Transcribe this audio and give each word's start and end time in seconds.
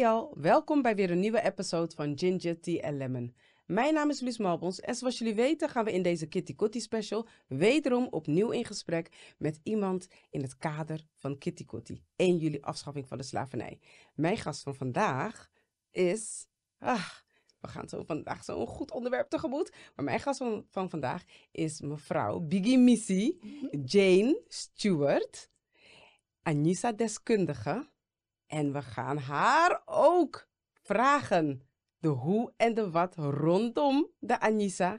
Hey 0.00 0.08
al, 0.08 0.34
welkom 0.36 0.82
bij 0.82 0.94
weer 0.94 1.10
een 1.10 1.20
nieuwe 1.20 1.42
episode 1.42 1.94
van 1.94 2.18
Ginger 2.18 2.60
Tea 2.60 2.82
and 2.88 2.96
Lemon. 2.96 3.34
Mijn 3.66 3.94
naam 3.94 4.10
is 4.10 4.20
Luus 4.20 4.38
Malbons 4.38 4.80
en 4.80 4.94
zoals 4.94 5.18
jullie 5.18 5.34
weten 5.34 5.68
gaan 5.68 5.84
we 5.84 5.92
in 5.92 6.02
deze 6.02 6.26
Kitty 6.26 6.54
Kotti 6.54 6.80
special 6.80 7.28
wederom 7.46 8.06
opnieuw 8.10 8.50
in 8.50 8.64
gesprek 8.64 9.34
met 9.38 9.60
iemand 9.62 10.08
in 10.30 10.42
het 10.42 10.56
kader 10.56 11.06
van 11.14 11.38
Kitty 11.38 11.64
Kotti. 11.64 12.02
1 12.16 12.36
juli 12.36 12.60
afschaffing 12.60 13.08
van 13.08 13.18
de 13.18 13.24
slavernij. 13.24 13.78
Mijn 14.14 14.36
gast 14.36 14.62
van 14.62 14.74
vandaag 14.74 15.50
is... 15.90 16.46
Ah, 16.78 17.08
we 17.60 17.68
gaan 17.68 17.88
zo 17.88 18.02
vandaag 18.02 18.44
zo'n 18.44 18.66
goed 18.66 18.90
onderwerp 18.90 19.28
tegemoet. 19.28 19.72
Maar 19.94 20.04
mijn 20.04 20.20
gast 20.20 20.38
van, 20.38 20.66
van 20.68 20.90
vandaag 20.90 21.24
is 21.50 21.80
mevrouw 21.80 22.40
Biggie 22.40 22.78
Missy, 22.78 23.36
Jane 23.84 24.42
Stewart, 24.48 25.50
Anissa 26.42 26.92
deskundige. 26.92 27.88
En 28.50 28.72
we 28.72 28.82
gaan 28.82 29.18
haar 29.18 29.82
ook 29.84 30.48
vragen 30.82 31.62
de 31.98 32.08
hoe 32.08 32.52
en 32.56 32.74
de 32.74 32.90
wat 32.90 33.14
rondom 33.16 34.10
de 34.18 34.40
Anissa. 34.40 34.98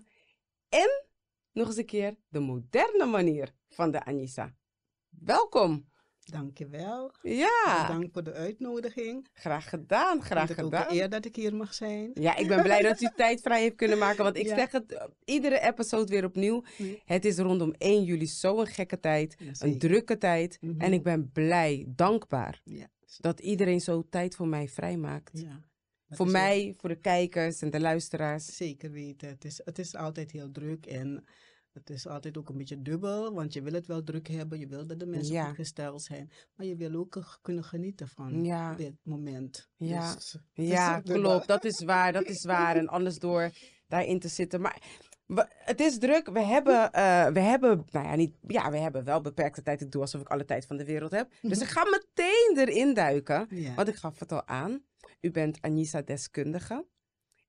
En 0.69 1.05
nog 1.51 1.67
eens 1.67 1.77
een 1.77 1.85
keer 1.85 2.15
de 2.29 2.39
moderne 2.39 3.05
manier 3.05 3.53
van 3.69 3.91
de 3.91 4.03
Anissa. 4.05 4.53
Welkom. 5.09 5.89
Dankjewel. 6.25 7.11
Ja, 7.21 7.87
Dank 7.87 8.09
voor 8.13 8.23
de 8.23 8.33
uitnodiging. 8.33 9.27
graag 9.33 9.69
gedaan, 9.69 10.21
graag 10.23 10.47
het 10.47 10.59
gedaan. 10.59 10.85
een 10.89 10.95
eer 10.95 11.09
dat 11.09 11.25
ik 11.25 11.35
hier 11.35 11.55
mag 11.55 11.73
zijn. 11.73 12.11
Ja, 12.13 12.35
ik 12.35 12.47
ben 12.47 12.63
blij 12.63 12.81
dat 12.81 13.01
u 13.01 13.09
tijd 13.15 13.41
vrij 13.41 13.61
heeft 13.61 13.75
kunnen 13.75 13.97
maken. 13.97 14.23
Want 14.23 14.35
ik 14.37 14.45
Ja. 14.45 14.55
zeg 14.55 14.71
het 14.71 15.09
iedere 15.25 15.59
episode 15.59 16.11
weer 16.11 16.25
opnieuw. 16.25 16.63
Nee. 16.77 17.01
Het 17.05 17.25
is 17.25 17.37
rondom 17.37 17.73
1 17.77 18.03
juli 18.03 18.27
zo'n 18.27 18.65
gekke 18.67 18.99
tijd. 18.99 19.35
Ja, 19.39 19.51
Een 19.59 19.79
drukke 19.79 20.17
tijd. 20.17 20.57
Mhm. 20.61 20.81
En 20.81 20.93
ik 20.93 21.03
ben 21.03 21.31
blij, 21.31 21.85
dankbaar. 21.87 22.61
Ja. 22.63 22.87
Dat 23.19 23.39
iedereen 23.39 23.79
zo 23.79 24.03
tijd 24.09 24.35
voor 24.35 24.47
mij 24.47 24.67
vrijmaakt. 24.67 25.39
ja. 25.39 25.69
Voor 26.13 26.27
mij, 26.27 26.73
voor 26.77 26.89
de 26.89 26.99
kijkers 26.99 27.61
en 27.61 27.69
de 27.69 27.79
luisteraars. 27.79 28.45
Zeker 28.55 28.91
weten. 28.91 29.29
Het 29.29 29.45
is, 29.45 29.61
het 29.65 29.79
is 29.79 29.95
altijd 29.95 30.31
heel 30.31 30.51
druk 30.51 30.85
en 30.85 31.23
het 31.73 31.89
is 31.89 32.07
altijd 32.07 32.37
ook 32.37 32.49
een 32.49 32.57
beetje 32.57 32.81
dubbel. 32.81 33.33
Want 33.33 33.53
je 33.53 33.61
wil 33.61 33.73
het 33.73 33.87
wel 33.87 34.03
druk 34.03 34.27
hebben. 34.27 34.59
Je 34.59 34.67
wil 34.67 34.87
dat 34.87 34.99
de 34.99 35.05
mensen 35.05 35.33
Ja. 35.33 35.45
goed 35.47 35.55
gesteld 35.55 36.01
zijn. 36.01 36.31
Maar 36.55 36.65
je 36.65 36.75
wil 36.75 36.95
ook 36.95 37.39
kunnen 37.41 37.63
genieten 37.63 38.07
van 38.07 38.43
Ja. 38.43 38.73
dit 38.75 38.93
moment. 39.03 39.69
Ja. 39.75 40.13
Dus, 40.13 40.37
Ja, 40.53 40.99
klopt. 40.99 41.47
Dat 41.47 41.65
is 41.65 41.83
waar. 41.83 42.13
Dat 42.13 42.25
is 42.27 42.43
waar. 42.55 42.75
En 42.75 42.87
anders 42.87 43.19
door 43.19 43.51
daarin 43.87 44.19
te 44.19 44.27
zitten. 44.27 44.61
Maar 44.61 44.81
we- 45.35 45.47
het 45.49 45.79
is 45.79 45.97
druk. 45.97 46.29
We 46.29 46.39
hebben, 46.39 46.91
eh, 46.91 47.27
we 47.27 47.39
hebben, 47.39 47.85
nou 47.91 48.05
ja, 48.07 48.15
niet, 48.15 48.35
ja, 48.47 48.71
we 48.71 48.77
hebben 48.77 49.03
wel 49.03 49.21
beperkte 49.21 49.61
tijd. 49.61 49.81
Ik 49.81 49.91
doe 49.91 50.01
alsof 50.01 50.21
ik 50.21 50.27
alle 50.29 50.45
tijd 50.45 50.65
van 50.65 50.77
de 50.77 50.85
wereld 50.85 51.11
heb. 51.11 51.31
Dus 51.41 51.61
ik 51.61 51.67
ga 51.67 51.83
meteen 51.89 52.53
erin 52.67 52.93
duiken. 52.93 53.47
Ja. 53.49 53.73
Want 53.73 53.87
ik 53.87 53.95
gaf 53.95 54.19
het 54.19 54.31
al 54.31 54.47
aan. 54.47 54.83
U 55.21 55.31
bent 55.31 55.61
Anissa 55.61 56.01
deskundige. 56.01 56.85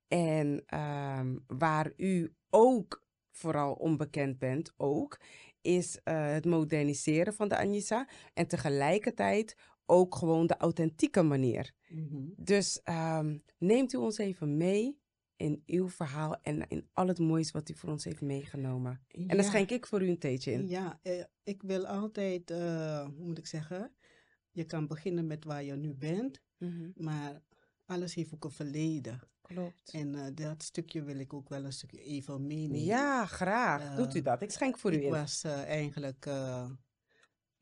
En 0.08 0.62
ehm, 0.66 1.36
waar 1.46 1.92
u 1.96 2.34
ook 2.50 3.02
vooral 3.30 3.72
onbekend 3.72 4.38
bent, 4.38 4.72
ook, 4.76 5.20
is 5.60 5.98
eh, 6.04 6.26
het 6.32 6.44
moderniseren 6.44 7.34
van 7.34 7.48
de 7.48 7.56
Anissa. 7.56 8.08
En 8.34 8.46
tegelijkertijd 8.46 9.56
ook 9.86 10.14
gewoon 10.14 10.46
de 10.46 10.56
authentieke 10.56 11.22
manier. 11.22 11.72
Mhm. 11.88 12.22
Dus 12.36 12.80
ehm, 12.82 13.38
neemt 13.58 13.92
u 13.92 13.96
ons 13.96 14.18
even 14.18 14.56
mee 14.56 15.00
in 15.42 15.62
uw 15.66 15.88
verhaal 15.88 16.40
en 16.42 16.68
in 16.68 16.88
al 16.92 17.06
het 17.08 17.18
moois 17.18 17.50
wat 17.50 17.68
u 17.68 17.74
voor 17.74 17.90
ons 17.90 18.04
heeft 18.04 18.20
meegenomen. 18.20 19.00
En 19.08 19.26
dan 19.26 19.36
Ja. 19.36 19.42
schenk 19.42 19.70
ik 19.70 19.86
voor 19.86 20.02
u 20.02 20.08
een 20.08 20.18
theetje 20.18 20.52
in. 20.52 20.68
Ja, 20.68 20.98
eh, 21.02 21.24
ik 21.42 21.62
wil 21.62 21.86
altijd, 21.86 22.50
eh, 22.50 23.04
hoe 23.16 23.24
moet 23.26 23.38
ik 23.38 23.46
zeggen? 23.46 23.92
Je 24.50 24.64
kan 24.64 24.86
beginnen 24.86 25.26
met 25.26 25.44
waar 25.44 25.62
je 25.62 25.72
nu 25.76 25.94
bent. 25.94 26.40
Mhm, 26.58 26.90
Maar 26.94 27.42
alles 27.86 28.14
heeft 28.14 28.34
ook 28.34 28.44
een 28.44 28.50
verleden. 28.50 29.20
Klopt. 29.42 29.90
En 29.92 30.14
eh, 30.14 30.26
dat 30.34 30.62
stukje 30.62 31.02
wil 31.02 31.18
ik 31.18 31.32
ook 31.32 31.48
wel 31.48 31.64
een 31.64 31.72
stukje 31.72 32.02
even 32.02 32.46
meenemen. 32.46 32.84
Ja, 32.84 33.26
graag. 33.26 33.96
Doet 33.96 34.14
u 34.14 34.22
dat. 34.22 34.42
Ik 34.42 34.50
schenk 34.50 34.78
voor 34.78 34.92
u 34.92 34.96
ik 34.96 35.02
in. 35.02 35.10
was 35.10 35.42
eh, 35.44 35.62
eigenlijk 35.62 36.26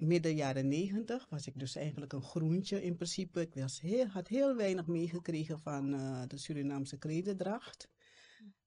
midden 0.00 0.34
jaren 0.34 0.68
negentig, 0.68 1.28
was 1.28 1.46
ik 1.46 1.58
dus 1.58 1.76
eigenlijk 1.76 2.12
een 2.12 2.22
groentje 2.22 2.82
in 2.82 2.96
principe. 2.96 3.40
Ik 3.40 3.54
was 3.54 3.80
heel, 3.80 4.06
had 4.06 4.28
heel 4.28 4.56
weinig 4.56 4.86
meegekregen 4.86 5.58
van 5.58 5.94
eh, 5.94 6.22
de 6.26 6.36
Surinaamse 6.36 6.98
klededracht. 6.98 7.88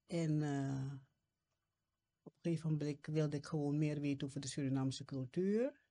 En 0.05 0.41
eh, 0.41 0.93
op 2.23 2.33
een 2.41 2.51
gegeven 2.51 2.71
moment 2.71 3.05
wilde 3.05 3.37
ik 3.37 3.45
gewoon 3.45 3.77
meer 3.77 3.99
weten 3.99 4.27
over 4.27 4.39
de 4.39 4.47
Surinaamse 4.47 5.05
cultuur. 5.05 5.81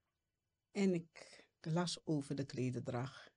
En 0.71 0.95
ik 0.95 1.45
las 1.61 2.07
over 2.07 2.35
de 2.35 2.45
klededracht. 2.45 3.33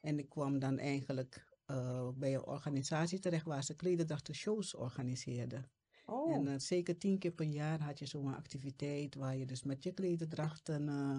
En 0.00 0.18
ik 0.18 0.28
kwam 0.28 0.58
dan 0.58 0.78
eigenlijk 0.78 1.56
eh, 1.64 2.08
bij 2.14 2.34
een 2.34 2.44
organisatie 2.44 3.18
terecht 3.18 3.44
waar 3.44 3.64
ze 3.64 3.76
klededrachten 3.76 4.34
shows 4.34 4.74
organiseerden. 4.74 5.70
Oh, 6.10 6.34
En 6.34 6.46
eh, 6.48 6.54
zeker 6.58 6.98
tien 6.98 7.18
keer 7.18 7.30
per 7.32 7.46
jaar 7.46 7.80
had 7.82 7.98
je 7.98 8.06
zo'n 8.06 8.34
activiteit 8.34 9.14
waar 9.14 9.36
je 9.36 9.46
dus 9.46 9.62
met 9.62 9.82
je 9.82 9.92
klededrachten 9.92 10.88
eh, 10.88 11.18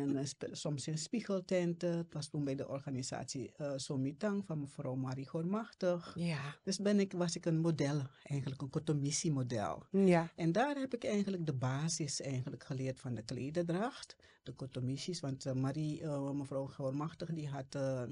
en 0.00 0.16
eh, 0.16 0.24
spe- 0.24 0.48
soms 0.54 0.86
in 0.86 0.98
spiegeltenten. 0.98 1.96
Het 1.96 2.12
was 2.12 2.28
toen 2.28 2.44
bij 2.44 2.54
de 2.54 2.68
organisatie 2.68 3.52
eh 3.56 3.72
Somitang 3.76 4.46
van 4.46 4.60
mevrouw 4.60 4.94
Marie 4.94 5.28
Goormachtig. 5.28 6.12
ja. 6.16 6.56
Dus 6.62 6.78
ben 6.78 7.00
ik, 7.00 7.12
was 7.12 7.36
ik 7.36 7.46
een 7.46 7.58
model, 7.60 8.02
eigenlijk 8.22 8.62
een 8.62 8.70
kotomissie-model. 8.70 9.82
Ja. 9.90 10.32
En 10.36 10.52
daar 10.52 10.76
heb 10.76 10.94
ik 10.94 11.04
eigenlijk 11.04 11.46
de 11.46 11.54
basis 11.54 12.20
eigenlijk 12.20 12.64
geleerd 12.64 13.00
van 13.00 13.14
de 13.14 13.22
klededracht, 13.22 14.16
de 14.42 14.52
kotomissies. 14.52 15.20
Want 15.20 15.46
eh, 15.46 15.52
Marie, 15.52 16.02
eh, 16.02 16.30
mevrouw 16.30 16.66
Goormachtig, 16.66 17.30
die 17.32 17.48
had 17.48 17.74
eh, 17.74 18.02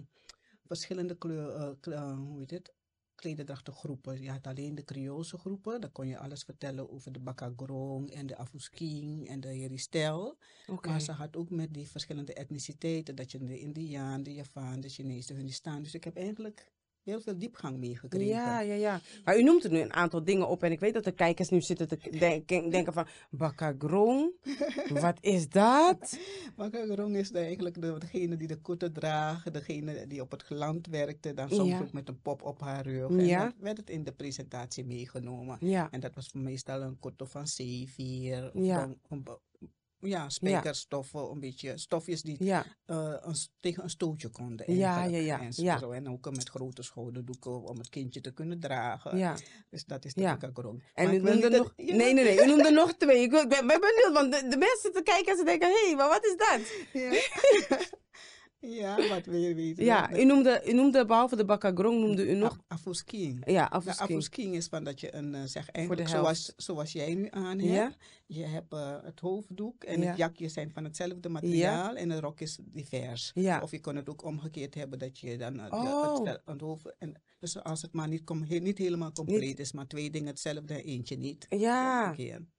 verschillende 0.67 1.15
kleur, 1.19 1.55
eh, 1.55 1.71
kle- 1.81 1.95
eh, 1.95 2.17
hoe 2.19 2.39
heet 2.39 2.51
het? 2.51 2.73
Klededrachtengroepen. 3.15 4.23
Je 4.23 4.31
had 4.31 4.47
alleen 4.47 4.75
de 4.75 4.85
Creoolse 4.85 5.39
groepen. 5.39 5.81
Daar 5.81 5.91
kon 5.91 6.07
je 6.07 6.19
alles 6.19 6.43
vertellen 6.43 6.91
over 6.91 7.13
de 7.13 7.19
Bakagrong 7.19 8.11
en 8.11 8.27
de 8.27 8.37
Afusking 8.37 9.29
en 9.29 9.41
de 9.41 9.49
Heristel. 9.49 10.37
Maar 10.87 11.01
ze 11.01 11.13
had 11.13 11.37
ook 11.37 11.51
met 11.51 11.75
die 11.75 11.89
verschillende 11.89 12.35
etniciteiten, 12.35 13.15
dat 13.15 13.31
je 13.33 13.39
de 13.39 13.59
Indiaan, 13.59 14.23
de 14.23 14.35
Javaan, 14.35 14.81
de 14.81 14.89
Chinees, 14.89 15.27
de 15.27 15.35
Hindustan. 15.35 15.83
Dus 15.83 15.95
ik 15.95 16.05
heb 16.05 16.17
eigenlijk 16.17 16.73
heel 17.05 17.21
veel 17.21 17.39
diepgang 17.39 17.79
meegekregen. 17.79 18.27
Ja, 18.27 18.61
ja, 18.61 18.75
ja. 18.75 19.01
Maar 19.25 19.39
u 19.39 19.43
noemt 19.43 19.65
er 19.65 19.71
nu 19.71 19.79
een 19.81 19.93
aantal 19.93 20.25
dingen 20.25 20.49
op 20.49 20.63
en 20.63 20.73
ik 20.73 20.81
weet 20.81 20.95
dat 20.95 21.05
de 21.05 21.13
kijkers 21.13 21.49
nu 21.49 21.61
zitten 21.61 21.89
te 21.89 21.99
denken, 22.19 22.71
denken 22.71 22.93
van, 22.93 23.07
Bakagrong, 23.31 24.31
wat 25.01 25.17
is 25.21 25.49
dat? 25.49 26.19
Bakagrong 26.57 27.17
is 27.17 27.31
eigenlijk 27.33 27.81
de, 27.81 27.99
degene 27.99 28.37
die 28.37 28.49
de 28.49 28.57
koeten 28.57 28.93
draagt, 28.93 29.53
degene 29.53 30.07
die 30.07 30.21
op 30.21 30.31
het 30.31 30.45
land 30.51 30.87
werkte, 30.87 31.35
dan 31.35 31.49
soms 31.51 31.69
Ja. 31.71 31.81
ook 31.81 31.93
met 31.93 32.09
een 32.09 32.21
pop 32.21 32.43
op 32.43 32.61
haar 32.61 32.87
rug. 32.87 33.11
En 33.11 33.27
Ja. 33.27 33.39
dan 33.39 33.53
werd 33.61 33.77
het 33.77 33.91
in 33.91 34.05
de 34.05 34.13
presentatie 34.13 34.85
meegenomen. 34.85 35.57
Ja, 35.61 35.89
En 35.91 36.01
dat 36.01 36.15
was 36.15 36.33
meestal 36.33 36.81
een 36.83 36.99
koto 37.01 37.25
van 37.25 37.47
zeevier, 37.47 38.51
of 38.55 38.65
Ja. 38.65 38.83
een- 39.09 39.25
ja, 40.09 40.29
spijkerstoffen, 40.29 41.31
een 41.31 41.41
beetje 41.41 41.79
stofjes 41.79 42.23
die 42.23 42.45
ja, 42.45 42.65
eh, 42.85 43.15
een 43.21 43.35
tegen 43.61 43.83
een 43.83 43.91
stootje 43.91 44.29
konden. 44.29 44.75
Ja, 44.77 45.05
ja, 45.05 45.19
ja, 45.19 45.41
En, 45.41 45.53
ja. 45.55 45.79
zo. 45.79 45.91
en 45.91 46.09
ook 46.09 46.31
met 46.31 46.49
grote 46.49 46.83
schouderdoeken 46.83 47.63
om 47.63 47.79
het 47.79 47.89
kindje 47.89 48.21
te 48.21 48.31
kunnen 48.33 48.61
dragen. 48.61 49.19
ja. 49.19 49.37
Dus 49.71 49.85
dat 49.85 50.05
is 50.05 50.15
de 50.15 50.21
Ja. 50.21 50.39
En 50.41 51.05
Maar 51.05 51.15
u 51.15 51.19
noemde 51.19 51.49
nog... 51.49 51.73
Nee, 51.77 51.95
nee, 51.95 52.15
nee. 52.15 52.43
U 52.43 52.47
noemde 52.51 52.71
nog 52.71 52.93
twee. 52.93 53.23
Ik 53.23 53.31
ben, 53.31 53.49
ben 53.49 53.67
ben 53.67 53.81
benieuwd, 53.81 54.11
want 54.13 54.33
de, 54.33 54.41
de 54.49 54.57
mensen 54.57 54.79
zitten 54.83 55.03
kijken 55.05 55.33
en 55.33 55.39
ze 55.39 55.45
denken... 55.45 55.69
Hé, 55.69 55.87
hey, 55.87 55.97
maar 55.97 56.09
wat 56.09 56.25
is 56.25 56.37
dat? 56.37 56.61
Ja, 56.93 57.21
ja 58.61 59.09
wat 59.09 59.25
wil 59.25 59.39
je 59.41 59.55
weten? 59.55 59.85
Ja, 59.85 60.17
u 60.17 60.25
noemde, 60.25 60.63
u 60.67 60.73
noemde 60.73 61.05
behalve 61.07 61.37
de 61.37 61.45
Bakagrong, 61.45 62.01
noemde 62.01 62.29
u 62.29 62.35
nog... 62.35 62.51
Af- 62.51 62.79
Afusking. 62.79 63.43
Ja, 63.47 63.65
De 63.65 63.71
afusking. 63.71 64.09
afusking 64.11 64.55
is 64.55 64.67
van 64.67 64.85
dat 64.85 65.01
je 65.01 65.15
een, 65.15 65.35
eh, 65.35 65.43
zeg 65.45 65.67
de 65.67 65.73
eigenlijk 65.73 66.09
zoals, 66.09 66.53
zoals 66.57 66.93
jij 66.93 67.15
nu 67.15 67.29
aan 67.31 67.59
hebt. 67.59 67.73
Ja? 67.73 67.93
Je 68.35 68.45
hebt 68.45 68.73
eh, 68.73 68.97
het 69.03 69.21
hoofddoek 69.21 69.85
en 69.85 70.01
Ja. 70.01 70.09
het 70.09 70.17
jakje 70.17 70.49
zijn 70.49 70.71
van 70.73 70.85
hetzelfde 70.85 71.29
materiaal 71.29 71.95
en 71.97 72.09
de 72.09 72.21
rok 72.21 72.41
is 72.41 72.59
divers. 72.63 73.31
Ja. 73.35 73.61
Of 73.63 73.71
je 73.71 73.79
kan 73.79 73.97
het 73.97 74.09
ook 74.09 74.25
omgekeerd 74.25 74.75
hebben 74.75 74.99
dat 74.99 75.19
je 75.19 75.37
dan 75.39 75.61
eh, 75.61 75.71
de- 75.71 75.77
Oh. 75.77 76.27
het, 76.27 76.41
het 76.45 76.61
hoofd... 76.61 76.95
En, 76.99 77.15
dus 77.39 77.63
als 77.63 77.83
het 77.83 77.93
maar 77.93 78.09
niet, 78.09 78.23
he- 78.49 78.57
niet 78.59 78.79
helemaal 78.79 79.13
compleet 79.13 79.59
is, 79.61 79.73
maar 79.73 79.87
twee 79.87 80.11
dingen 80.11 80.29
hetzelfde 80.29 80.75
en 80.75 80.81
eentje 80.85 81.17
niet. 81.17 81.47
Ja. 81.49 82.15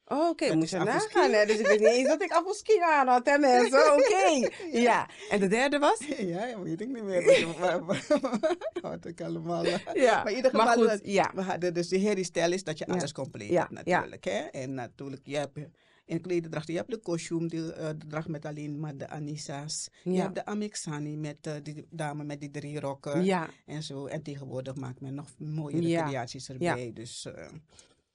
Oh, 0.05 0.29
Oké, 0.29 0.47
Dat 0.47 0.55
moet 0.55 0.73
afusking. 0.73 1.13
nagaan. 1.13 1.31
Hè? 1.31 1.45
Dus 1.45 1.59
ik 1.59 1.65
weet 1.67 1.79
niet 1.79 1.87
eens 1.89 2.07
dat 2.07 2.21
ik 2.21 2.31
afusking 2.31 2.81
aan 2.81 3.07
had, 3.07 3.25
hè 3.25 3.37
mensen. 3.37 3.93
Oké. 3.97 4.49
Ja. 4.79 5.09
En 5.29 5.39
de 5.39 5.47
derde 5.47 5.79
was? 5.79 5.99
Ja, 6.17 6.45
ja, 6.45 6.59
weet 6.61 6.81
ik 6.81 6.87
niet 6.87 7.03
meer. 7.03 7.23
wat- 8.81 9.05
ik 9.05 9.21
allemaal... 9.21 9.63
eh, 9.65 9.79
Ja. 9.93 10.23
Maar 10.23 10.29
in 10.31 10.35
ieder 10.35 10.51
Maar 10.55 10.67
geval, 10.67 10.89
goed, 10.89 10.99
ja. 11.03 11.31
we 11.35 11.41
hadden 11.41 11.73
dus 11.73 11.87
de 11.87 11.99
herstel 11.99 12.51
is 12.51 12.63
dat 12.63 12.77
je 12.77 12.85
alles 12.87 13.11
compleet 13.11 13.49
hebt 13.49 13.69
ja. 13.69 13.75
natuurlijk. 13.83 14.23
Hè? 14.23 14.39
En 14.39 14.73
natuurlijk, 14.73 15.21
je 15.25 15.37
hebt 15.37 15.57
in 16.05 16.21
je 16.65 16.73
hebt 16.75 16.89
de 16.91 16.97
kostuum, 16.97 17.47
de, 17.47 17.73
eh, 17.73 17.87
de 17.87 18.07
dracht 18.07 18.27
met 18.27 18.45
alleen 18.45 18.79
maar 18.79 18.97
de 18.97 19.07
Anissa's. 19.09 19.89
Je 20.03 20.11
Ja. 20.11 20.21
hebt 20.21 20.35
de 20.35 20.45
Amixani 20.45 21.17
met 21.17 21.47
eh, 21.47 21.53
die 21.63 21.85
dame 21.89 22.23
met 22.23 22.39
die 22.39 22.51
drie 22.51 22.79
rokken 22.79 23.23
Ja. 23.23 23.49
en 23.65 23.83
zo. 23.83 24.05
En 24.05 24.21
tegenwoordig 24.21 24.75
maakt 24.75 25.01
men 25.01 25.13
nog 25.13 25.29
mooiere 25.37 25.87
Ja. 25.87 26.05
creaties 26.07 26.49
erbij. 26.49 26.91
Dus, 26.93 27.25
eh, 27.25 27.47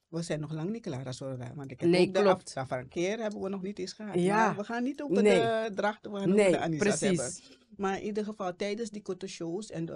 we 0.08 0.22
zijn 0.22 0.40
nog 0.40 0.52
lang 0.52 0.70
niet 0.70 0.82
klaar 0.82 1.06
als 1.06 1.18
we. 1.18 1.36
Want 1.54 1.70
ik 1.70 1.80
heb 1.80 1.88
Nee, 1.88 2.06
ook 2.08 2.14
de 2.14 2.20
klopt. 2.22 2.54
af- 2.54 2.68
van 2.68 2.78
een 2.78 2.88
keer 2.88 3.18
hebben 3.18 3.40
we 3.40 3.48
nog 3.48 3.62
niet 3.62 3.78
eens 3.78 3.92
gehad. 3.92 4.14
Ja. 4.14 4.46
Maar 4.46 4.56
we 4.56 4.64
gaan 4.64 4.82
niet 4.82 5.02
over 5.02 5.22
Nee. 5.22 5.34
de 5.40 5.70
drachten, 5.74 6.12
we 6.12 6.18
gaan 6.18 6.28
Nee, 6.28 6.38
over 6.46 6.50
de 6.58 6.64
Anisa's 6.64 7.00
hebben. 7.00 7.18
precies. 7.24 7.56
Maar 7.76 7.98
in 7.98 8.04
ieder 8.04 8.24
geval, 8.24 8.56
tijdens 8.56 8.90
die 8.90 9.02
korte 9.02 9.26
shows 9.26 9.70
en, 9.70 9.88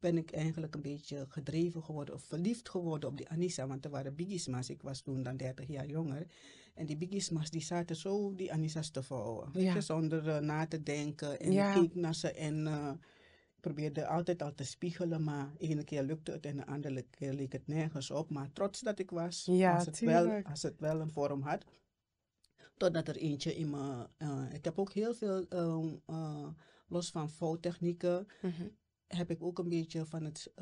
ben 0.00 0.16
ik 0.16 0.30
eigenlijk 0.32 0.74
een 0.74 0.82
beetje 0.82 1.24
gedreven 1.28 1.82
geworden 1.82 2.14
of 2.14 2.22
verliefd 2.22 2.68
geworden 2.68 3.08
op 3.08 3.16
die 3.16 3.28
Anissa. 3.28 3.66
Want 3.66 3.84
er 3.84 3.90
waren 3.90 4.14
bigisma's, 4.14 4.68
ik 4.70 4.82
was 4.82 5.00
toen 5.00 5.22
dan 5.22 5.36
30 5.36 5.68
jaar 5.68 5.86
jonger. 5.86 6.26
En 6.74 6.86
die 6.86 6.96
bigisma's 6.96 7.50
die 7.50 7.60
zaten 7.62 7.96
zo 7.96 8.34
die 8.34 8.52
Anissa's 8.52 8.90
te 8.90 9.02
vouwen. 9.02 9.52
Weet 9.52 9.62
Ja. 9.64 9.74
je, 9.74 9.80
zonder 9.80 10.28
eh, 10.28 10.38
na 10.40 10.66
te 10.66 10.82
denken. 10.82 11.40
En 11.40 11.52
Ja. 11.52 11.74
ik 11.74 11.80
keek 11.80 11.94
naar 11.94 12.14
ze 12.14 12.32
en 12.32 12.66
eh, 12.66 12.92
probeerde 13.60 14.06
altijd 14.06 14.42
al 14.42 14.54
te 14.54 14.64
spiegelen. 14.64 15.24
Maar 15.24 15.52
ene 15.58 15.84
keer 15.84 16.02
lukte 16.02 16.32
het 16.32 16.46
en 16.46 16.56
de 16.56 16.66
andere 16.66 17.02
keer 17.10 17.32
leek 17.32 17.52
het 17.52 17.66
nergens 17.66 18.10
op. 18.10 18.30
Maar 18.30 18.52
trots 18.52 18.80
dat 18.80 18.98
ik 18.98 19.10
was, 19.10 19.44
Ja, 19.50 19.74
als, 19.74 19.86
het 19.86 20.00
wel, 20.00 20.42
als 20.44 20.62
het 20.62 20.80
wel 20.80 21.00
een 21.00 21.10
vorm 21.10 21.42
had. 21.42 21.64
Totdat 22.76 23.08
er 23.08 23.16
eentje 23.16 23.54
in 23.56 23.70
me... 23.70 24.08
eh, 24.16 24.44
ik 24.52 24.64
heb 24.64 24.78
ook 24.78 24.92
heel 24.92 25.14
veel, 25.14 25.46
ehm, 25.48 25.94
eh, 26.06 26.48
los 26.88 27.10
van 27.10 27.30
vouwtechnieken, 27.30 28.26
Mhm. 28.42 28.66
heb 29.06 29.30
ik 29.30 29.42
ook 29.42 29.58
een 29.58 29.68
beetje 29.68 30.06
van 30.06 30.24
het 30.24 30.52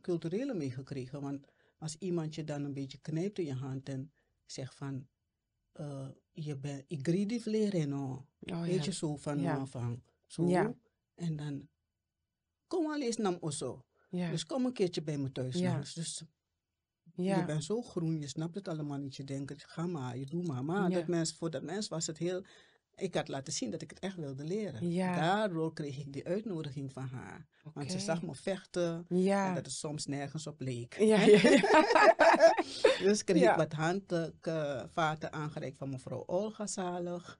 culturele 0.00 0.54
meegekregen. 0.54 1.20
Want 1.20 1.46
als 1.78 1.96
iemand 1.98 2.34
je 2.34 2.44
dan 2.44 2.64
een 2.64 2.74
beetje 2.74 2.98
knijpt 2.98 3.38
in 3.38 3.44
je 3.44 3.54
hand 3.54 3.88
en 3.88 4.12
zegt 4.46 4.74
van... 4.74 5.06
eh, 5.74 6.08
je 6.32 6.56
bent 6.56 6.84
igridi 6.88 7.40
vlereno. 7.40 8.26
Oh, 8.40 8.60
Weet 8.60 8.74
ja. 8.74 8.84
je, 8.84 8.92
zo 8.92 9.16
van, 9.16 9.40
Ja. 9.40 9.66
van 9.66 10.02
zo. 10.26 10.46
Ja. 10.48 10.74
En 11.14 11.36
dan, 11.36 11.68
kom 12.66 12.86
al 12.86 13.00
eens 13.00 13.16
nam 13.16 13.36
osso. 13.40 13.84
Ja. 14.10 14.30
Dus 14.30 14.46
kom 14.46 14.64
een 14.64 14.72
keertje 14.72 15.02
bij 15.02 15.18
me 15.18 15.32
thuis 15.32 15.54
Ja. 15.58 15.72
langs. 15.72 15.94
Dus 15.94 16.24
ja. 17.14 17.38
je 17.38 17.44
bent 17.44 17.64
zo 17.64 17.82
groen, 17.82 18.20
je 18.20 18.28
snapt 18.28 18.54
het 18.54 18.68
allemaal 18.68 18.98
niet. 18.98 19.16
Je 19.16 19.24
denkt, 19.24 19.64
ga 19.66 19.86
maar, 19.86 20.18
je 20.18 20.26
doe 20.26 20.42
maar. 20.46 20.64
Maar 20.64 20.90
dat 20.90 21.06
mens, 21.06 21.32
voor 21.34 21.50
dat 21.50 21.62
mens 21.62 21.88
was 21.88 22.06
het 22.06 22.18
heel... 22.18 22.44
Ik 22.96 23.14
had 23.14 23.28
laten 23.28 23.52
zien 23.52 23.70
dat 23.70 23.82
ik 23.82 23.90
het 23.90 23.98
echt 23.98 24.16
wilde 24.16 24.44
leren. 24.44 24.90
Ja. 24.90 25.14
Daardoor 25.16 25.72
kreeg 25.72 25.98
ik 25.98 26.12
die 26.12 26.26
uitnodiging 26.26 26.92
van 26.92 27.06
haar. 27.06 27.46
Want 27.74 27.90
ze 27.90 27.98
zag 27.98 28.22
me 28.22 28.34
vechten 28.34 29.06
en 29.08 29.54
dat 29.54 29.64
het 29.64 29.74
soms 29.74 30.06
nergens 30.06 30.46
op 30.46 30.60
leek. 30.60 30.98
Ja, 30.98 31.24
dus 33.06 33.24
kreeg 33.24 33.50
ik 33.50 33.56
wat 33.56 33.72
handvaten 33.72 35.32
aangereikt 35.32 35.78
van 35.78 35.90
mevrouw 35.90 36.22
Olga 36.26 36.66
Zalig. 36.66 37.38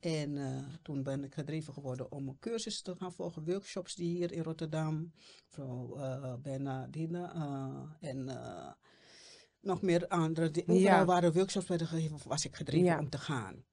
En 0.00 0.38
eh, 0.38 0.64
toen 0.82 1.02
ben 1.02 1.24
ik 1.24 1.34
gedreven 1.34 1.72
geworden 1.72 2.12
om 2.12 2.28
een 2.28 2.38
cursus 2.38 2.82
te 2.82 2.94
gaan 2.96 3.12
volgen, 3.12 3.44
workshops 3.44 3.94
die 3.94 4.16
hier 4.16 4.32
in 4.32 4.42
Rotterdam. 4.42 5.12
Mevrouw 5.48 5.96
eh 5.96 6.34
Bernardine 6.42 7.30
eh, 7.34 8.08
en 8.08 8.28
nog 9.60 9.82
meer 9.82 10.08
andere. 10.08 10.50
Die, 10.50 10.62
overal 10.62 10.80
Ja. 10.80 11.04
waren 11.04 11.32
workshops 11.32 11.66
werden 11.66 11.86
gegeven, 11.86 12.18
was 12.24 12.44
ik 12.44 12.56
gedreven 12.56 12.98
om 12.98 13.10
te 13.10 13.18
gaan. 13.18 13.64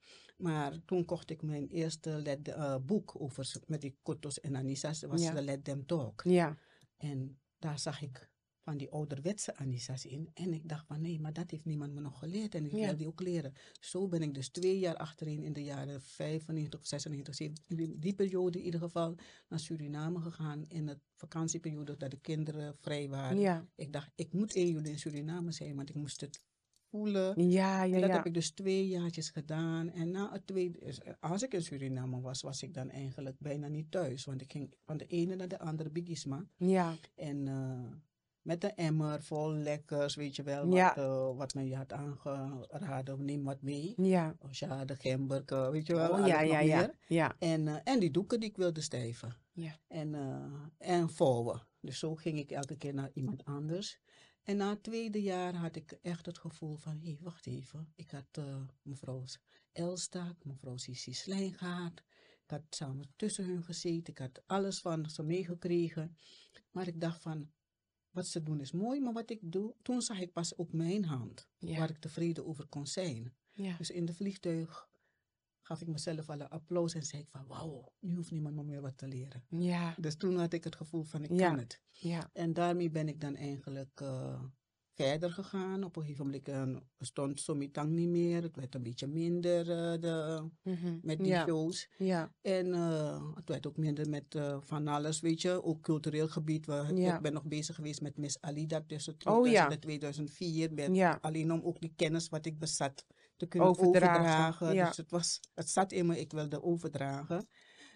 Maar 0.41 0.85
toen 0.85 1.05
kocht 1.05 1.29
ik 1.29 1.41
mijn 1.41 1.67
eerste 1.67 2.09
let, 2.09 2.47
eh, 2.47 2.75
boek 2.85 3.21
over 3.21 3.51
met 3.67 3.81
die 3.81 3.95
kotos 4.01 4.39
en 4.39 4.55
anissa's. 4.55 4.99
Dat 4.99 5.09
was 5.09 5.21
Ja. 5.21 5.33
de 5.33 5.41
Let 5.41 5.63
Them 5.63 5.85
Talk. 5.85 6.21
Ja. 6.25 6.57
En 6.97 7.39
daar 7.59 7.79
zag 7.79 8.01
ik 8.01 8.29
van 8.63 8.77
die 8.77 8.89
ouderwetse 8.91 9.55
anissa's 9.55 10.05
in. 10.05 10.29
En 10.33 10.53
ik 10.53 10.69
dacht 10.69 10.85
van 10.85 11.01
nee, 11.01 11.19
maar 11.19 11.33
dat 11.33 11.51
heeft 11.51 11.65
niemand 11.65 11.93
me 11.93 11.99
nog 12.01 12.19
geleerd. 12.19 12.55
En 12.55 12.65
ik 12.65 12.71
Ja. 12.71 12.85
wil 12.85 12.95
die 12.97 13.07
ook 13.07 13.21
leren. 13.21 13.53
Zo 13.79 14.07
ben 14.07 14.21
ik 14.21 14.33
dus 14.33 14.49
twee 14.49 14.79
jaar 14.79 14.95
achterin 14.95 15.43
in 15.43 15.53
de 15.53 15.63
jaren 15.63 16.01
95 16.01 16.79
of 16.79 16.85
96, 16.85 17.35
97, 17.35 17.77
in 17.93 17.99
die 17.99 18.13
periode 18.13 18.57
in 18.59 18.65
ieder 18.65 18.79
geval, 18.79 19.15
naar 19.49 19.59
Suriname 19.59 20.19
gegaan. 20.19 20.65
In 20.67 20.85
de 20.85 20.99
vakantieperiode 21.15 21.97
dat 21.97 22.11
de 22.11 22.19
kinderen 22.19 22.75
vrij 22.79 23.09
waren. 23.09 23.39
Ja. 23.39 23.67
Ik 23.75 23.93
dacht, 23.93 24.11
ik 24.15 24.33
moet 24.33 24.55
1 24.55 24.67
juli 24.71 24.89
in 24.89 24.99
Suriname 24.99 25.51
zijn, 25.51 25.75
want 25.75 25.89
ik 25.89 25.95
moest 25.95 26.21
het 26.21 26.39
voelen. 26.91 27.49
Ja, 27.49 27.83
ja, 27.83 27.95
En 27.95 28.01
dat 28.01 28.09
ja. 28.09 28.15
heb 28.15 28.25
ik 28.25 28.33
dus 28.33 28.51
twee 28.51 28.87
jaartjes 28.87 29.29
gedaan. 29.29 29.89
En 29.91 30.11
na 30.11 30.31
het 30.31 30.47
tweede, 30.47 30.93
als 31.19 31.43
ik 31.43 31.53
in 31.53 31.61
Suriname 31.61 32.21
was, 32.21 32.41
was 32.41 32.63
ik 32.63 32.73
dan 32.73 32.89
eigenlijk 32.89 33.35
bijna 33.39 33.67
niet 33.67 33.91
thuis. 33.91 34.25
Want 34.25 34.41
ik 34.41 34.51
ging 34.51 34.73
van 34.85 34.97
de 34.97 35.05
ene 35.05 35.35
naar 35.35 35.47
de 35.47 35.59
andere 35.59 35.89
bigisma. 35.89 36.45
Ja. 36.57 36.93
En 37.15 37.47
eh, 37.47 37.97
met 38.41 38.63
een 38.63 38.75
emmer 38.75 39.23
vol 39.23 39.51
lekkers, 39.53 40.15
weet 40.15 40.35
je 40.35 40.43
wel, 40.43 40.65
wat, 40.65 40.75
Ja. 40.75 40.95
eh, 40.95 41.35
wat 41.37 41.53
men 41.53 41.67
je 41.67 41.75
had 41.75 41.93
aangeraden, 41.93 43.25
neem 43.25 43.43
wat 43.43 43.61
mee. 43.61 43.93
Ja. 43.97 44.35
Oshade, 44.39 44.95
gemberke, 44.95 45.69
weet 45.71 45.87
je 45.87 45.95
wel, 45.95 46.09
Oh, 46.09 46.15
alles 46.15 46.27
ja, 46.27 46.41
ja, 46.41 46.59
ja. 46.59 46.91
Ja. 47.07 47.35
En, 47.39 47.67
eh, 47.67 47.75
en 47.83 47.99
die 47.99 48.11
doeken 48.11 48.39
die 48.39 48.49
ik 48.49 48.57
wilde 48.57 48.81
stijven. 48.81 49.35
Ja. 49.53 49.77
En, 49.87 50.15
en 50.77 51.09
vouwen. 51.09 51.67
Dus 51.81 51.99
zo 51.99 52.15
ging 52.15 52.39
ik 52.39 52.51
elke 52.51 52.75
keer 52.77 52.93
naar 52.93 53.09
iemand 53.13 53.45
anders. 53.45 53.99
En 54.43 54.57
na 54.57 54.69
het 54.69 54.83
tweede 54.83 55.21
jaar 55.21 55.55
had 55.55 55.75
ik 55.75 55.91
echt 55.91 56.25
het 56.25 56.37
gevoel 56.37 56.75
van, 56.75 56.99
hé, 57.03 57.17
wacht 57.19 57.47
even. 57.47 57.93
Ik 57.95 58.11
had 58.11 58.25
eh, 58.31 58.61
mevrouw 58.81 59.23
Elstak, 59.71 60.45
mevrouw 60.45 60.77
Sissi 60.77 61.13
Slijn 61.13 61.53
gehad. 61.53 62.03
Ik 62.43 62.49
had 62.57 62.61
samen 62.69 63.13
tussen 63.15 63.45
hun 63.45 63.63
gezeten. 63.63 64.13
Ik 64.13 64.19
had 64.19 64.43
alles 64.45 64.79
van 64.79 65.09
ze 65.09 65.23
meegekregen. 65.23 66.17
Maar 66.71 66.87
ik 66.87 67.01
dacht 67.01 67.21
van, 67.21 67.51
wat 68.11 68.27
ze 68.27 68.43
doen 68.43 68.59
is 68.61 68.71
mooi, 68.71 68.99
maar 68.99 69.13
wat 69.13 69.29
ik 69.29 69.39
doe... 69.41 69.75
Toen 69.81 70.01
zag 70.01 70.19
ik 70.19 70.33
pas 70.33 70.57
ook 70.57 70.73
mijn 70.73 71.05
hand, 71.05 71.47
Ja. 71.57 71.77
waar 71.79 71.89
ik 71.89 71.97
tevreden 71.97 72.45
over 72.45 72.65
kon 72.67 72.87
zijn. 72.87 73.33
Ja. 73.51 73.77
Dus 73.77 73.89
in 73.89 74.05
de 74.05 74.13
vliegtuig 74.13 74.89
gaf 75.71 75.81
ik 75.81 75.87
mezelf 75.87 76.29
al 76.29 76.39
een 76.39 76.49
applaus 76.49 76.93
en 76.93 77.03
zei 77.03 77.21
ik 77.21 77.27
van, 77.29 77.47
wauw, 77.47 77.91
nu 77.99 78.15
hoeft 78.15 78.31
niemand 78.31 78.55
me 78.55 78.63
meer 78.63 78.81
wat 78.81 78.97
te 78.97 79.07
leren. 79.07 79.43
Ja. 79.49 79.95
Dus 79.99 80.15
toen 80.15 80.37
had 80.37 80.53
ik 80.53 80.63
het 80.63 80.75
gevoel 80.75 81.03
van, 81.03 81.23
ik 81.23 81.31
Ja. 81.33 81.47
kan 81.49 81.57
het. 81.59 81.81
Ja. 81.91 82.29
En 82.33 82.53
daarmee 82.53 82.89
ben 82.89 83.07
ik 83.07 83.21
dan 83.21 83.35
eigenlijk 83.35 84.01
eh, 84.01 84.41
verder 84.93 85.31
gegaan. 85.31 85.83
Op 85.83 85.95
een 85.95 86.01
gegeven 86.01 86.25
moment 86.25 86.81
stond 86.99 87.39
Somitang 87.39 87.91
niet 87.91 88.07
meer. 88.09 88.41
Het 88.43 88.55
werd 88.55 88.75
een 88.75 88.83
beetje 88.83 89.07
minder 89.07 89.59
eh, 89.59 90.01
de, 90.01 90.43
Mhm. 90.63 90.97
met 91.01 91.17
die 91.17 91.27
Ja. 91.27 91.45
shows. 91.45 91.89
Ja. 91.97 92.33
En 92.41 92.73
eh, 92.73 93.23
het 93.35 93.49
werd 93.49 93.67
ook 93.67 93.77
minder 93.77 94.09
met 94.09 94.39
van 94.59 94.87
alles, 94.87 95.19
weet 95.19 95.41
je. 95.41 95.63
Ook 95.63 95.81
cultureel 95.81 96.27
gebied. 96.27 96.65
We, 96.65 96.91
Ja. 96.95 97.15
Ik 97.15 97.21
ben 97.21 97.33
nog 97.33 97.45
bezig 97.45 97.75
geweest 97.75 98.01
met 98.01 98.17
Miss 98.17 98.41
Alida 98.41 98.81
tussen 98.87 99.13
Oh, 99.13 99.19
2000 99.19 99.53
ja. 99.55 99.69
en 99.69 99.79
2004. 99.79 100.73
Met, 100.73 100.95
Ja. 100.95 101.17
Alleen 101.21 101.51
om 101.51 101.61
ook 101.61 101.79
die 101.81 101.93
kennis 101.95 102.29
wat 102.29 102.45
ik 102.45 102.59
bezat 102.59 103.05
te 103.41 103.47
kunnen 103.47 103.69
Overdragen, 103.69 104.19
overdragen. 104.19 104.73
ja. 104.73 104.87
Dus 104.87 104.97
het, 104.97 105.11
was, 105.11 105.39
het 105.53 105.69
zat 105.69 105.91
in 105.91 106.05
me, 106.05 106.19
ik 106.19 106.31
wilde 106.31 106.63
overdragen. 106.63 107.47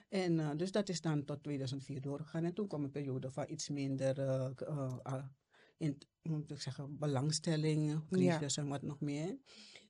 En 0.09 0.39
eh, 0.39 0.49
dus 0.55 0.71
dat 0.71 0.89
is 0.89 1.01
dan 1.01 1.25
tot 1.25 1.43
2004 1.43 2.01
doorgegaan. 2.01 2.43
En 2.43 2.53
toen 2.53 2.67
kwam 2.67 2.83
een 2.83 2.91
periode 2.91 3.31
van 3.31 3.45
iets 3.47 3.69
minder 3.69 4.19
eh, 4.19 4.49
eh, 4.67 4.97
ah, 5.01 5.25
in, 5.77 5.97
moet 6.21 6.51
ik 6.51 6.61
zeggen, 6.61 6.97
belangstelling, 6.99 8.07
crisis 8.09 8.57
en 8.57 8.67
wat 8.67 8.81
nog 8.81 8.99
meer. 8.99 9.37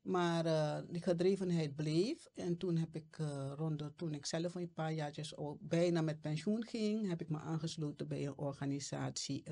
Maar 0.02 0.44
die 0.88 1.02
gedrevenheid 1.02 1.76
bleef. 1.76 2.28
En 2.34 2.58
toen 2.58 2.78
heb 2.78 2.96
ik 2.96 3.18
eh, 3.20 3.52
rond 3.56 3.80
de, 3.80 3.96
toen 3.96 4.14
ik 4.14 4.26
zelf 4.26 4.56
een 4.56 4.74
paar 4.74 4.94
jaartjes 4.94 5.36
al 5.36 5.58
bijna 5.62 6.02
met 6.02 6.22
pensioen 6.22 6.66
ging, 6.66 7.08
heb 7.10 7.22
ik 7.22 7.30
me 7.30 7.38
aangesloten 7.38 8.08
bij 8.08 8.26
een 8.26 8.38
organisatie 8.38 9.44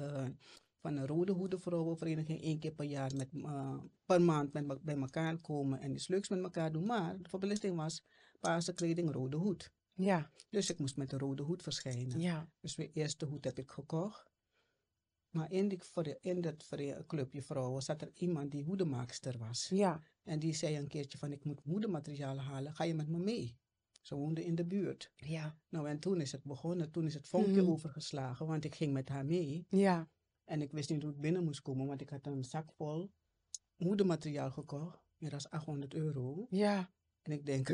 van 0.83 0.97
een 0.97 1.07
Rode 1.07 1.31
Hoede 1.31 1.57
Vrouwenvereniging. 1.59 2.43
Eén 2.43 2.59
keer 2.59 2.71
per 2.71 2.85
jaar, 2.85 3.11
met, 3.15 3.29
eh, 3.33 3.77
per 4.05 4.21
maand 4.21 4.53
met, 4.53 4.65
me- 4.67 4.79
bij 4.81 4.95
elkaar 4.97 5.41
komen 5.41 5.79
en 5.79 5.93
iets 5.93 6.07
leuks 6.07 6.29
met 6.29 6.39
elkaar 6.43 6.71
doen. 6.71 6.85
Maar 6.85 7.21
de 7.21 7.29
verplichting 7.29 7.75
was 7.75 8.03
paarse 8.39 8.73
kleding, 8.73 9.11
rode 9.11 9.37
hoed. 9.37 9.71
Ja. 9.93 10.31
Dus 10.49 10.69
ik 10.69 10.79
moest 10.79 10.97
met 10.97 11.09
de 11.09 11.17
rode 11.17 11.43
hoed 11.43 11.61
verschijnen. 11.63 12.19
Ja. 12.19 12.49
Dus 12.59 12.75
mijn 12.75 12.89
eerste 12.93 13.25
hoed 13.25 13.43
heb 13.43 13.57
ik 13.57 13.71
gekocht. 13.71 14.31
Maar 15.29 15.51
in, 15.51 15.67
die, 15.67 15.79
in 16.21 16.41
dat 16.41 16.69
clubje 17.07 17.41
vrouwen 17.41 17.81
zat 17.81 18.01
er 18.01 18.11
iemand 18.13 18.51
die 18.51 18.63
hoedemaakster 18.63 19.37
was. 19.37 19.67
Ja. 19.69 20.01
En 20.23 20.39
die 20.39 20.53
zei 20.53 20.77
een 20.77 20.87
keertje 20.87 21.17
van 21.17 21.31
ik 21.31 21.43
moet 21.45 21.61
hoedemateriaal 21.63 22.37
halen, 22.39 22.73
ga 22.73 22.83
je 22.83 22.93
met 22.93 23.07
me 23.07 23.17
mee? 23.17 23.57
Ze 24.01 24.15
woonde 24.15 24.45
in 24.45 24.55
de 24.55 24.65
buurt. 24.65 25.11
Ja. 25.15 25.57
Nou 25.69 25.87
en 25.89 25.99
toen 25.99 26.21
is 26.21 26.31
het 26.31 26.43
begonnen, 26.43 26.91
toen 26.91 27.05
is 27.05 27.13
het 27.13 27.27
vonkje 27.27 27.61
Mhm. 27.61 27.71
overgeslagen, 27.71 28.45
want 28.47 28.63
ik 28.65 28.75
ging 28.75 28.93
met 28.93 29.09
haar 29.09 29.25
mee. 29.25 29.65
Ja. 29.69 30.09
En 30.45 30.61
ik 30.61 30.71
wist 30.71 30.89
niet 30.89 31.01
hoe 31.03 31.11
ik 31.11 31.21
binnen 31.21 31.43
moest 31.43 31.61
komen, 31.61 31.87
want 31.87 32.01
ik 32.01 32.09
had 32.09 32.25
een 32.25 32.43
zak 32.43 32.71
vol 32.73 33.11
hoedemateriaal 33.75 34.51
gekocht. 34.51 34.99
Meer 35.17 35.29
dan 35.29 35.49
800 35.49 35.93
euro. 35.93 36.47
Ja. 36.49 36.91
En 37.21 37.31
ik 37.31 37.45
denk, 37.45 37.69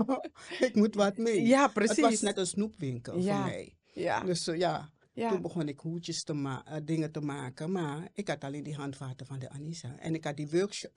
ik 0.68 0.70
moet 0.74 0.94
wat 0.94 1.16
mee. 1.16 1.42
Ja, 1.46 1.62
Het 1.62 1.72
precies. 1.72 2.00
was 2.00 2.20
net 2.20 2.36
een 2.38 2.46
snoepwinkel 2.46 3.18
Ja. 3.18 3.36
voor 3.36 3.44
mij. 3.50 3.76
Ja. 3.92 4.20
Dus 4.24 4.46
eh, 4.46 4.58
ja, 4.58 4.90
Ja. 5.12 5.28
toen 5.30 5.42
begon 5.42 5.68
ik 5.68 5.78
hoedjes 5.80 6.22
te 6.22 6.32
maken, 6.32 6.84
dingen 6.84 7.12
te 7.12 7.20
maken. 7.20 7.72
Maar 7.72 8.08
ik 8.12 8.28
had 8.28 8.44
alleen 8.44 8.62
die 8.62 8.74
handvaten 8.74 9.26
van 9.26 9.38
de 9.38 9.50
Anissa. 9.50 9.98
En 9.98 10.14
ik 10.14 10.24
had 10.24 10.36
die 10.36 10.48
workshop. 10.50 10.90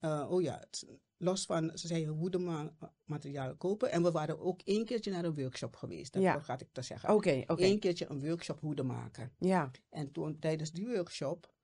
eh, 0.00 0.26
oh 0.30 0.42
ja, 0.42 0.58
het- 0.58 0.86
los 1.16 1.44
van, 1.44 1.70
ze 1.78 1.86
zeiden 1.86 2.14
hoedemateriaal 2.14 3.56
kopen. 3.56 3.90
En 3.90 4.02
we 4.02 4.10
waren 4.10 4.38
ook 4.40 4.60
één 4.64 4.84
keertje 4.84 5.10
naar 5.10 5.24
een 5.24 5.34
workshop 5.34 5.76
geweest. 5.76 6.12
Dat 6.12 6.22
Ja. 6.22 6.32
vergat 6.32 6.60
ik 6.60 6.68
te 6.72 6.82
zeggen. 6.82 7.14
Oké, 7.14 7.42
oké. 7.46 7.62
Eén 7.62 7.78
keertje 7.78 8.10
een 8.10 8.20
workshop 8.20 8.60
hoeden 8.60 8.86
maken. 8.86 9.32
Ja. 9.38 9.70
En 9.88 10.12
toen 10.12 10.38
tijdens 10.38 10.72
die 10.72 10.86
workshop 10.86 11.54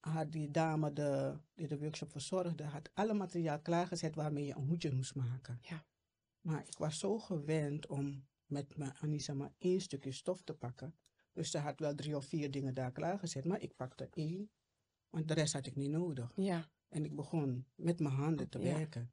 had 0.00 0.32
die 0.32 0.50
dame 0.50 0.92
de, 0.92 1.38
die 1.54 1.66
de 1.66 1.78
workshop 1.78 2.10
verzorgde, 2.10 2.64
had 2.64 2.90
alle 2.94 3.14
materiaal 3.14 3.60
klaargezet 3.60 4.14
waarmee 4.14 4.44
je 4.44 4.54
een 4.56 4.66
hoedje 4.66 4.92
moest 4.94 5.14
maken. 5.14 5.58
Ja. 5.62 5.84
Maar 6.40 6.66
ik 6.66 6.78
was 6.78 6.98
zo 6.98 7.18
gewend 7.18 7.86
om 7.86 8.26
met 8.46 8.76
mijn 8.76 8.92
Anissa 9.00 9.34
maar 9.34 9.52
één 9.58 9.80
stukje 9.80 10.12
stof 10.12 10.42
te 10.42 10.54
pakken. 10.54 10.94
Dus 11.32 11.50
ze 11.50 11.58
had 11.58 11.78
wel 11.78 11.94
drie 11.94 12.16
of 12.16 12.24
vier 12.24 12.50
dingen 12.50 12.74
daar 12.74 12.92
klaargezet, 12.92 13.44
maar 13.44 13.60
ik 13.60 13.76
pakte 13.76 14.08
één, 14.14 14.50
want 15.10 15.28
de 15.28 15.34
rest 15.34 15.52
had 15.52 15.66
ik 15.66 15.76
niet 15.76 15.90
nodig. 15.90 16.32
Ja. 16.36 16.68
En 16.88 17.04
ik 17.04 17.14
begon 17.16 17.66
met 17.74 17.98
mijn 18.00 18.14
handen 18.14 18.48
te 18.48 18.58
Ja. 18.58 18.74
werken. 18.74 19.12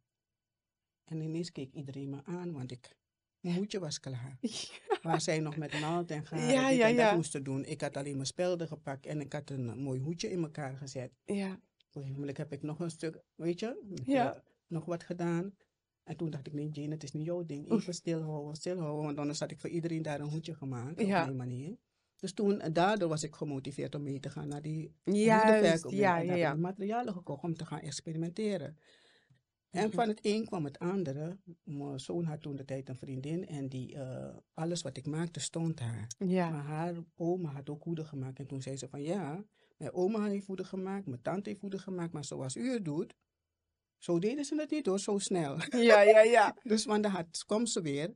En 1.03 1.21
ineens 1.21 1.51
keek 1.51 1.71
iedereen 1.73 2.09
me 2.09 2.19
aan, 2.23 2.51
want 2.53 2.71
ik, 2.71 2.97
mijn 3.39 3.55
hoedje 3.55 3.79
was 3.79 3.99
klaar. 3.99 4.37
Waar 5.01 5.21
zij 5.21 5.39
nog 5.39 5.57
met 5.57 5.71
naald 5.79 6.11
en 6.11 6.25
garen 6.25 6.53
Ja, 6.53 6.69
ja, 6.69 6.87
en 6.87 6.95
dat 6.95 7.15
moesten 7.15 7.43
doen. 7.43 7.65
Ik 7.65 7.81
had 7.81 7.97
alleen 7.97 8.13
mijn 8.15 8.25
spelden 8.27 8.67
gepakt 8.67 9.05
en 9.05 9.21
ik 9.21 9.33
had 9.33 9.49
een 9.49 9.69
eh, 9.69 9.75
mooi 9.75 9.99
hoedje 9.99 10.29
in 10.31 10.43
elkaar 10.43 10.77
gezet. 10.77 11.11
Ja. 11.25 11.51
Op 11.53 11.61
een 12.01 12.01
gegeven 12.01 12.19
moment 12.19 12.37
heb 12.37 12.51
ik 12.53 12.61
nog 12.61 12.79
een 12.79 12.89
stuk, 12.91 13.21
weet 13.35 13.59
je, 13.59 13.99
Ja. 14.05 14.33
eh, 14.35 14.41
nog 14.67 14.85
wat 14.85 15.03
gedaan. 15.03 15.55
En 16.03 16.17
toen 16.17 16.29
dacht 16.29 16.47
ik, 16.47 16.53
nee 16.53 16.69
Jane, 16.69 16.91
het 16.93 17.03
is 17.03 17.11
niet 17.11 17.25
jouw 17.25 17.45
ding. 17.45 17.71
Even 17.71 17.93
stilhouden, 17.93 18.55
stilhouden. 18.55 19.05
Want 19.05 19.17
anders 19.17 19.39
had 19.39 19.51
ik 19.51 19.59
voor 19.59 19.69
iedereen 19.69 20.01
daar 20.01 20.19
een 20.19 20.29
hoedje 20.29 20.55
gemaakt. 20.55 20.89
Op 21.01 21.25
die 21.27 21.35
manier. 21.35 21.77
Dus 22.25 22.33
toen, 22.33 22.59
en 22.61 22.73
daardoor 22.73 23.09
was 23.09 23.23
ik 23.23 23.35
gemotiveerd 23.35 23.95
om 23.95 24.03
mee 24.03 24.19
te 24.19 24.29
gaan 24.29 24.47
naar 24.47 24.61
die 24.61 24.93
Juist, 25.03 25.43
hoedenverkoop. 25.43 25.91
ja, 25.91 26.17
ja, 26.17 26.33
ja. 26.35 26.53
materialen 26.55 27.13
gekocht 27.13 27.43
om 27.43 27.55
te 27.55 27.65
gaan 27.65 27.79
experimenteren. 27.79 28.77
En 29.69 29.85
Mhm. 29.87 29.95
van 29.95 30.07
het 30.07 30.19
een 30.21 30.45
kwam 30.45 30.65
het 30.65 30.79
andere. 30.79 31.37
Mijn 31.63 31.99
zoon 31.99 32.23
had 32.25 32.41
toen 32.41 32.55
de 32.55 32.65
tijd 32.65 32.89
een 32.89 32.97
vriendin 32.97 33.47
en 33.47 33.69
die, 33.69 33.95
eh, 33.95 34.35
alles 34.53 34.81
wat 34.81 34.97
ik 34.97 35.05
maakte 35.05 35.39
stond 35.39 35.79
haar. 35.79 36.11
Ja. 36.17 36.49
Maar 36.49 36.63
haar 36.63 36.93
oma 37.15 37.49
had 37.49 37.69
ook 37.69 37.83
hoeden 37.83 38.05
gemaakt. 38.05 38.39
En 38.39 38.47
toen 38.47 38.61
zei 38.61 38.77
ze 38.77 38.87
van 38.87 39.01
ja, 39.01 39.43
mijn 39.77 39.93
oma 39.93 40.25
heeft 40.27 40.47
hoeden 40.47 40.65
gemaakt, 40.65 41.05
mijn 41.05 41.21
tante 41.21 41.49
heeft 41.49 41.61
hoeden 41.61 41.79
gemaakt. 41.79 42.13
Maar 42.13 42.25
zoals 42.25 42.55
u 42.55 42.71
het 42.71 42.85
doet, 42.85 43.15
zo 43.97 44.19
deden 44.19 44.45
ze 44.45 44.55
het 44.55 44.71
niet 44.71 44.85
hoor, 44.85 44.99
zo 44.99 45.17
snel. 45.17 45.57
Ja, 45.69 46.01
ja, 46.01 46.21
ja. 46.21 46.57
Dus 46.63 46.85
want 46.85 47.03
dan 47.03 47.11
had, 47.11 47.45
kwam 47.45 47.65
ze 47.65 47.81
weer 47.81 48.13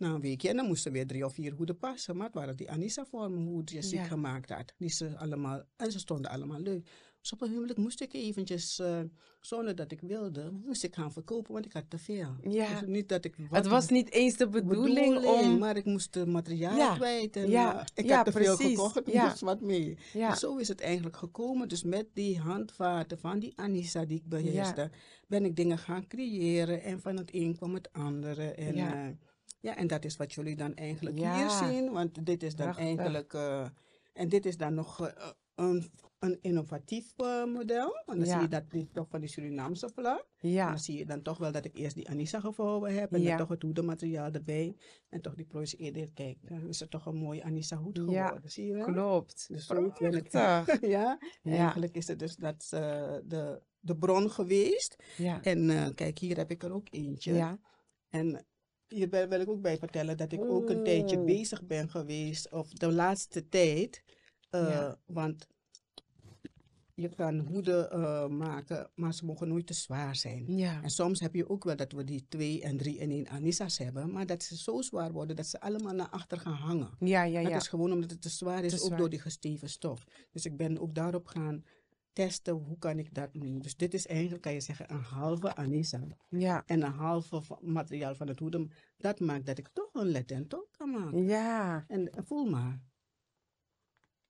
na 0.00 0.08
een 0.14 0.20
weekje 0.20 0.48
en 0.48 0.56
dan 0.56 0.66
moesten 0.66 0.92
weer 0.92 1.06
drie 1.06 1.24
of 1.24 1.34
vier 1.34 1.52
hoeden 1.52 1.78
passen. 1.78 2.16
Maar 2.16 2.26
het 2.26 2.34
waren 2.34 2.56
die 2.56 2.70
Anissa-vormen 2.70 3.42
hoedjes 3.46 3.88
die 3.88 3.96
Ja. 3.98 4.02
ik 4.02 4.08
gemaakt 4.08 4.50
had. 4.50 4.72
Die 4.78 4.90
ze 4.90 5.16
allemaal, 5.16 5.62
en 5.76 5.92
ze 5.92 5.98
stonden 5.98 6.30
allemaal 6.30 6.60
leuk. 6.60 6.88
Dus 7.20 7.32
op 7.32 7.40
een 7.40 7.50
huwelijk 7.50 7.78
moest 7.78 8.00
ik 8.00 8.12
eventjes, 8.12 8.78
eh, 8.78 9.00
zonder 9.40 9.74
dat 9.74 9.92
ik 9.92 10.00
wilde, 10.00 10.50
moest 10.64 10.84
ik 10.84 10.94
gaan 10.94 11.12
verkopen, 11.12 11.52
want 11.52 11.64
ik 11.64 11.72
had 11.72 11.84
te 11.88 11.98
veel. 11.98 12.36
Ja. 12.42 12.80
Dus 12.80 12.88
niet 12.88 13.08
dat 13.08 13.24
ik 13.24 13.34
Het 13.50 13.66
was 13.66 13.88
niet 13.88 14.10
eens 14.12 14.36
de 14.36 14.48
bedoeling, 14.48 15.24
om... 15.24 15.58
maar 15.58 15.76
ik 15.76 15.84
moest 15.84 16.12
de 16.12 16.26
materiaal 16.26 16.76
Ja, 16.76 16.94
kwijt. 16.94 17.36
En, 17.36 17.50
ja, 17.50 17.78
eh, 17.80 18.04
ik 18.04 18.10
had 18.10 18.24
te 18.24 18.32
veel 18.32 18.56
gekocht, 18.56 19.04
dus 19.30 19.40
wat 19.40 19.60
mee. 19.60 19.98
Ja. 20.12 20.34
Zo 20.34 20.56
is 20.56 20.68
het 20.68 20.80
eigenlijk 20.80 21.16
gekomen. 21.16 21.68
Dus 21.68 21.82
met 21.82 22.06
die 22.14 22.38
handvaten 22.38 23.18
van 23.18 23.38
die 23.38 23.52
Anissa 23.56 24.04
die 24.04 24.18
ik 24.18 24.28
beheerste, 24.28 24.90
ben 25.26 25.44
ik 25.44 25.56
dingen 25.56 25.78
gaan 25.78 26.06
creëren. 26.06 26.82
En 26.82 27.00
van 27.00 27.16
het 27.16 27.34
een 27.34 27.56
kwam 27.56 27.74
het 27.74 27.92
andere. 27.92 28.44
En, 28.50 28.74
Ja. 28.74 29.14
Ja. 29.60 29.76
en 29.76 29.86
dat 29.86 30.04
is 30.04 30.16
wat 30.16 30.32
jullie 30.32 30.56
dan 30.56 30.74
eigenlijk 30.74 31.18
Ja. 31.18 31.36
hier 31.36 31.50
zien. 31.50 31.92
Want 31.92 32.26
dit 32.26 32.42
is 32.42 32.54
dan 32.56 32.66
Prachtig. 32.66 32.86
eigenlijk... 32.86 33.34
eh, 33.34 33.68
en 34.12 34.28
dit 34.28 34.46
is 34.46 34.56
dan 34.56 34.74
nog 34.74 35.06
eh, 35.08 35.28
een, 35.54 35.90
een 36.18 36.38
innovatief 36.40 37.12
eh, 37.16 37.44
model. 37.44 38.02
Want 38.06 38.18
dan 38.18 38.26
Ja. 38.28 38.32
zie 38.32 38.40
je 38.40 38.48
dat 38.48 38.70
dit 38.70 38.94
toch 38.94 39.08
van 39.08 39.20
die 39.20 39.28
Surinaamse 39.28 39.88
vlag. 39.94 40.26
En 40.36 40.50
Ja. 40.50 40.68
dan 40.68 40.78
zie 40.78 40.98
je 40.98 41.06
dan 41.06 41.22
toch 41.22 41.38
wel 41.38 41.52
dat 41.52 41.64
ik 41.64 41.76
eerst 41.76 41.94
die 41.94 42.08
Anissa 42.08 42.40
gevouwen 42.40 42.94
heb. 42.94 43.12
En 43.12 43.24
dan 43.24 43.36
toch 43.36 43.48
het 43.48 43.62
hoedenmateriaal 43.62 44.30
erbij. 44.30 44.76
En 45.08 45.20
toch 45.20 45.34
die 45.34 45.44
projecteerde. 45.46 46.10
Kijk, 46.14 46.38
dan 46.48 46.68
is 46.68 46.80
het 46.80 46.90
toch 46.90 47.06
een 47.06 47.16
mooie 47.16 47.44
Anissa 47.44 47.76
hoed 47.76 47.96
Ja, 47.96 48.26
geworden. 48.26 48.50
Zie 48.50 48.66
je 48.66 48.72
wel? 48.74 48.84
Klopt. 48.84 49.44
Dus 49.48 49.66
zo 49.66 49.84
ik- 49.84 50.30
ja, 50.32 50.64
Ja. 50.80 51.18
eigenlijk 51.42 51.96
is 51.96 52.06
het 52.08 52.18
dus 52.18 52.36
dat 52.36 52.66
de, 53.26 53.62
de 53.80 53.96
bron 53.96 54.30
geweest. 54.30 54.96
Ja. 55.16 55.42
En 55.42 55.94
kijk, 55.94 56.18
hier 56.18 56.36
heb 56.36 56.50
ik 56.50 56.62
er 56.62 56.72
ook 56.72 56.86
eentje. 56.90 57.32
Ja. 57.34 57.58
En 58.08 58.44
hier 58.90 59.08
wil, 59.10 59.28
wil 59.28 59.40
ik 59.40 59.48
ook 59.48 59.60
bij 59.62 59.78
vertellen 59.78 60.16
dat 60.16 60.32
ik 60.32 60.40
ook 60.44 60.70
een 60.70 60.84
tijdje 60.84 61.16
Oeh. 61.16 61.26
bezig 61.26 61.66
ben 61.66 61.90
geweest. 61.90 62.52
Of 62.52 62.68
de 62.72 62.92
laatste 62.92 63.48
tijd. 63.48 64.02
eh, 64.50 64.68
Ja. 64.68 64.98
Want 65.06 65.48
je 66.94 67.08
kan 67.14 67.38
hoeden 67.38 67.90
eh, 67.90 68.26
maken, 68.28 68.90
maar 68.94 69.14
ze 69.14 69.24
mogen 69.24 69.48
nooit 69.48 69.66
te 69.66 69.74
zwaar 69.74 70.16
zijn. 70.16 70.56
Ja. 70.56 70.82
En 70.82 70.90
soms 70.90 71.20
heb 71.20 71.34
je 71.34 71.48
ook 71.48 71.64
wel 71.64 71.76
dat 71.76 71.92
we 71.92 72.04
die 72.04 72.24
twee 72.28 72.62
en 72.62 72.76
drie 72.76 72.98
en 72.98 73.10
één 73.10 73.28
Anissa's 73.28 73.78
hebben, 73.78 74.12
maar 74.12 74.26
dat 74.26 74.42
ze 74.42 74.56
zo 74.56 74.80
zwaar 74.82 75.12
worden 75.12 75.36
dat 75.36 75.46
ze 75.46 75.60
allemaal 75.60 75.94
naar 75.94 76.08
achter 76.08 76.38
gaan 76.38 76.52
hangen. 76.52 76.90
Ja, 76.98 77.22
ja, 77.24 77.42
Dat 77.42 77.50
ja. 77.50 77.56
is 77.56 77.68
gewoon 77.68 77.92
omdat 77.92 78.10
het 78.10 78.22
te 78.22 78.28
zwaar 78.28 78.64
is, 78.64 78.70
Te 78.72 78.80
ook 78.80 78.86
zwaar. 78.86 78.98
door 78.98 79.10
die 79.10 79.20
gesteven 79.20 79.68
stof. 79.68 80.04
Dus 80.32 80.44
ik 80.44 80.56
ben 80.56 80.78
ook 80.78 80.94
daarop 80.94 81.26
gaan 81.26 81.64
testen, 82.12 82.54
hoe 82.54 82.78
kan 82.78 82.98
ik 82.98 83.14
dat 83.14 83.32
doen. 83.32 83.58
Dus 83.58 83.76
dit 83.76 83.94
is 83.94 84.06
eigenlijk, 84.06 84.42
kan 84.42 84.52
je 84.52 84.60
zeggen, 84.60 84.92
een 84.92 85.02
halve 85.02 85.54
Anissa. 85.54 86.00
Ja. 86.28 86.62
En 86.66 86.82
een 86.82 86.92
halve 86.92 87.42
materiaal 87.60 88.14
van 88.14 88.28
het 88.28 88.38
hoeden. 88.38 88.70
Dat 88.96 89.20
maakt 89.20 89.46
dat 89.46 89.58
ik 89.58 89.68
toch 89.68 89.94
een 89.94 90.06
let 90.10 90.30
en 90.30 90.48
top 90.48 90.68
kan 90.76 90.90
maken. 90.90 91.24
Ja. 91.24 91.84
En 91.88 92.12
eh, 92.12 92.22
voel 92.24 92.44
maar, 92.44 92.82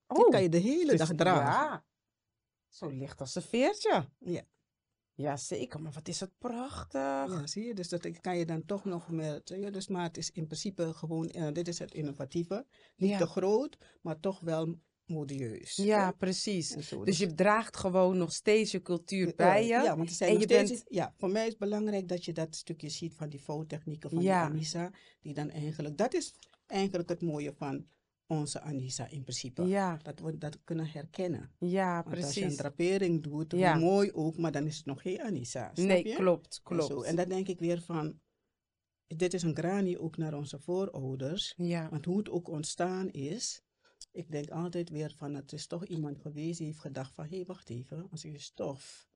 dit 0.06 0.18
Oh, 0.18 0.30
kan 0.30 0.42
je 0.42 0.48
de 0.48 0.58
hele 0.58 0.90
dus- 0.90 0.98
dag 0.98 1.14
dragen. 1.14 1.70
Ja. 1.70 1.84
Zo 2.68 2.88
licht 2.88 3.20
als 3.20 3.34
een 3.34 3.42
veertje. 3.42 4.08
Ja. 4.18 4.42
Ja, 5.14 5.36
zeker. 5.36 5.82
Maar 5.82 5.92
wat 5.92 6.08
is 6.08 6.20
het 6.20 6.38
prachtig. 6.38 7.00
Ja, 7.00 7.46
zie 7.46 7.64
je? 7.64 7.74
Dus 7.74 7.88
dat 7.88 8.20
kan 8.20 8.38
je 8.38 8.46
dan 8.46 8.64
toch 8.64 8.84
nog 8.84 9.10
met. 9.10 9.48
Ja, 9.48 9.70
dus, 9.70 9.88
maar 9.88 10.02
het 10.02 10.16
is 10.16 10.30
in 10.30 10.46
principe 10.46 10.94
gewoon, 10.94 11.28
eh, 11.28 11.52
dit 11.52 11.68
is 11.68 11.78
het 11.78 11.94
innovatieve. 11.94 12.66
Niet 12.96 13.10
Ja. 13.10 13.18
te 13.18 13.26
groot, 13.26 13.78
maar 14.02 14.20
toch 14.20 14.40
wel 14.40 14.80
modieus. 15.10 15.76
Ja, 15.76 16.06
hè? 16.06 16.12
precies. 16.12 16.68
Zo, 16.68 17.04
Dus 17.04 17.18
je 17.18 17.34
draagt 17.34 17.76
gewoon 17.76 18.16
nog 18.16 18.32
steeds 18.32 18.70
je 18.70 18.82
cultuur 18.82 19.32
bij 19.36 19.62
je. 19.62 19.68
Ja, 19.68 19.82
ja, 19.82 19.96
want 19.96 20.08
er 20.08 20.14
zijn 20.14 20.30
en 20.30 20.38
nog 20.38 20.48
je 20.48 20.54
steeds, 20.54 20.70
bent- 20.70 20.84
ja, 20.94 21.14
voor 21.16 21.30
mij 21.30 21.42
is 21.42 21.48
het 21.48 21.58
belangrijk 21.58 22.08
dat 22.08 22.24
je 22.24 22.32
dat 22.32 22.56
stukje 22.56 22.88
ziet 22.88 23.14
van 23.14 23.28
die 23.28 23.40
vouwtechnieken 23.42 24.10
van 24.10 24.22
Ja. 24.22 24.44
die 24.44 24.52
Anissa. 24.54 24.92
Die 25.20 25.34
dan 25.34 25.50
eigenlijk, 25.50 25.96
dat 25.96 26.14
is 26.14 26.34
eigenlijk 26.66 27.08
het 27.08 27.22
mooie 27.22 27.52
van 27.54 27.86
onze 28.26 28.60
Anissa 28.60 29.08
in 29.08 29.22
principe. 29.22 29.62
Ja, 29.62 29.96
Dat 29.96 30.20
we 30.20 30.38
dat 30.38 30.58
kunnen 30.64 30.86
herkennen. 30.90 31.50
ja, 31.58 32.02
Want 32.02 32.16
als 32.16 32.34
je 32.34 32.40
een 32.40 32.46
precies. 32.46 32.56
drapering 32.56 33.22
doet, 33.22 33.52
Ja. 33.56 33.74
mooi 33.78 34.12
ook, 34.12 34.36
maar 34.36 34.52
dan 34.52 34.66
is 34.66 34.76
het 34.76 34.86
nog 34.86 35.02
geen 35.02 35.20
Anissa. 35.20 35.70
snap 35.74 35.86
Nee, 35.86 36.06
je? 36.08 36.14
klopt, 36.14 36.60
En, 36.64 36.76
zo. 36.76 36.86
klopt. 36.86 37.06
en 37.06 37.16
dan 37.16 37.28
denk 37.28 37.48
ik 37.48 37.58
weer 37.58 37.80
van, 37.82 38.20
dit 39.06 39.34
is 39.34 39.42
een 39.42 39.56
granie 39.56 40.00
ook 40.00 40.16
naar 40.16 40.34
onze 40.34 40.58
voorouders. 40.58 41.54
Ja, 41.56 41.88
Want 41.88 42.04
hoe 42.04 42.18
het 42.18 42.30
ook 42.30 42.48
ontstaan 42.48 43.08
is, 43.10 43.62
ik 44.10 44.30
denk 44.30 44.50
altijd 44.50 44.90
weer 44.90 45.14
van, 45.16 45.34
het 45.34 45.52
is 45.52 45.66
toch 45.66 45.86
iemand 45.86 46.18
geweest 46.18 46.58
die 46.58 46.66
heeft 46.66 46.80
gedacht 46.80 47.14
van, 47.14 47.24
hé, 47.24 47.36
hey, 47.36 47.44
wacht 47.44 47.70
even, 47.70 48.10
als 48.10 48.24
ik 48.24 48.32
de 48.32 48.38
stof 48.38 49.08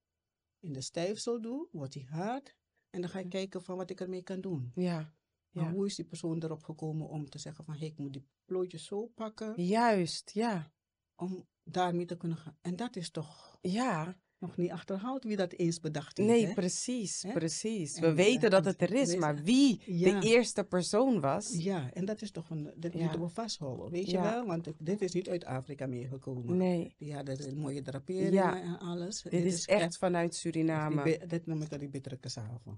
in 0.59 0.73
de 0.73 0.81
stijfsel 0.81 1.41
doe, 1.41 1.69
wordt 1.73 1.93
die 1.93 2.07
hard. 2.07 2.57
En 2.91 3.01
dan 3.01 3.11
ga 3.11 3.19
ik 3.19 3.29
kijken 3.29 3.63
van 3.63 3.77
wat 3.77 3.91
ik 3.91 4.01
ermee 4.01 4.23
kan 4.23 4.41
doen. 4.41 4.73
ja, 4.75 5.15
Maar 5.51 5.65
ja. 5.65 5.73
hoe 5.73 5.87
is 5.87 5.95
die 5.95 6.05
persoon 6.05 6.43
erop 6.43 6.63
gekomen 6.63 7.09
om 7.09 7.29
te 7.31 7.39
zeggen 7.39 7.65
van, 7.65 7.75
hé, 7.75 7.85
ik 7.85 7.99
moet 7.99 8.13
die 8.13 8.27
plooitjes 8.45 8.85
zo 8.85 9.07
pakken, 9.07 9.63
Juist, 9.65 10.31
ja. 10.31 10.73
om 11.15 11.49
daarmee 11.63 12.05
te 12.05 12.17
kunnen 12.17 12.39
gaan. 12.39 12.59
En 12.61 12.77
dat 12.77 12.97
is 12.97 13.11
toch 13.11 13.59
Ja, 13.61 14.21
nog 14.39 14.57
niet 14.57 14.71
achterhaald 14.71 15.25
wie 15.25 15.37
dat 15.37 15.53
eens 15.53 15.81
bedacht 15.81 16.17
heeft. 16.19 16.29
nee, 16.31 16.47
hè? 16.47 16.53
precies, 16.53 17.23
Hè? 17.23 17.33
precies. 17.33 17.99
We 17.99 18.13
weten 18.15 18.51
dat 18.51 18.65
het 18.65 18.81
er 18.83 18.93
is, 18.95 19.17
maar 19.17 19.43
wie 19.43 19.81
Ja. 19.87 20.21
de 20.21 20.27
eerste 20.27 20.65
persoon 20.65 21.21
was, 21.21 21.55
Ja, 21.59 21.91
en 21.93 22.05
dat 22.05 22.23
is 22.23 22.31
toch 22.31 22.51
een, 22.51 22.71
dat 22.77 22.93
Ja. 22.93 23.01
moeten 23.01 23.21
we 23.21 23.29
vasthouden, 23.29 23.91
weet 23.91 24.11
je 24.11 24.21
wel? 24.21 24.47
Want 24.47 24.69
dit 24.79 25.03
is 25.03 25.13
niet 25.13 25.29
uit 25.29 25.45
Afrika 25.45 25.87
meegekomen. 25.87 26.57
nee. 26.57 26.95
Die 26.99 27.15
hadden 27.15 27.59
mooie 27.59 27.83
draperingen 27.83 28.63
en 28.63 28.79
alles. 28.79 29.23
Dit 29.23 29.45
is 29.45 29.67
echt 29.67 29.97
vanuit 29.99 30.35
Suriname. 30.35 31.21
dit 31.29 31.47
noem 31.47 31.63
ik 31.63 31.71
dan 31.71 31.79
die 31.79 31.89
bittere 31.89 32.19
cassave. 32.21 32.71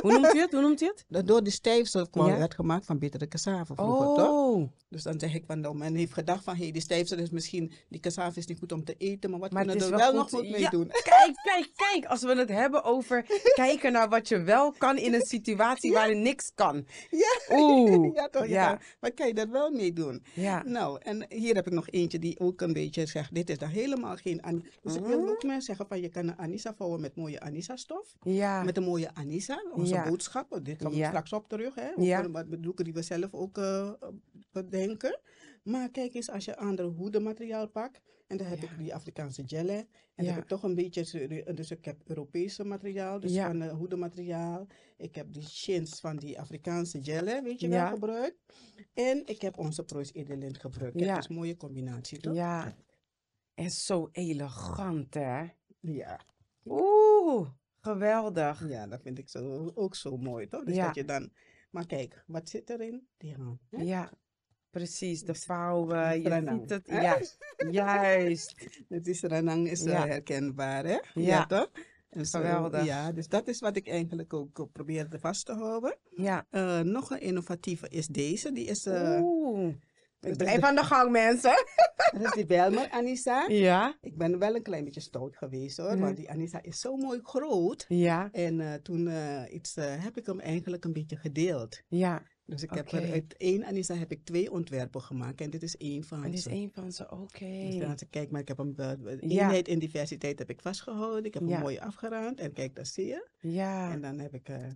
Hoe 0.00 0.12
noemt 0.12 0.34
u 0.34 0.38
het? 0.38 0.50
Hoe 0.52 0.60
noemt 0.60 0.82
u 0.82 0.86
het? 0.86 1.04
Dat 1.08 1.26
door 1.26 1.42
de 1.44 1.50
stijfsel 1.50 2.08
kwam, 2.08 2.26
werd 2.26 2.54
gemaakt 2.54 2.86
van 2.86 2.98
bittere 2.98 3.28
cassave 3.28 3.74
vroeger, 3.74 4.06
toch? 4.24 4.28
Oh, 4.28 4.68
Dus 4.88 5.02
dan 5.02 5.18
zeg 5.20 5.34
ik 5.34 5.44
van, 5.46 5.60
nou, 5.60 5.76
men 5.76 5.94
heeft 5.94 6.12
gedacht 6.12 6.44
van, 6.44 6.54
hé, 6.56 6.62
hey, 6.62 6.72
die 6.72 6.82
stijfsel 6.82 7.18
is 7.18 7.30
misschien, 7.30 7.72
die 7.88 8.00
cassave 8.00 8.38
is 8.38 8.46
niet 8.46 8.58
goed 8.58 8.72
om 8.72 8.84
te 8.84 8.94
eten, 8.98 9.30
maar 9.30 9.38
wat 9.40 9.50
Maar 9.52 9.64
kunnen 9.64 9.82
is 9.84 9.90
er 9.90 9.96
wel 9.96 10.06
wel 10.12 10.20
nog 10.20 10.30
goed- 10.30 10.50
wat 10.50 10.58
mee 10.70 10.80
doen? 10.80 10.88
kijk, 11.12 11.32
kijk, 11.42 11.70
kijk. 11.76 12.04
Als 12.04 12.22
we 12.22 12.34
het 12.34 12.48
hebben 12.48 12.84
over 12.84 13.24
kijken 13.54 13.92
naar 13.92 14.08
wat 14.08 14.28
je 14.28 14.42
wel 14.42 14.72
kan 14.72 14.96
in 14.98 15.14
een 15.14 15.26
situatie 15.26 15.92
waarin 15.92 16.22
niks 16.22 16.52
kan. 16.54 16.86
Ja. 17.10 17.56
Oeh, 17.58 18.14
ja, 18.16 18.28
toch? 18.28 18.46
Ja. 18.46 18.80
Wat 19.00 19.14
kan 19.14 19.26
je 19.26 19.34
daar 19.34 19.50
wel 19.50 19.70
mee 19.70 19.92
doen? 19.92 20.22
Ja, 20.34 20.62
Nou, 20.66 20.98
en 21.02 21.26
hier 21.28 21.54
heb 21.54 21.66
ik 21.66 21.72
nog 21.72 21.88
eentje 21.90 22.18
die 22.18 22.40
ook 22.40 22.60
een 22.60 22.72
beetje 22.72 23.06
zegt, 23.06 23.34
dit 23.34 23.50
is 23.50 23.58
dan 23.58 23.68
helemaal 23.68 24.16
geen 24.16 24.42
Dus 24.82 24.94
ik 24.94 25.04
wil 25.04 25.28
ook 25.28 25.42
mensen 25.42 25.62
zeggen 25.62 25.86
van, 25.86 26.00
je 26.00 26.08
kan 26.08 26.28
een 26.28 26.36
Anissa 26.38 26.74
vouwen 26.74 27.00
met 27.00 27.16
mooie 27.16 27.40
Anissa-stof. 27.40 28.16
ja, 28.22 28.62
Met 28.62 28.76
een 28.76 28.82
mooie 28.82 29.10
Anissa, 29.14 29.62
onze 29.74 29.94
Ja. 29.94 30.08
boodschap. 30.08 30.58
Dit 30.62 30.82
komen 30.82 30.98
we 30.98 31.04
straks 31.04 31.32
op 31.32 31.48
terug, 31.48 31.74
hè? 31.74 31.88
Ja. 31.96 32.30
Wat 32.30 32.48
bedoelen 32.48 32.84
die 32.84 32.92
we 32.92 33.02
zelf 33.02 33.34
ook 33.34 33.58
eh, 33.58 33.90
bedenken. 34.52 35.20
Maar 35.62 35.90
kijk 35.90 36.14
eens, 36.14 36.30
als 36.30 36.44
je 36.44 36.56
andere 36.56 36.88
hoedenmateriaal 36.88 37.68
pakt, 37.68 38.00
en 38.38 38.40
dan 38.40 38.58
heb 38.58 38.62
Ja. 38.62 38.70
ik 38.70 38.78
die 38.78 38.94
Afrikaanse 38.94 39.42
gellen, 39.46 39.76
en 39.78 39.86
dan 40.14 40.24
Ja. 40.24 40.32
heb 40.32 40.42
ik 40.42 40.48
toch 40.48 40.62
een 40.62 40.74
beetje, 40.74 41.02
dus 41.54 41.70
ik 41.70 41.84
heb 41.84 42.00
Europese 42.08 42.64
materiaal, 42.64 43.20
dus 43.20 43.32
Ja. 43.32 43.46
van 43.46 43.62
eh, 43.62 43.72
hoedenmateriaal. 43.72 44.66
Ik 44.96 45.14
heb 45.14 45.32
die 45.32 45.42
chins 45.42 46.00
van 46.00 46.16
die 46.16 46.40
Afrikaanse 46.40 47.02
gellen, 47.02 47.44
weet 47.44 47.60
je 47.60 47.68
wel, 47.68 47.86
gebruikt. 47.86 48.36
En 48.94 49.26
ik 49.26 49.40
heb 49.40 49.58
onze 49.58 49.82
Preuß 49.84 50.12
Edelint 50.12 50.58
gebruikt. 50.58 50.98
Ja. 51.00 51.14
dat 51.14 51.22
is 51.22 51.28
een 51.28 51.34
mooie 51.34 51.56
combinatie, 51.56 52.18
toch? 52.18 52.34
ja. 52.34 52.76
En 53.54 53.70
zo 53.70 54.08
elegant, 54.12 55.14
hè? 55.14 55.46
Ja, 55.80 56.20
Oeh, 56.64 57.48
geweldig. 57.80 58.68
ja, 58.68 58.86
dat 58.86 59.00
vind 59.02 59.18
ik 59.18 59.28
zo, 59.28 59.72
ook 59.74 59.94
zo 59.94 60.16
mooi, 60.16 60.48
toch? 60.48 60.64
Dus 60.64 60.76
dat 60.76 60.94
je 60.94 61.04
dan, 61.04 61.32
maar 61.70 61.86
kijk, 61.86 62.24
wat 62.26 62.48
zit 62.48 62.70
erin? 62.70 63.06
Die 63.16 63.34
hand. 63.34 63.60
hè? 63.70 63.82
Ja, 63.82 64.12
Precies, 64.74 65.22
de 65.22 65.34
vouwen, 65.34 66.22
je 66.22 66.42
ziet 66.60 66.70
het. 66.70 66.86
Ja, 66.86 67.18
juist. 67.70 68.54
Het 68.88 69.06
is 69.06 69.22
Ranang 69.22 69.68
is 69.70 69.84
eh, 69.84 69.92
Ja. 69.92 70.06
herkenbaar, 70.06 70.84
hè? 70.84 70.98
Ja. 71.14 71.46
toch? 71.46 71.70
Geweldig. 72.10 72.84
ja, 72.84 73.12
dus 73.12 73.28
dat 73.28 73.48
is 73.48 73.60
wat 73.60 73.76
ik 73.76 73.88
eigenlijk 73.88 74.32
ook 74.32 74.68
probeer 74.72 75.08
te 75.08 75.18
vast 75.18 75.46
te 75.46 75.52
houden. 75.52 75.96
Ja. 76.16 76.46
Eh, 76.50 76.80
nog 76.80 77.10
een 77.10 77.20
innovatieve 77.20 77.88
is 77.88 78.06
deze. 78.06 78.52
Die 78.52 78.64
is, 78.66 78.86
eh 78.86 79.18
Oeh. 79.22 79.74
is 80.20 80.36
Blijf 80.36 80.60
de- 80.60 80.66
aan 80.66 80.74
de 80.74 80.84
gang, 80.84 81.10
mensen. 81.10 81.54
dat 82.12 82.22
is 82.24 82.30
die 82.32 82.46
Belmer 82.46 82.90
Anissa. 82.90 83.44
Ja. 83.48 83.96
Ik 84.00 84.16
ben 84.16 84.38
wel 84.38 84.54
een 84.54 84.62
klein 84.62 84.84
beetje 84.84 85.00
stout 85.00 85.36
geweest 85.36 85.76
hoor, 85.76 85.90
Mhm. 85.92 86.00
want 86.00 86.16
die 86.16 86.30
Anissa 86.30 86.62
is 86.62 86.80
zo 86.80 86.96
mooi 86.96 87.20
groot. 87.22 87.84
Ja. 87.88 88.28
En 88.32 88.80
toen 88.82 89.10
iets, 89.50 89.74
heb 89.74 90.16
ik 90.16 90.26
hem 90.26 90.40
eigenlijk 90.40 90.84
een 90.84 90.92
beetje 90.92 91.16
gedeeld. 91.16 91.82
Ja. 91.88 92.22
Dus 92.46 92.62
ik 92.62 92.70
heb 92.70 92.92
er 92.92 93.12
uit 93.12 93.36
één 93.36 93.64
Anissa 93.64 93.94
heb 93.94 94.10
ik 94.12 94.24
twee 94.24 94.50
ontwerpen 94.50 95.00
gemaakt 95.00 95.40
en 95.40 95.50
dit 95.50 95.62
is 95.62 95.76
één 95.76 96.04
van 96.04 96.18
En 96.24 96.30
dit 96.30 96.34
is 96.34 96.42
ze. 96.42 96.50
een 96.50 96.70
van 96.72 96.92
ze. 96.92 97.10
Oké. 97.10 97.44
Dus 97.66 97.76
dan 97.78 97.90
als 97.90 98.02
ik 98.02 98.10
kijk, 98.10 98.30
maar 98.30 98.40
ik 98.40 98.48
heb 98.48 98.56
hem, 98.56 98.74
Ja. 98.76 98.96
eenheid 99.20 99.68
in 99.68 99.78
diversiteit 99.78 100.38
heb 100.38 100.50
ik 100.50 100.60
vastgehouden. 100.60 101.24
Ik 101.24 101.34
heb 101.34 101.42
Ja. 101.42 101.48
hem 101.48 101.60
mooi 101.60 101.78
afgeraamd 101.78 102.40
en 102.40 102.52
kijk, 102.52 102.74
dat 102.76 102.86
zie 102.88 103.06
je. 103.06 103.28
Ja. 103.40 103.90
En 103.92 104.00
dan 104.00 104.18
heb 104.18 104.34
ik, 104.34 104.48
eh, 104.48 104.66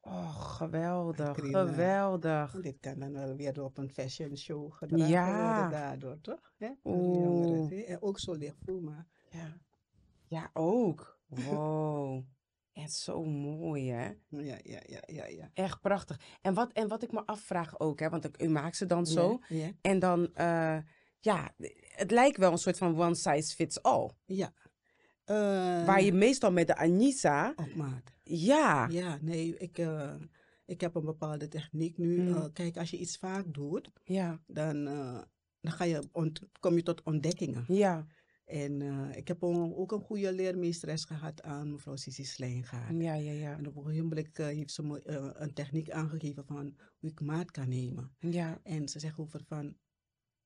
Oh, 0.00 0.40
geweldig. 0.40 1.36
Eh, 1.38 1.50
Geweldig. 1.50 2.60
dit 2.60 2.76
kan 2.80 2.98
dan 2.98 3.12
wel 3.12 3.36
weer 3.36 3.62
op 3.64 3.78
een 3.78 3.90
fashion 3.90 4.36
show 4.36 4.72
gedragen 4.72 5.08
Ja. 5.08 5.54
worden 5.54 5.80
daardoor, 5.80 6.20
toch? 6.20 6.52
Hè? 6.58 6.70
Jongeren? 6.82 7.86
En 7.86 8.02
ook 8.02 8.18
zo 8.18 8.32
lichtvoel, 8.32 8.80
maar 8.80 9.06
Ja. 9.30 9.56
Ja, 10.26 10.50
ook. 10.54 11.18
Wow. 11.26 12.24
En 12.78 12.88
zo 12.88 13.24
mooi, 13.24 13.90
hè? 13.90 14.04
ja, 14.28 14.58
ja, 14.62 14.80
ja, 14.86 15.02
ja, 15.06 15.26
ja. 15.26 15.50
Echt 15.54 15.80
prachtig. 15.80 16.20
En 16.40 16.54
wat, 16.54 16.72
en 16.72 16.88
wat 16.88 17.02
ik 17.02 17.12
me 17.12 17.26
afvraag 17.26 17.80
ook, 17.80 18.00
hè, 18.00 18.08
want 18.08 18.24
ik, 18.24 18.42
u 18.42 18.48
maakt 18.48 18.76
ze 18.76 18.86
dan 18.86 19.06
zo. 19.06 19.38
Ja, 19.48 19.56
ja. 19.56 19.70
En 19.80 19.98
dan, 19.98 20.34
eh, 20.34 20.78
ja, 21.20 21.54
het 21.94 22.10
lijkt 22.10 22.36
wel 22.36 22.52
een 22.52 22.58
soort 22.58 22.78
van 22.78 23.00
one 23.00 23.14
size 23.14 23.54
fits 23.54 23.82
all. 23.82 24.10
ja. 24.26 24.52
Eh, 25.24 25.36
Waar 25.86 26.02
je 26.02 26.12
meestal 26.12 26.52
met 26.52 26.66
de 26.66 26.76
Anissa, 26.76 27.52
op 27.56 27.74
maat. 27.74 28.12
ja, 28.22 28.88
Ja, 28.90 29.18
nee, 29.20 29.56
ik, 29.56 29.78
eh, 29.78 30.14
ik 30.64 30.80
heb 30.80 30.94
een 30.94 31.04
bepaalde 31.04 31.48
techniek 31.48 31.98
nu. 31.98 32.20
Mm. 32.20 32.34
Eh, 32.34 32.44
kijk, 32.52 32.76
als 32.76 32.90
je 32.90 32.98
iets 32.98 33.16
vaak 33.16 33.54
doet, 33.54 33.90
ja, 34.04 34.40
dan, 34.46 34.86
eh, 34.86 35.20
dan 35.60 35.72
ga 35.72 35.84
je 35.84 36.08
kom 36.60 36.74
je 36.74 36.82
tot 36.82 37.02
ontdekkingen. 37.02 37.64
ja, 37.68 38.06
En 38.48 38.82
eh, 38.82 39.16
ik 39.16 39.28
heb 39.28 39.42
ook 39.44 39.92
een 39.92 40.00
goede 40.00 40.32
leermeesteres 40.32 41.04
gehad 41.04 41.42
aan 41.42 41.70
mevrouw 41.72 41.96
Sissi 41.96 42.24
Slijngaard. 42.24 43.02
ja, 43.02 43.14
ja, 43.14 43.32
ja, 43.32 43.56
En 43.56 43.66
op 43.66 43.76
een 43.76 43.82
ogenblik 43.92 44.38
eh, 44.38 44.46
heeft 44.46 44.72
ze 44.72 44.82
me 44.82 45.02
eh, 45.02 45.30
een 45.32 45.52
techniek 45.54 45.90
aangegeven 45.90 46.44
van 46.44 46.76
hoe 46.98 47.10
ik 47.10 47.20
maat 47.20 47.50
kan 47.50 47.68
nemen. 47.68 48.10
ja. 48.18 48.60
En 48.62 48.88
ze 48.88 48.98
zegt 48.98 49.18
over 49.18 49.44
van, 49.44 49.76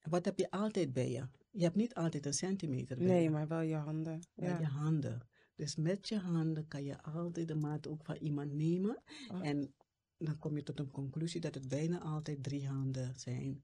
wat 0.08 0.24
heb 0.24 0.38
je 0.38 0.50
altijd 0.50 0.92
bij 0.92 1.10
je? 1.10 1.28
Je 1.50 1.62
hebt 1.62 1.76
niet 1.76 1.94
altijd 1.94 2.26
een 2.26 2.32
centimeter 2.34 2.96
bij 2.96 3.06
Nee, 3.06 3.22
je, 3.22 3.30
maar 3.30 3.48
wel 3.48 3.60
je 3.60 3.74
handen. 3.74 4.20
maar 4.34 4.48
je 4.48 4.64
Ja. 4.64 4.68
handen. 4.68 5.20
Dus 5.54 5.76
met 5.76 6.08
je 6.08 6.18
handen 6.18 6.68
kan 6.68 6.84
je 6.84 7.02
altijd 7.02 7.48
de 7.48 7.54
maat 7.54 7.86
ook 7.88 8.04
van 8.04 8.16
iemand 8.16 8.52
nemen. 8.52 9.02
Oh. 9.30 9.46
En 9.46 9.74
dan 10.18 10.38
kom 10.38 10.56
je 10.56 10.62
tot 10.62 10.80
een 10.80 10.90
conclusie 10.90 11.40
dat 11.40 11.54
het 11.54 11.68
bijna 11.68 12.00
altijd 12.00 12.42
drie 12.42 12.66
handen 12.66 13.12
zijn 13.16 13.62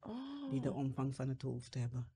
die 0.50 0.60
de 0.60 0.70
Oh, 0.70 0.76
omvang 0.76 1.14
van 1.14 1.28
het 1.28 1.42
hoofd 1.42 1.74
hebben. 1.74 2.08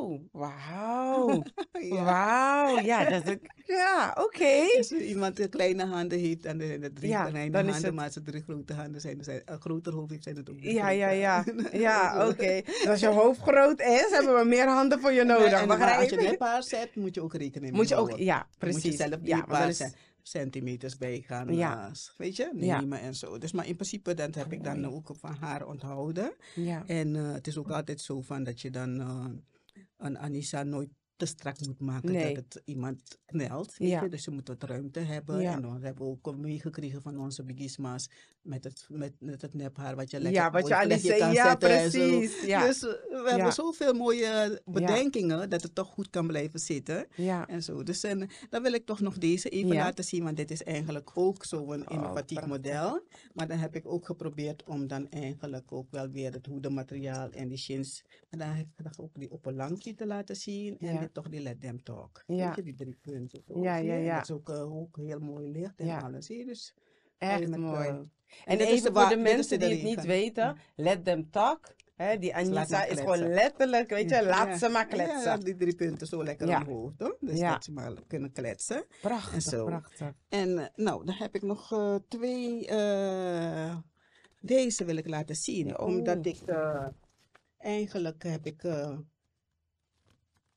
Oh, 0.00 0.20
wauw. 0.32 1.42
Ja. 1.80 2.04
Wauw, 2.04 2.78
ja, 2.84 3.10
dat 3.10 3.26
is, 3.26 3.36
ja, 3.76 4.16
oké. 4.18 4.76
Als 4.76 4.90
er 4.90 5.00
iemand 5.12 5.36
de 5.36 5.48
kleine 5.48 5.86
handen 5.86 6.18
heeft 6.18 6.44
en 6.44 6.60
zijn 6.60 6.82
er 6.82 6.92
drie 6.92 7.08
Ja, 7.08 7.24
kleine 7.24 7.56
handen, 7.56 7.84
het- 7.84 7.94
maar 7.94 8.04
als 8.04 8.16
er 8.16 8.22
drie 8.22 8.42
grote 8.42 8.72
handen 8.74 9.00
zijn, 9.00 9.14
dan 9.14 9.24
zijn 9.24 9.42
een 9.44 9.60
groter 9.60 9.92
hoofd 9.92 10.10
heeft, 10.10 10.22
zijn 10.22 10.36
het 10.36 10.50
ook 10.50 10.58
drie 10.58 10.74
Ja, 10.74 10.88
ja, 10.88 11.08
ja. 11.08 11.44
Ja, 11.72 12.28
oké. 12.28 12.60
Dus 12.64 12.86
als 12.86 13.00
je 13.00 13.06
hoofd 13.06 13.40
groot 13.40 13.80
is, 13.80 14.06
hebben 14.10 14.38
we 14.38 14.44
meer 14.44 14.68
handen 14.68 15.00
voor 15.00 15.12
je 15.12 15.24
Nee, 15.24 15.36
nodig. 15.38 15.60
en 15.60 15.68
maar 15.68 15.96
als 15.98 16.08
je 16.08 16.20
je? 16.22 16.28
nephaar 16.28 16.62
zet, 16.62 16.96
moet 16.96 17.14
je 17.14 17.22
ook 17.22 17.34
rekening 17.34 17.70
mee 17.72 17.80
Moet 17.80 17.88
je 17.88 17.96
ook, 17.96 18.18
ja, 18.18 18.46
precies. 18.58 18.82
moet 18.82 18.92
je 18.92 18.98
zelf 18.98 19.20
die 19.20 19.28
ja, 19.28 19.40
paar 19.42 19.48
maar 19.48 19.72
cent- 19.74 19.96
centimeters 20.22 20.96
bij 20.96 21.22
gaan, 21.26 21.54
Ja. 21.54 21.84
eh, 21.86 21.92
weet 22.16 22.36
je, 22.36 22.50
Ja. 22.56 22.80
nemen 22.80 23.00
en 23.00 23.14
zo. 23.14 23.38
Dus 23.38 23.52
maar 23.52 23.66
in 23.66 23.74
principe, 23.76 24.14
dat 24.14 24.34
heb 24.34 24.52
ik 24.52 24.64
dan 24.64 24.86
ook 24.94 25.10
van 25.20 25.36
haar 25.40 25.66
onthouden. 25.66 26.32
ja, 26.54 26.82
En 26.86 27.16
eh, 27.16 27.32
het 27.32 27.46
is 27.46 27.58
ook 27.58 27.70
altijd 27.70 28.00
zo 28.00 28.20
van 28.20 28.44
dat 28.44 28.60
je 28.60 28.70
dan 28.70 29.00
eh, 30.00 30.06
een 30.06 30.18
Anissa 30.18 30.62
nooit 30.62 30.90
te 31.20 31.26
strak 31.26 31.66
moet 31.66 31.80
maken 31.80 32.12
Nee. 32.12 32.34
dat 32.34 32.44
het 32.44 32.62
iemand 32.64 33.18
knelt. 33.26 33.74
Ja. 33.78 34.08
Dus 34.08 34.24
je 34.24 34.30
moet 34.30 34.48
wat 34.48 34.62
ruimte 34.62 35.00
hebben. 35.00 35.40
Ja. 35.40 35.52
En 35.52 35.62
dan 35.62 35.82
hebben 35.82 36.04
we 36.04 36.10
ook 36.10 36.36
meegekregen 36.36 37.02
van 37.02 37.18
onze 37.18 37.42
bigisma's 37.44 38.08
met 38.42 38.64
het, 38.64 38.86
met, 38.88 39.12
met 39.18 39.42
het 39.42 39.54
nephaar 39.54 39.96
wat 39.96 40.10
je 40.10 40.20
lekker 40.20 40.42
ja, 40.42 40.50
wat 40.50 40.68
je 40.68 41.16
kan 41.18 41.32
ja, 41.32 41.48
zetten 41.48 41.68
precies. 41.68 42.42
Ja, 42.42 42.66
Dus 42.66 42.80
we 42.80 43.26
hebben 43.26 43.52
zoveel 43.52 43.92
mooie 43.92 44.62
bedenkingen 44.64 45.50
dat 45.50 45.62
het 45.62 45.74
toch 45.74 45.88
goed 45.88 46.10
kan 46.10 46.26
blijven 46.26 46.60
zitten. 46.60 47.06
En 47.46 47.62
zo. 47.62 47.82
Dus 47.82 48.02
en, 48.02 48.28
dan 48.50 48.62
wil 48.62 48.72
ik 48.72 48.86
toch 48.86 49.00
nog 49.00 49.18
deze 49.18 49.48
even 49.48 49.74
laten 49.74 50.04
zien, 50.04 50.24
want 50.24 50.36
dit 50.36 50.50
is 50.50 50.62
eigenlijk 50.62 51.10
ook 51.14 51.44
zo'n 51.44 51.58
Oh, 51.60 51.92
innovatief 51.96 52.46
model. 52.46 53.02
Maar 53.32 53.48
dan 53.48 53.58
heb 53.58 53.76
ik 53.76 53.86
ook 53.86 54.06
geprobeerd 54.06 54.64
om 54.64 54.86
dan 54.86 55.10
eigenlijk 55.10 55.72
ook 55.72 55.90
wel 55.90 56.08
weer 56.08 56.32
het 56.32 56.46
hoedenmateriaal 56.46 57.30
en 57.30 57.48
die 57.48 57.58
chins. 57.58 58.04
En 58.30 58.38
dan 58.38 58.48
heb 58.48 58.66
ik 58.66 58.72
gedacht 58.76 59.00
ook 59.00 59.10
die 59.14 59.30
opperlankje 59.30 59.94
te 59.94 60.06
laten 60.06 60.36
zien. 60.36 60.78
En 60.78 61.09
Ja. 61.14 61.22
toch 61.22 61.28
die 61.28 61.40
Let 61.40 61.60
Them 61.60 61.82
Talk. 61.82 62.22
Ja. 62.26 62.46
Weet 62.46 62.56
je, 62.56 62.62
die 62.62 62.74
drie 62.74 62.98
punten. 63.00 63.42
Zo, 63.48 63.62
Ja, 63.62 63.76
ja, 63.76 63.94
ja. 63.94 64.14
Dat 64.14 64.22
is 64.24 64.30
ook, 64.30 64.48
ook 64.50 64.96
heel 64.96 65.18
mooi 65.20 65.50
licht 65.50 65.80
en 65.80 65.86
Ja. 65.86 65.98
alles. 65.98 66.26
Zie 66.26 66.38
je? 66.38 66.44
Dus 66.46 66.74
echt 67.18 67.48
met, 67.48 67.58
mooi. 67.58 67.88
eh, 67.88 67.94
En 68.44 68.58
is 68.60 68.66
even 68.66 68.92
voor 68.94 69.08
de 69.08 69.16
mensen 69.16 69.58
die 69.58 69.68
het 69.68 69.82
niet 69.82 70.04
weten, 70.04 70.56
let 70.76 71.04
them 71.04 71.30
talk. 71.30 71.74
Hè, 71.96 72.18
die 72.18 72.32
maar 72.50 72.90
is 72.90 72.98
gewoon 73.00 73.28
letterlijk, 73.28 73.90
weet 73.90 74.10
je, 74.10 74.14
Ja. 74.16 74.22
laat 74.24 74.58
ze 74.58 74.68
maar 74.68 74.86
Ja, 74.88 75.04
kletsen. 75.04 75.40
die 75.40 75.54
drie 75.56 75.74
punten 75.74 76.06
zo 76.06 76.24
lekker 76.24 76.46
Ja. 76.48 76.60
omhoog, 76.60 76.92
toch? 76.96 77.16
Dus 77.20 77.38
Ja. 77.38 77.52
dat 77.52 77.64
ze 77.64 77.72
maar 77.72 77.92
kunnen 78.06 78.32
kletsen. 78.32 78.84
Prachtig, 79.00 79.42
zo. 79.42 79.64
prachtig. 79.64 80.12
En 80.28 80.58
eh, 80.58 80.66
nou, 80.74 81.04
dan 81.04 81.14
heb 81.14 81.34
ik 81.34 81.42
nog 81.42 81.72
eh, 81.72 81.94
twee. 82.08 82.66
deze 84.40 84.84
wil 84.84 84.96
ik 84.96 85.08
laten 85.08 85.36
zien. 85.36 85.66
Ja, 85.66 85.74
Omdat 85.74 86.26
ik 86.26 86.38
eigenlijk 87.58 88.22
heb 88.22 88.46
ik 88.46 88.62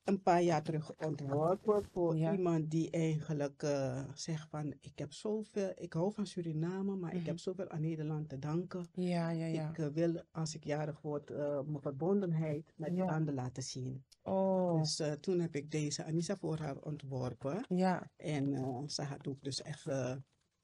een 0.04 0.22
paar 0.22 0.42
jaar 0.42 0.62
terug 0.62 0.94
ontworpen 0.96 1.84
voor 1.92 2.16
Ja. 2.16 2.32
iemand 2.32 2.70
die 2.70 2.90
eigenlijk 2.90 3.62
eh, 3.62 4.04
zegt 4.14 4.48
van 4.48 4.74
ik 4.80 4.98
heb 4.98 5.12
zoveel, 5.12 5.72
ik 5.74 5.92
hou 5.92 6.12
van 6.12 6.26
Suriname, 6.26 6.96
maar 6.96 7.12
ik 7.12 7.18
Mhm. 7.18 7.26
heb 7.28 7.38
zoveel 7.38 7.68
aan 7.68 7.80
Nederland 7.80 8.28
te 8.28 8.38
danken. 8.38 8.86
Ja, 8.94 9.30
ja, 9.30 9.46
ja. 9.46 9.68
Ik 9.70 9.78
eh, 9.78 9.86
wil 9.86 10.22
als 10.30 10.54
ik 10.54 10.64
jarig 10.64 11.00
word 11.00 11.30
eh, 11.30 11.60
mijn 11.66 11.80
verbondenheid 11.80 12.72
met 12.76 12.96
Ja. 12.96 13.04
anderen 13.04 13.34
laten 13.34 13.62
zien. 13.62 14.04
Oh, 14.22 14.78
Dus 14.78 15.02
toen 15.20 15.40
heb 15.40 15.54
ik 15.54 15.70
deze 15.70 16.04
Anissa 16.04 16.36
voor 16.36 16.58
haar 16.58 16.76
ontworpen. 16.82 17.64
ja, 17.68 18.10
En 18.16 18.54
ze 18.90 19.02
had 19.02 19.28
ook 19.28 19.42
dus 19.42 19.62
echt 19.62 19.82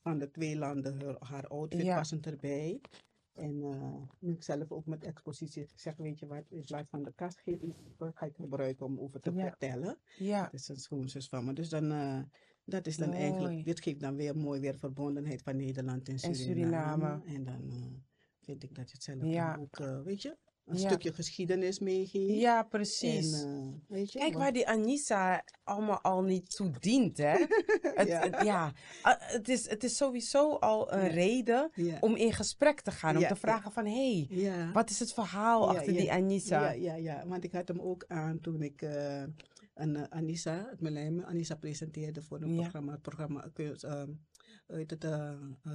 van 0.02 0.18
de 0.18 0.30
twee 0.30 0.56
landen 0.56 1.00
haar, 1.02 1.16
haar 1.18 1.46
outfit 1.48 1.82
Ja. 1.82 1.96
passend 1.96 2.26
erbij. 2.26 2.80
En 3.40 3.62
eh, 3.62 4.02
nu 4.18 4.32
ik 4.32 4.42
zelf 4.42 4.72
ook 4.72 4.86
met 4.86 5.04
expositie 5.04 5.66
zeg, 5.74 5.96
weet 5.96 6.18
je 6.18 6.26
wat, 6.26 6.44
in 6.48 6.64
plaats 6.64 6.88
van 6.90 7.02
de 7.02 7.12
kast 7.14 7.40
geef 7.40 7.60
ik, 7.60 7.74
ga 7.98 8.26
ik 8.26 8.36
gebruiken 8.36 8.86
om 8.86 9.00
over 9.00 9.20
te 9.20 9.32
Ja. 9.32 9.48
vertellen. 9.48 9.98
ja. 10.16 10.42
Dat 10.42 10.52
is 10.52 10.68
een 10.68 10.76
schoonzus 10.76 11.28
van 11.28 11.44
me. 11.44 11.52
Dus 11.52 11.68
dan, 11.68 11.90
eh, 11.92 12.22
dat 12.64 12.86
is 12.86 12.96
dan 12.96 13.08
Mooi. 13.08 13.20
eigenlijk, 13.20 13.64
dit 13.64 13.80
geeft 13.80 14.00
dan 14.00 14.16
weer 14.16 14.36
mooi 14.36 14.60
weer 14.60 14.78
verbondenheid 14.78 15.42
van 15.42 15.56
Nederland 15.56 16.08
en 16.08 16.14
En 16.14 16.34
Suriname. 16.34 17.04
Suriname. 17.04 17.24
En 17.24 17.44
dan 17.44 17.70
eh, 17.70 17.86
vind 18.40 18.62
ik 18.62 18.74
dat 18.74 18.88
je 18.90 18.94
het 18.94 19.02
zelf 19.02 19.22
Ja. 19.32 19.56
ook, 19.56 19.76
weet 20.04 20.22
je, 20.22 20.36
een 20.70 20.78
Ja. 20.78 20.88
stukje 20.88 21.12
geschiedenis 21.12 21.78
meegeeft. 21.78 22.40
Ja, 22.40 22.62
precies. 22.62 23.42
En, 23.42 23.48
eh, 23.88 23.96
weet 23.96 24.12
je, 24.12 24.18
Kijk 24.18 24.34
waar 24.34 24.52
die 24.52 24.68
Anissa 24.68 25.44
allemaal 25.64 26.00
al 26.00 26.22
niet 26.22 26.56
toe 26.56 26.70
dient, 26.80 27.16
hè? 27.18 27.36
Het, 27.94 28.08
Ja. 28.08 28.20
het- 28.20 28.42
ja. 28.44 28.72
Ah, 29.02 29.14
het, 29.18 29.48
is, 29.48 29.68
het 29.68 29.84
is 29.84 29.96
sowieso 29.96 30.54
al 30.54 30.92
een 30.92 31.04
Ja. 31.04 31.06
reden 31.10 31.70
om 32.00 32.14
in 32.16 32.32
gesprek 32.32 32.80
te 32.80 32.90
gaan. 32.90 33.16
Om 33.16 33.26
te 33.26 33.36
vragen 33.36 33.72
van, 33.72 33.86
hé, 33.86 34.26
hey, 34.28 34.72
wat 34.72 34.90
is 34.90 34.98
het 34.98 35.12
verhaal 35.12 35.68
achter 35.68 35.92
die 35.92 36.12
Anissa? 36.12 36.70
Ja, 36.70 36.94
ja, 36.94 36.94
ja, 36.94 37.26
want 37.26 37.44
ik 37.44 37.52
had 37.52 37.68
hem 37.68 37.80
ook 37.80 38.04
aan 38.08 38.40
toen 38.40 38.62
ik 38.62 38.82
eh 38.82 39.22
een 39.74 39.96
eh, 39.96 40.02
Anissa, 40.08 40.68
het 40.70 41.24
Anissa 41.24 41.54
presenteerde 41.54 42.22
voor 42.22 42.42
een 42.42 42.54
programma, 42.54 42.92
het 42.92 43.02
programma, 43.02 43.50
hoe 44.70 44.78
heet 44.78 44.90
het, 44.90 45.04
eh, 45.04 45.28
eh, 45.30 45.72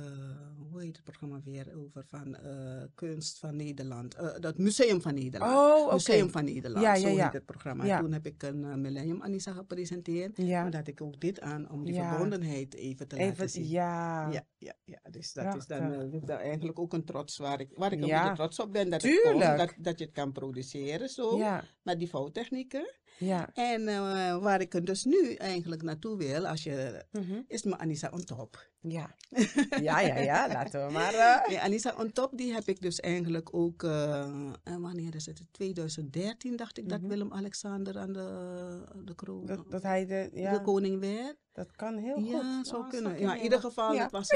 hoe 0.71 0.81
heet 0.81 0.95
het 0.95 1.03
programma 1.03 1.39
weer, 1.43 1.67
over 1.77 2.05
van 2.07 2.35
eh, 2.35 2.83
kunst 2.95 3.39
van 3.39 3.55
Nederland, 3.55 4.15
Eh, 4.15 4.39
dat 4.39 4.57
Museum 4.57 5.01
van 5.01 5.13
Nederland. 5.13 5.53
Oh. 5.87 5.91
Museum 5.93 6.29
van 6.29 6.45
Nederland, 6.45 6.85
Ja, 6.85 6.95
zo 6.95 7.07
ja, 7.07 7.31
het 7.31 7.45
programma. 7.45 7.85
Ja. 7.85 7.99
Toen 7.99 8.11
heb 8.13 8.25
ik 8.25 8.43
een 8.43 8.63
eh, 8.65 8.75
Millennium 8.75 9.21
Anissa 9.21 9.51
gepresenteerd, 9.51 10.37
Ja, 10.37 10.61
maar 10.61 10.71
dat 10.71 10.87
ik 10.87 11.01
ook 11.01 11.19
dit 11.19 11.39
aan 11.41 11.69
om 11.71 11.83
die 11.85 11.93
verbondenheid 11.95 12.73
even 12.73 13.07
te 13.07 13.15
laten 13.17 13.49
zien. 13.49 13.67
ja. 13.67 14.31
Ja, 14.31 14.43
ja, 14.57 14.73
ja, 14.85 14.99
dus 15.11 15.33
dat 15.33 15.55
is 15.55 15.65
dan, 15.67 15.93
eh, 16.27 16.35
eigenlijk 16.35 16.79
ook 16.79 16.93
een 16.93 17.05
trots 17.05 17.37
waar 17.37 17.59
ik, 17.59 17.69
waar 17.75 17.91
ik 17.91 18.01
een 18.01 18.09
beetje 18.09 18.33
trots 18.33 18.59
op 18.59 18.73
ben 18.73 18.89
dat, 18.89 19.01
het 19.01 19.11
Tuurlijk. 19.11 19.47
kon, 19.47 19.57
dat, 19.57 19.73
dat 19.77 19.99
je 19.99 20.05
het 20.05 20.13
kan 20.13 20.31
produceren 20.31 21.09
zo, 21.09 21.41
met 21.83 21.99
die 21.99 22.09
vouwtechnieken. 22.09 22.93
Ja. 23.17 23.49
En 23.53 23.87
eh, 23.87 24.37
waar 24.37 24.61
ik 24.61 24.85
dus 24.85 25.03
nu 25.03 25.33
eigenlijk 25.33 25.81
naartoe 25.81 26.17
wil, 26.17 26.47
als 26.47 26.63
je, 26.63 27.05
Mhm. 27.11 27.41
is 27.47 27.63
mijn 27.63 27.79
Anissa 27.79 28.09
on 28.13 28.23
top. 28.23 28.69
Ja. 28.81 29.15
Ja, 29.81 29.99
ja, 29.99 30.17
ja. 30.17 30.47
Laten 30.47 30.85
we 30.87 30.91
maar... 30.93 31.13
eh, 31.13 31.63
Anissa 31.63 31.93
on 31.97 32.11
top, 32.11 32.37
die 32.37 32.53
heb 32.53 32.67
ik 32.67 32.81
dus 32.81 32.99
eigenlijk 32.99 33.53
ook, 33.55 33.83
eh, 33.83 34.19
en 34.63 34.81
wanneer 34.81 35.15
is 35.15 35.25
het? 35.25 35.41
2013 35.51 36.55
dacht 36.55 36.77
ik 36.77 36.89
dat 36.89 36.99
Mhm. 36.99 37.09
Willem-Alexander 37.09 37.97
aan 37.97 38.13
de, 38.13 38.83
de 39.03 39.15
kroon, 39.15 39.45
dat, 39.45 39.71
dat 39.71 39.83
hij 39.83 40.05
de... 40.05 40.29
de 40.33 40.39
Ja, 40.39 40.57
koning 40.59 40.99
werd. 40.99 41.35
dat 41.51 41.71
kan 41.75 41.97
heel 41.97 42.15
goed. 42.15 42.27
Ja, 42.27 42.63
zou 42.63 42.83
Oh, 42.83 42.89
kunnen. 42.89 43.19
Ja, 43.19 43.35
in 43.35 43.43
ieder 43.43 43.59
geval, 43.59 43.93
Ja. 43.93 44.01
dat 44.01 44.11
was 44.11 44.29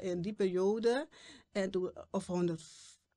in 0.00 0.22
die 0.22 0.32
periode. 0.34 1.08
En 1.52 1.70
toen, 1.70 1.92
of 2.10 2.26
100, 2.26 2.62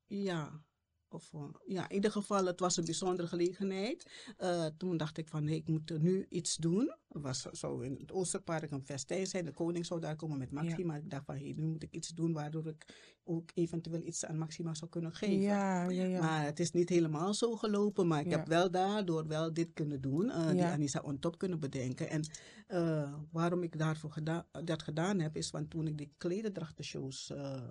ja. 0.06 0.62
Of, 1.10 1.30
eh, 1.34 1.40
ja, 1.66 1.88
in 1.88 1.94
ieder 1.94 2.10
geval, 2.10 2.46
het 2.46 2.60
was 2.60 2.76
een 2.76 2.84
bijzondere 2.84 3.28
gelegenheid. 3.28 4.10
Eh, 4.36 4.66
toen 4.76 4.96
dacht 4.96 5.18
ik 5.18 5.28
van, 5.28 5.44
nee, 5.44 5.56
ik 5.56 5.68
moet 5.68 5.90
er 5.90 6.00
nu 6.00 6.26
iets 6.28 6.56
doen. 6.56 6.92
Het 7.08 7.22
was 7.22 7.40
zo- 7.40 7.54
zo 7.54 7.80
in 7.80 7.96
het 8.00 8.12
Oosterpark 8.12 8.70
een 8.70 8.84
festijn 8.84 9.26
zijn. 9.26 9.44
De 9.44 9.52
koning 9.52 9.86
zou 9.86 10.00
daar 10.00 10.16
komen 10.16 10.38
met 10.38 10.50
Maxima. 10.50 10.96
Ik 10.96 11.10
dacht 11.10 11.24
van, 11.24 11.36
hey, 11.36 11.52
nu 11.56 11.66
moet 11.66 11.82
ik 11.82 11.92
iets 11.94 12.08
doen 12.08 12.32
waardoor 12.32 12.66
ik 12.66 12.86
ook 13.24 13.50
eventueel 13.54 14.00
iets 14.02 14.24
aan 14.24 14.38
Maxima 14.38 14.74
zou 14.74 14.90
kunnen 14.90 15.12
geven. 15.12 15.40
Ja, 15.40 15.88
ja, 15.90 16.04
ja. 16.04 16.20
Maar 16.20 16.44
het 16.44 16.60
is 16.60 16.70
niet 16.70 16.88
helemaal 16.88 17.34
zo 17.34 17.56
gelopen. 17.56 18.06
Maar 18.06 18.20
ik 18.20 18.30
heb 18.30 18.46
wel 18.48 18.70
daardoor 18.70 19.26
wel 19.26 19.52
dit 19.52 19.72
kunnen 19.72 20.00
doen. 20.00 20.30
eh, 20.30 20.46
Die. 20.48 20.56
Anissa 20.72 21.00
on 21.00 21.18
top 21.18 21.38
kunnen 21.38 21.60
bedenken. 21.60 22.10
En 22.10 22.22
eh, 22.66 23.14
waarom 23.30 23.62
ik 23.62 23.78
daarvoor 23.78 24.10
geda- 24.10 24.46
dat 24.64 24.82
gedaan 24.82 25.18
heb, 25.18 25.36
is 25.36 25.50
want 25.50 25.70
toen 25.70 25.86
ik 25.86 25.98
die 25.98 26.12
klededrachtenshows 26.16 27.30
eh 27.30 27.62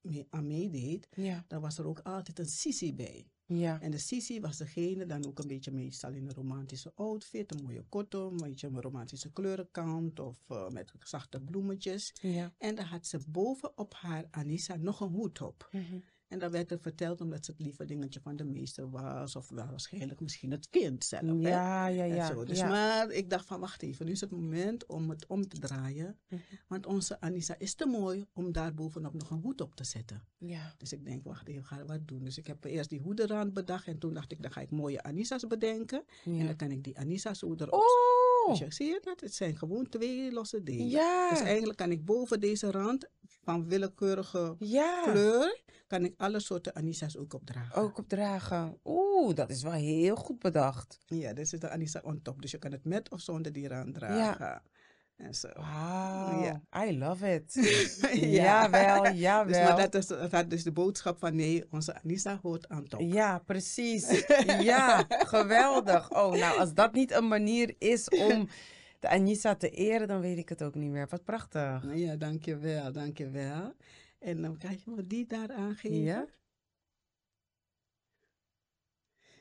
mee, 0.00 0.26
aan 0.30 0.46
meedeed, 0.46 1.08
Ja, 1.14 1.44
dan 1.48 1.60
was 1.60 1.78
er 1.78 1.86
ook 1.86 2.00
altijd 2.00 2.38
een 2.38 2.46
Sisi 2.46 2.94
bij. 2.94 3.30
ja. 3.46 3.80
En 3.80 3.90
de 3.90 3.98
Sisi 3.98 4.40
was 4.40 4.56
degene 4.56 5.06
dan 5.06 5.26
ook 5.26 5.38
een 5.38 5.46
beetje 5.46 5.70
meestal 5.70 6.12
in 6.12 6.26
een 6.26 6.34
romantische 6.34 6.92
outfit, 6.94 7.54
een 7.54 7.62
mooie 7.62 7.84
kotto, 7.88 8.30
een 8.30 8.36
beetje 8.36 8.66
een 8.66 8.80
romantische 8.80 9.32
kleurenkant 9.32 10.18
of 10.20 10.38
eh, 10.48 10.68
met 10.68 10.92
zachte 11.00 11.40
bloemetjes. 11.40 12.14
Ja. 12.20 12.54
En 12.58 12.74
dan 12.74 12.84
had 12.84 13.06
ze 13.06 13.18
bovenop 13.28 13.94
haar 13.94 14.26
Anissa 14.30 14.76
nog 14.76 15.00
een 15.00 15.08
hoed 15.12 15.40
op. 15.40 15.68
Mhm. 15.72 15.98
En 16.28 16.38
dan 16.38 16.50
werd 16.50 16.70
er 16.70 16.78
verteld 16.80 17.20
omdat 17.20 17.44
ze 17.44 17.50
het 17.50 17.60
lieverdingetje 17.60 18.20
van 18.20 18.36
de 18.36 18.44
meester 18.44 18.90
was. 18.90 19.36
Of 19.36 19.48
wel 19.48 19.66
waarschijnlijk 19.66 20.20
misschien 20.20 20.50
het 20.50 20.68
kind 20.70 21.04
zelf. 21.04 21.22
hè. 21.22 21.28
Ja, 21.48 21.86
ja, 21.86 22.02
En 22.04 22.14
ja. 22.14 22.26
zo. 22.26 22.44
Dus 22.44 22.58
ja. 22.58 22.68
maar 22.68 23.10
ik 23.10 23.30
dacht 23.30 23.46
van 23.46 23.60
wacht 23.60 23.82
even, 23.82 24.06
nu 24.06 24.12
is 24.12 24.20
het 24.20 24.30
moment 24.30 24.86
om 24.86 25.10
het 25.10 25.26
om 25.26 25.48
te 25.48 25.58
draaien. 25.58 26.18
Mhm. 26.28 26.40
Want 26.66 26.86
onze 26.86 27.20
Anissa 27.20 27.54
is 27.58 27.74
te 27.74 27.86
mooi 27.86 28.24
om 28.32 28.52
daar 28.52 28.74
bovenop 28.74 29.14
nog 29.14 29.30
een 29.30 29.40
hoed 29.40 29.60
op 29.60 29.74
te 29.74 29.84
zetten. 29.84 30.24
Ja. 30.38 30.74
Dus 30.78 30.92
ik 30.92 31.04
denk, 31.04 31.24
wacht 31.24 31.48
even, 31.48 31.64
ga 31.64 31.84
wat 31.84 32.08
doen. 32.08 32.24
Dus 32.24 32.38
ik 32.38 32.46
heb 32.46 32.64
eerst 32.64 32.90
die 32.90 33.00
hoederand 33.00 33.54
bedacht. 33.54 33.86
En 33.86 33.98
toen 33.98 34.14
dacht 34.14 34.32
ik, 34.32 34.42
dan 34.42 34.52
ga 34.52 34.60
ik 34.60 34.70
mooie 34.70 35.02
Anissa's 35.02 35.46
bedenken. 35.46 36.04
En 36.24 36.34
Ja. 36.34 36.44
dan 36.46 36.56
kan 36.56 36.70
ik 36.70 36.84
die 36.84 36.98
Anissa's 36.98 37.38
zo 37.38 37.54
erop 37.56 37.72
Oh! 37.72 38.48
dus 38.48 38.58
je 38.58 38.72
zie 38.72 38.86
je 38.86 39.00
dat? 39.04 39.20
Het 39.20 39.34
zijn 39.34 39.56
gewoon 39.56 39.88
twee 39.88 40.32
losse 40.32 40.62
dingen. 40.62 40.88
Ja. 40.88 41.28
Dus 41.30 41.40
eigenlijk 41.40 41.78
kan 41.78 41.90
ik 41.90 42.04
boven 42.04 42.40
deze 42.40 42.70
rand 42.70 43.06
van 43.42 43.68
willekeurige 43.68 44.54
Ja. 44.58 45.02
kleur, 45.10 45.60
kan 45.88 46.04
ik 46.04 46.14
alle 46.16 46.40
soorten 46.40 46.74
Anissa's 46.74 47.16
ook 47.16 47.34
opdragen. 47.34 47.74
Ook 47.74 47.98
opdragen. 47.98 48.78
Oeh, 48.84 49.34
dat 49.34 49.50
is 49.50 49.62
wel 49.62 49.72
heel 49.72 50.16
goed 50.16 50.38
bedacht. 50.38 50.98
Ja, 51.06 51.32
dit 51.32 51.52
is 51.52 51.60
de 51.60 51.70
Anissa 51.70 52.00
on 52.02 52.22
top. 52.22 52.42
Dus 52.42 52.50
je 52.50 52.58
kan 52.58 52.72
het 52.72 52.84
met 52.84 53.10
of 53.10 53.20
zonder 53.20 53.52
die 53.52 53.68
rand 53.68 53.94
dragen. 53.94 54.62
En 55.16 55.34
zo. 55.34 55.48
Ja. 55.56 56.62
I 56.86 56.98
love 56.98 57.34
it. 57.34 57.54
Ja. 58.12 58.70
Jawel, 58.70 59.12
jawel. 59.12 59.46
Dus, 59.52 59.62
maar 59.62 59.76
dat 59.76 59.94
is, 59.94 60.06
dat 60.06 60.32
had 60.32 60.50
dus 60.50 60.62
de 60.62 60.72
boodschap 60.72 61.18
van 61.18 61.34
nee, 61.34 61.64
onze 61.70 62.02
Anissa 62.02 62.38
hoort 62.42 62.68
aan 62.68 62.88
top. 62.88 63.00
Ja, 63.00 63.38
precies. 63.38 64.24
Ja, 64.60 65.04
geweldig. 65.08 66.10
Oh, 66.10 66.32
nou, 66.32 66.58
als 66.58 66.74
dat 66.74 66.92
niet 66.92 67.12
een 67.12 67.28
manier 67.28 67.74
is 67.78 68.08
om 68.08 68.48
de 69.00 69.08
Anissa 69.08 69.54
te 69.54 69.70
eren, 69.70 70.08
dan 70.08 70.20
weet 70.20 70.38
ik 70.38 70.48
het 70.48 70.62
ook 70.62 70.74
niet 70.74 70.90
meer. 70.90 71.06
Wat 71.10 71.24
prachtig. 71.24 71.84
Ja, 71.94 72.16
dankjewel, 72.16 72.92
dankjewel. 72.92 73.74
En 74.18 74.42
dan 74.42 74.56
krijg 74.56 74.84
je 74.84 74.90
me 74.90 75.06
die 75.06 75.26
daar 75.26 75.52
aangeven. 75.52 76.02
Ja? 76.02 76.28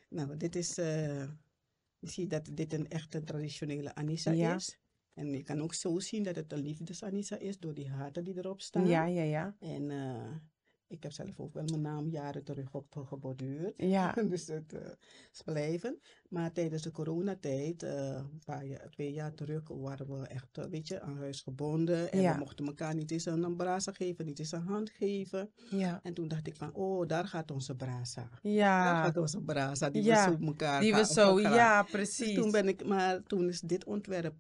Nou, 0.09 0.37
dit 0.37 0.55
is, 0.55 0.77
eh, 0.77 1.23
je 1.99 2.09
ziet 2.09 2.29
dat 2.29 2.49
dit 2.53 2.73
een 2.73 2.89
echte 2.89 3.23
traditionele 3.23 3.95
Anissa 3.95 4.31
Ja. 4.31 4.55
is. 4.55 4.79
En 5.13 5.27
je 5.33 5.43
kan 5.43 5.61
ook 5.61 5.73
zo 5.73 5.99
zien 5.99 6.23
dat 6.23 6.35
het 6.35 6.51
een 6.51 6.59
liefdes-Anissa 6.59 7.37
is 7.37 7.59
door 7.59 7.73
die 7.73 7.89
haarten 7.89 8.23
die 8.23 8.37
erop 8.37 8.61
staan. 8.61 8.87
Ja, 8.87 9.05
ja, 9.05 9.23
ja. 9.23 9.55
En 9.59 9.91
eh, 9.91 10.35
ik 10.89 11.03
heb 11.03 11.11
zelf 11.11 11.39
ook 11.39 11.53
wel 11.53 11.63
mijn 11.63 11.81
naam 11.81 12.09
jaren 12.09 12.43
terug 12.43 12.73
op 12.73 12.95
eh, 12.95 13.07
geborduurd. 13.07 13.73
Ja. 13.77 14.11
dus 14.29 14.47
het 14.47 14.73
eh, 14.73 14.89
is 15.31 15.41
blijven. 15.45 15.99
Maar 16.29 16.51
tijdens 16.51 16.81
de 16.81 16.91
coronatijd, 16.91 17.83
eh, 17.83 18.05
een 18.07 18.41
paar 18.45 18.65
jaar, 18.65 18.89
twee 18.89 19.11
jaar 19.13 19.33
terug, 19.33 19.67
waren 19.67 20.19
we 20.19 20.27
echt, 20.27 20.57
eh, 20.57 20.65
weet 20.65 20.87
je, 20.87 21.01
aan 21.01 21.17
huis 21.17 21.41
gebonden. 21.41 22.11
En 22.11 22.21
Ja. 22.21 22.33
we 22.33 22.39
mochten 22.39 22.65
elkaar 22.65 22.95
niet 22.95 23.11
eens 23.11 23.25
een 23.25 23.55
brasa 23.55 23.91
geven, 23.91 24.25
niet 24.25 24.39
eens 24.39 24.51
een 24.51 24.61
hand 24.67 24.89
geven. 24.89 25.51
Ja. 25.69 25.99
En 26.03 26.13
toen 26.13 26.27
dacht 26.27 26.47
ik 26.47 26.55
van, 26.55 26.73
oh, 26.73 27.07
daar 27.07 27.27
gaat 27.27 27.51
onze 27.51 27.75
brasa. 27.75 28.29
Daar 28.41 28.51
Ja, 28.51 29.03
gaat 29.03 29.17
onze 29.17 29.41
brasa, 29.41 29.89
die 29.89 30.03
Ja, 30.03 30.29
we 30.31 30.37
zo 30.39 30.45
elkaar 30.45 30.81
die 30.81 30.93
we 30.95 31.05
zo, 31.05 31.39
ja, 31.39 31.81
Dus 31.81 31.91
precies. 31.91 32.35
toen 32.35 32.51
ben 32.51 32.67
ik, 32.67 32.85
maar 32.85 33.23
toen 33.23 33.47
is 33.47 33.61
dit 33.61 33.85
ontwerp 33.85 34.35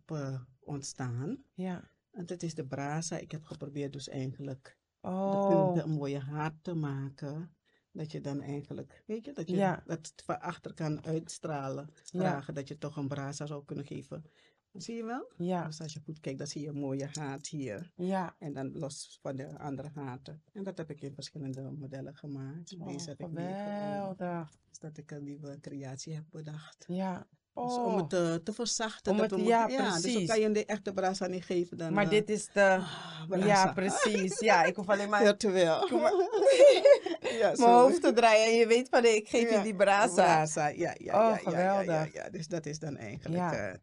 ontstaan. 0.59 1.43
Ja. 1.53 1.91
En 2.11 2.25
dat 2.25 2.43
is 2.43 2.53
de 2.53 2.65
brasa. 2.65 3.17
Ik 3.17 3.31
heb 3.31 3.43
geprobeerd 3.43 3.93
dus 3.93 4.09
eigenlijk 4.09 4.77
Oh, 5.01 5.47
punten 5.47 5.83
een 5.89 5.95
mooie 5.97 6.19
haat 6.19 6.53
te 6.61 6.73
maken. 6.73 7.55
Dat 7.91 8.11
je 8.11 8.21
dan 8.21 8.41
eigenlijk, 8.41 9.03
weet 9.05 9.25
je, 9.25 9.33
dat 9.33 9.49
je 9.49 9.55
Ja. 9.55 9.83
dat 9.85 10.13
van 10.25 10.39
achter 10.41 10.73
kan 10.73 11.05
uitstralen. 11.05 11.89
Ja. 11.93 12.19
Dragen, 12.19 12.53
dat 12.53 12.67
je 12.67 12.77
toch 12.77 12.97
een 12.97 13.07
brasa 13.07 13.45
zou 13.45 13.65
kunnen 13.65 13.85
geven. 13.85 14.23
Zie 14.71 14.95
je 14.95 15.03
wel? 15.03 15.31
ja, 15.37 15.65
Dus 15.65 15.81
als 15.81 15.93
je 15.93 15.99
goed 15.99 16.19
kijkt, 16.19 16.37
dan 16.37 16.47
zie 16.47 16.61
je 16.61 16.67
een 16.67 16.79
mooie 16.79 17.09
haat 17.13 17.47
hier. 17.47 17.91
ja. 17.95 18.35
En 18.39 18.53
dan 18.53 18.71
los 18.77 19.17
van 19.21 19.35
de 19.35 19.59
andere 19.59 19.89
haten. 19.93 20.41
En 20.53 20.63
dat 20.63 20.77
heb 20.77 20.89
ik 20.89 21.01
in 21.01 21.13
verschillende 21.13 21.71
modellen 21.71 22.15
gemaakt. 22.15 22.75
Oh, 22.79 22.87
Deze 22.87 23.09
heb 23.09 23.19
ik 23.19 23.29
meegenomen. 23.31 23.81
geweldig. 24.15 24.51
Dus 24.69 24.79
dat 24.79 24.97
ik 24.97 25.11
een 25.11 25.23
nieuwe 25.23 25.59
creatie 25.59 26.13
heb 26.13 26.25
bedacht. 26.29 26.85
Ja. 26.87 27.27
Dus 27.63 27.75
om 27.75 27.83
Oh, 27.85 27.97
het 27.97 28.09
te, 28.09 28.41
te 28.43 28.53
verzachten. 28.53 29.11
Om 29.11 29.17
dat 29.17 29.29
het- 29.31 29.39
we 29.39 29.45
ja, 29.45 29.67
Dus 29.67 29.77
dan 29.77 30.01
precies. 30.01 30.27
kan 30.29 30.39
je 30.39 30.51
de 30.51 30.65
echte 30.65 30.93
brasa 30.93 31.27
niet 31.27 31.43
geven. 31.45 31.77
Dan, 31.77 31.93
maar 31.93 32.03
eh, 32.03 32.09
dit 32.09 32.29
is 32.29 32.47
de... 32.53 32.61
ah, 33.29 33.45
Ja, 33.45 33.73
precies. 33.73 34.39
Ja, 34.39 34.63
ik 34.63 34.75
hoef 34.75 34.89
alleen 34.89 35.09
maar 35.09 35.21
Virtueel. 35.21 35.89
Maar. 35.91 36.11
ja, 37.41 37.53
mijn 37.55 37.69
hoofd 37.69 38.01
te 38.01 38.13
draaien 38.13 38.45
en 38.51 38.57
je 38.57 38.67
weet 38.67 38.89
van, 38.89 39.01
nee, 39.01 39.15
ik 39.15 39.27
geef 39.29 39.49
Ja, 39.49 39.57
je 39.57 39.63
die 39.63 39.75
brasa. 39.75 40.13
Brasa, 40.13 40.67
ja, 40.67 40.95
ja, 40.97 41.31
Oh, 41.31 41.51
ja, 41.51 41.81
ja. 42.13 42.29
Dus 42.29 42.47
dat 42.47 42.65
is 42.65 42.79
dan 42.79 42.97
eigenlijk 42.97 43.35
Ja. 43.35 43.53
eh, 43.53 43.75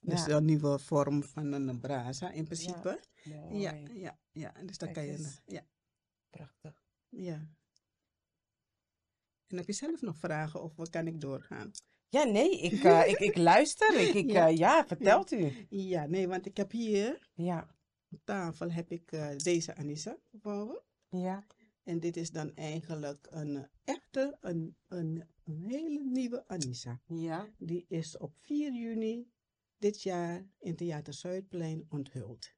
dus 0.00 0.26
een 0.26 0.44
nieuwe 0.44 0.78
vorm 0.78 1.22
van 1.22 1.52
een 1.52 1.80
brasa 1.80 2.30
in 2.30 2.44
principe. 2.44 3.00
Ja, 3.50 3.74
ja, 3.92 4.16
ja. 4.32 4.52
Dus 4.64 4.78
dan 4.78 4.92
kan 4.92 5.04
je, 5.04 5.32
ja, 5.46 5.60
Prachtig. 6.30 6.82
ja. 7.08 7.46
En 9.46 9.56
heb 9.56 9.66
je 9.66 9.72
zelf 9.72 10.00
nog 10.00 10.16
vragen 10.16 10.62
of 10.62 10.72
kan 10.90 11.06
ik 11.06 11.20
doorgaan? 11.20 11.70
Ja, 12.12 12.24
nee, 12.24 12.60
ik, 12.60 12.84
eh, 12.84 13.08
ik, 13.08 13.18
ik 13.18 13.36
luister. 13.36 14.00
Ik, 14.00 14.14
ik, 14.14 14.30
Ja. 14.30 14.46
ja. 14.46 14.76
ja, 14.76 14.86
vertelt 14.86 15.30
u. 15.32 15.66
Ja, 15.70 16.06
nee, 16.06 16.28
want 16.28 16.46
ik 16.46 16.56
heb 16.56 16.70
hier 16.70 17.28
Ja, 17.34 17.76
op 18.10 18.20
tafel 18.24 18.70
heb 18.70 18.90
ik 18.90 19.12
eh, 19.12 19.36
deze 19.36 19.76
Anissa 19.76 20.16
gevouwen. 20.30 20.82
ja. 21.08 21.44
En 21.82 22.00
dit 22.00 22.16
is 22.16 22.30
dan 22.30 22.54
eigenlijk 22.54 23.26
een 23.30 23.56
eh, 23.56 23.62
echte, 23.84 24.36
een, 24.40 24.76
een, 24.88 25.28
een 25.44 25.62
hele 25.62 26.00
nieuwe 26.04 26.46
Anissa. 26.48 27.00
Ja. 27.06 27.48
Die 27.58 27.84
is 27.88 28.16
op 28.16 28.34
4 28.40 28.72
juni 28.72 29.30
dit 29.78 30.02
jaar 30.02 30.46
in 30.58 30.76
Theater 30.76 31.12
Zuidplein 31.14 31.86
onthuld. 31.88 32.54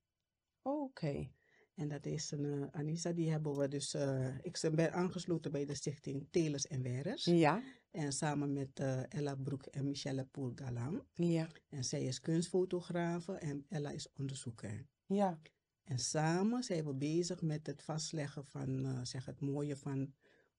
Oké. 0.62 1.30
En 1.74 1.88
dat 1.88 2.06
is 2.06 2.30
een 2.30 2.44
eh, 2.44 2.68
Anissa, 2.80 3.12
die 3.12 3.30
hebben 3.30 3.56
we 3.56 3.68
dus, 3.68 3.94
eh, 3.94 4.36
ik 4.42 4.60
ben 4.74 4.92
aangesloten 4.92 5.52
bij 5.52 5.64
de 5.64 5.74
stichting 5.74 6.26
Telers 6.30 6.66
en 6.66 6.82
Werers. 6.82 7.24
Ja, 7.24 7.62
En 7.90 8.12
samen 8.12 8.52
met 8.52 8.80
eh, 8.80 9.12
Ella 9.12 9.34
Broek 9.34 9.62
en 9.66 9.84
Michelle 9.84 10.24
Poel-Galam. 10.24 11.02
ja, 11.14 11.48
En 11.68 11.84
zij 11.84 12.04
is 12.04 12.20
kunstfotografe 12.20 13.32
en 13.32 13.64
Ella 13.68 13.90
is 13.90 14.08
onderzoeker. 14.18 14.86
ja. 15.06 15.38
En 15.84 15.98
samen 15.98 16.62
zijn 16.62 16.84
we 16.84 16.94
bezig 16.94 17.42
met 17.42 17.66
het 17.66 17.82
vastleggen 17.82 18.44
van 18.44 19.00
zeg 19.06 19.24
het 19.24 19.40
mooie 19.40 19.76
van 19.76 20.14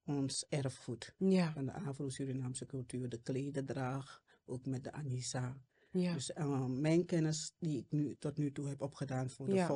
ons 0.06 0.46
erfgoed. 0.50 1.16
Ja, 1.18 1.52
Van 1.54 1.66
de 1.66 1.74
Afro-Surinaamse 1.74 2.66
cultuur, 2.66 3.10
de 3.10 3.22
klededrag, 3.22 4.24
ook 4.46 4.66
met 4.66 4.84
de 4.84 4.92
Anissa. 4.92 5.58
ja. 5.92 6.14
Dus 6.14 6.32
mijn 6.68 7.06
kennis 7.06 7.56
die 7.60 7.78
ik 7.78 7.86
nu 7.90 8.16
tot 8.20 8.38
nu 8.38 8.52
toe 8.52 8.68
heb 8.68 8.82
opgedaan 8.82 9.30
voor 9.30 9.46
de 9.46 9.54
Ja. 9.54 9.68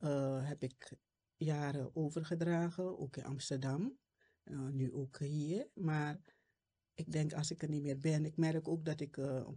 Eh, 0.00 0.48
heb 0.48 0.62
ik 0.62 0.92
jaren 1.36 1.96
overgedragen, 1.96 2.98
ook 2.98 3.16
in 3.16 3.24
Amsterdam, 3.24 3.98
eh, 4.42 4.68
nu 4.68 4.92
ook 4.92 5.18
hier. 5.18 5.68
Maar 5.74 6.20
ik 6.94 7.12
denk 7.12 7.32
als 7.32 7.50
ik 7.50 7.62
er 7.62 7.68
niet 7.68 7.82
meer 7.82 7.98
ben, 7.98 8.24
ik 8.24 8.36
merk 8.36 8.68
ook 8.68 8.84
dat 8.84 9.00
ik 9.00 9.16
eh, 9.16 9.48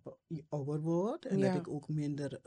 ouder 0.47 0.82
word 0.82 1.25
en 1.25 1.38
Ja. 1.38 1.47
dat 1.47 1.56
ik 1.56 1.67
ook 1.67 1.88
minder 1.88 2.41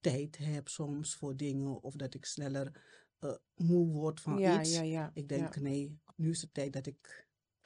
tijd 0.00 0.36
heb 0.36 0.68
soms 0.68 1.14
voor 1.14 1.36
dingen 1.36 1.82
of 1.82 1.94
dat 1.94 2.14
ik 2.14 2.24
sneller 2.24 2.82
moe 3.54 3.86
word 3.86 4.20
van 4.20 4.38
ja, 4.38 4.60
iets. 4.60 4.74
ja, 4.74 4.82
ja. 4.82 5.10
Ik 5.14 5.28
denk, 5.28 5.56
nee, 5.56 5.98
nu 6.16 6.30
is 6.30 6.40
het 6.40 6.54
tijd 6.54 6.72
dat 6.72 6.86
ik 6.86 7.23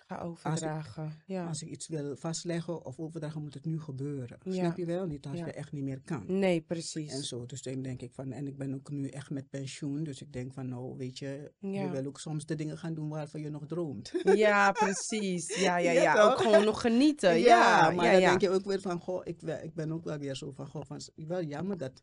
Ga 0.09 0.21
overdragen. 0.21 1.13
Ja. 1.27 1.47
Als 1.47 1.63
ik 1.63 1.69
iets 1.69 1.89
wil 1.89 2.17
vastleggen 2.17 2.85
of 2.85 2.99
overdragen, 2.99 3.43
moet 3.43 3.55
het 3.55 3.65
nu 3.65 3.81
gebeuren. 3.81 4.39
Ja. 4.43 4.53
Snap 4.53 4.77
je 4.77 4.85
wel? 4.85 5.07
Niet 5.07 5.27
als 5.27 5.39
Ja. 5.39 5.47
je 5.47 5.53
echt 5.53 5.73
niet 5.73 5.83
meer 5.83 6.01
kan. 6.05 6.25
Nee, 6.27 6.61
precies. 6.61 7.13
En 7.13 7.23
zo, 7.23 7.47
dus 7.47 7.63
dan 7.63 7.83
denk 7.83 8.03
ik 8.03 8.13
van, 8.13 8.33
en 8.33 8.47
ik 8.47 8.57
ben 8.57 8.75
ook 8.75 8.91
nu 8.91 9.09
echt 9.09 9.31
met 9.31 9.49
pensioen, 9.51 10.05
dus 10.05 10.21
ik 10.23 10.33
denk 10.33 10.53
van, 10.53 10.69
nou, 10.69 10.97
weet 10.97 11.19
je, 11.19 11.53
je 11.59 11.91
wil 11.91 12.07
ook 12.07 12.21
soms 12.21 12.47
de 12.47 12.55
dingen 12.55 12.79
gaan 12.79 12.95
doen 12.95 13.09
waarvan 13.09 13.41
je 13.41 13.51
nog 13.51 13.67
droomt. 13.67 14.13
Ja, 14.35 14.73
precies. 14.73 15.61
Ja, 15.61 15.77
ja, 15.77 15.91
Ja. 15.91 16.23
Ook 16.23 16.39
gewoon 16.39 16.65
nog 16.65 16.81
genieten. 16.81 17.39
Ja, 17.39 17.91
maar 17.91 18.11
dan 18.13 18.21
denk 18.21 18.41
je 18.41 18.51
ook 18.51 18.65
weer 18.65 18.81
van, 18.81 19.01
goh, 19.01 19.21
ik, 19.25 19.43
ik 19.43 19.75
ben 19.75 19.93
ook 19.93 20.05
wel 20.05 20.19
weer 20.19 20.37
zo 20.37 20.51
van, 20.51 20.67
goh, 20.67 20.83
van, 20.87 21.01
wel 21.15 21.43
jammer 21.43 21.77
dat 21.77 22.03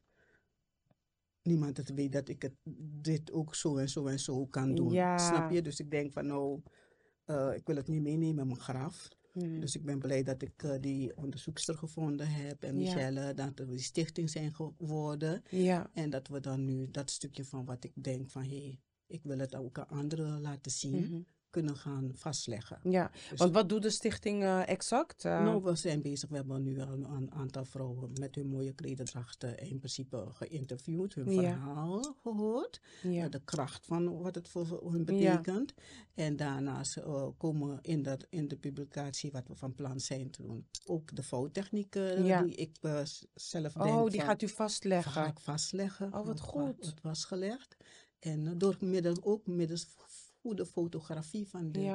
niemand 1.42 1.78
het 1.78 1.94
weet 1.94 2.12
dat 2.12 2.30
ik 2.30 2.42
het, 2.42 2.54
dit 3.02 3.32
ook 3.32 3.56
zo 3.56 3.78
en 3.78 3.90
zo 3.90 4.06
en 4.06 4.20
zo 4.20 4.46
kan 4.46 4.76
doen. 4.76 4.92
Ja. 4.92 5.18
Snap 5.18 5.52
je? 5.52 5.62
Dus 5.62 5.80
ik 5.80 5.92
denk 5.92 6.12
van, 6.12 6.26
nou, 6.26 6.62
eh, 7.26 7.54
ik 7.56 7.66
wil 7.66 7.76
het 7.76 7.88
niet 7.88 8.02
meenemen 8.02 8.40
in 8.40 8.48
mijn 8.48 8.60
graf. 8.60 9.08
Mhm. 9.34 9.60
Dus 9.60 9.76
ik 9.76 9.86
ben 9.86 10.00
blij 10.00 10.24
dat 10.24 10.42
ik 10.42 10.64
eh, 10.64 10.76
die 10.82 11.18
onderzoekster 11.18 11.78
gevonden 11.78 12.28
heb 12.28 12.64
en 12.64 12.80
Ja. 12.80 12.94
Michelle, 12.94 13.34
dat 13.34 13.52
we 13.56 13.66
die 13.66 13.80
stichting 13.80 14.30
zijn 14.30 14.54
geworden. 14.54 15.44
Ja, 15.50 15.90
En 15.94 16.10
dat 16.10 16.28
we 16.28 16.40
dan 16.40 16.66
nu 16.66 16.92
dat 16.92 17.12
stukje 17.12 17.46
van 17.46 17.66
wat 17.66 17.84
ik 17.84 18.04
denk 18.04 18.30
van, 18.30 18.44
hé, 18.44 18.58
hey, 18.58 18.80
ik 19.08 19.24
wil 19.24 19.38
het 19.38 19.56
ook 19.56 19.80
aan 19.80 19.88
anderen 19.88 20.42
laten 20.42 20.72
zien, 20.72 21.02
mhm. 21.02 21.22
Kunnen 21.56 21.76
gaan 21.78 22.12
vastleggen. 22.14 22.80
ja. 22.84 23.12
Dus- 23.30 23.40
Want 23.40 23.54
wat 23.54 23.70
doet 23.70 23.82
de 23.82 23.90
stichting 23.90 24.44
eh, 24.44 24.68
exact? 24.68 25.26
Eh, 25.26 25.44
Nou, 25.44 25.64
we 25.64 25.76
zijn 25.76 26.02
bezig. 26.02 26.30
We 26.30 26.36
hebben 26.36 26.64
nu 26.64 26.80
al 26.82 26.88
een 27.04 27.32
aantal 27.32 27.66
vrouwen 27.66 28.12
met 28.20 28.36
hun 28.36 28.48
mooie 28.48 28.74
klededrachten 28.74 29.58
in 29.58 29.78
principe 29.78 30.26
geïnterviewd, 30.30 31.14
hun 31.14 31.32
Ja. 31.32 31.42
verhaal 31.42 32.16
gehoord, 32.24 32.82
ja. 33.04 33.24
eh, 33.24 33.30
de 33.30 33.42
kracht 33.46 33.86
van 33.86 34.22
wat 34.22 34.36
het 34.36 34.48
voor 34.48 34.92
hun 34.92 35.00
Ja. 35.18 35.38
betekent. 35.38 35.74
En 36.14 36.36
daarnaast 36.36 37.00
komen 37.38 37.80
in, 37.82 38.04
dat, 38.04 38.26
in 38.30 38.48
de 38.48 38.58
publicatie, 38.58 39.32
wat 39.32 39.48
we 39.48 39.56
van 39.56 39.74
plan 39.76 40.00
zijn 40.00 40.30
te 40.30 40.42
doen, 40.42 40.66
ook 40.86 41.16
de 41.16 41.24
foutechnieken 41.24 42.24
Ja. 42.26 42.42
die 42.42 42.56
ik 42.56 42.78
zelf 43.34 43.74
denk 43.74 43.86
Oh, 43.96 44.04
die 44.10 44.20
van, 44.20 44.30
gaat 44.30 44.42
u 44.42 44.48
ga 44.48 44.54
vastleggen. 44.56 45.28
ik 45.28 45.40
vastleggen. 45.40 46.08
Oh, 46.14 46.26
wat 46.26 46.40
wa- 46.40 46.46
goed. 46.46 46.86
Wat 46.86 47.02
was 47.02 47.26
gelegd. 47.26 47.78
En 48.20 48.58
door 48.58 48.78
middel, 48.80 49.16
ook 49.24 49.48
middels 49.48 49.86
goede 50.46 50.66
fotografie 50.66 51.48
van 51.48 51.72
die. 51.72 51.92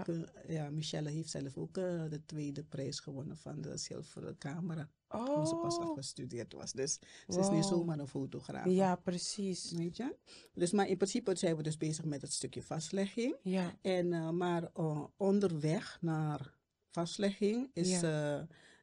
Ja. 0.48 0.70
Michelle 0.70 1.10
heeft 1.10 1.30
zelf 1.30 1.56
ook 1.56 1.76
eh, 1.76 2.04
de 2.10 2.22
tweede 2.26 2.64
prijs 2.64 3.00
gewonnen 3.00 3.36
van 3.36 3.60
de 3.60 3.76
zilveren 3.76 4.38
camera. 4.38 4.88
Toen 5.08 5.46
ze 5.46 5.54
pas 5.56 5.76
Oh, 5.78 5.88
afgestudeerd 5.88 6.52
was. 6.52 6.72
Dus 6.72 6.98
ze 7.28 7.38
is 7.38 7.50
niet 7.50 7.64
zomaar 7.64 7.98
een 7.98 8.08
fotograaf. 8.08 8.66
ja, 8.66 8.96
precies. 8.96 9.72
Weet 9.72 9.96
je? 9.96 10.16
Dus, 10.54 10.70
maar 10.72 10.88
in 10.88 10.96
principe 10.96 11.36
zijn 11.36 11.56
we 11.56 11.62
dus 11.62 11.76
bezig 11.76 12.04
met 12.04 12.22
het 12.22 12.32
stukje 12.32 12.62
vastlegging. 12.62 13.36
Ja, 13.42 13.74
En, 13.82 14.12
eh, 14.12 14.30
maar 14.30 14.70
eh, 14.74 15.04
onderweg 15.16 15.98
naar 16.00 16.58
vastlegging 16.90 17.70
is 17.72 18.00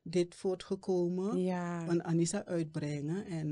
dit 0.03 0.35
voortgekomen 0.35 1.37
ja. 1.39 1.85
van 1.85 2.03
Anissa 2.03 2.45
uitbrengen. 2.45 3.25
En 3.25 3.51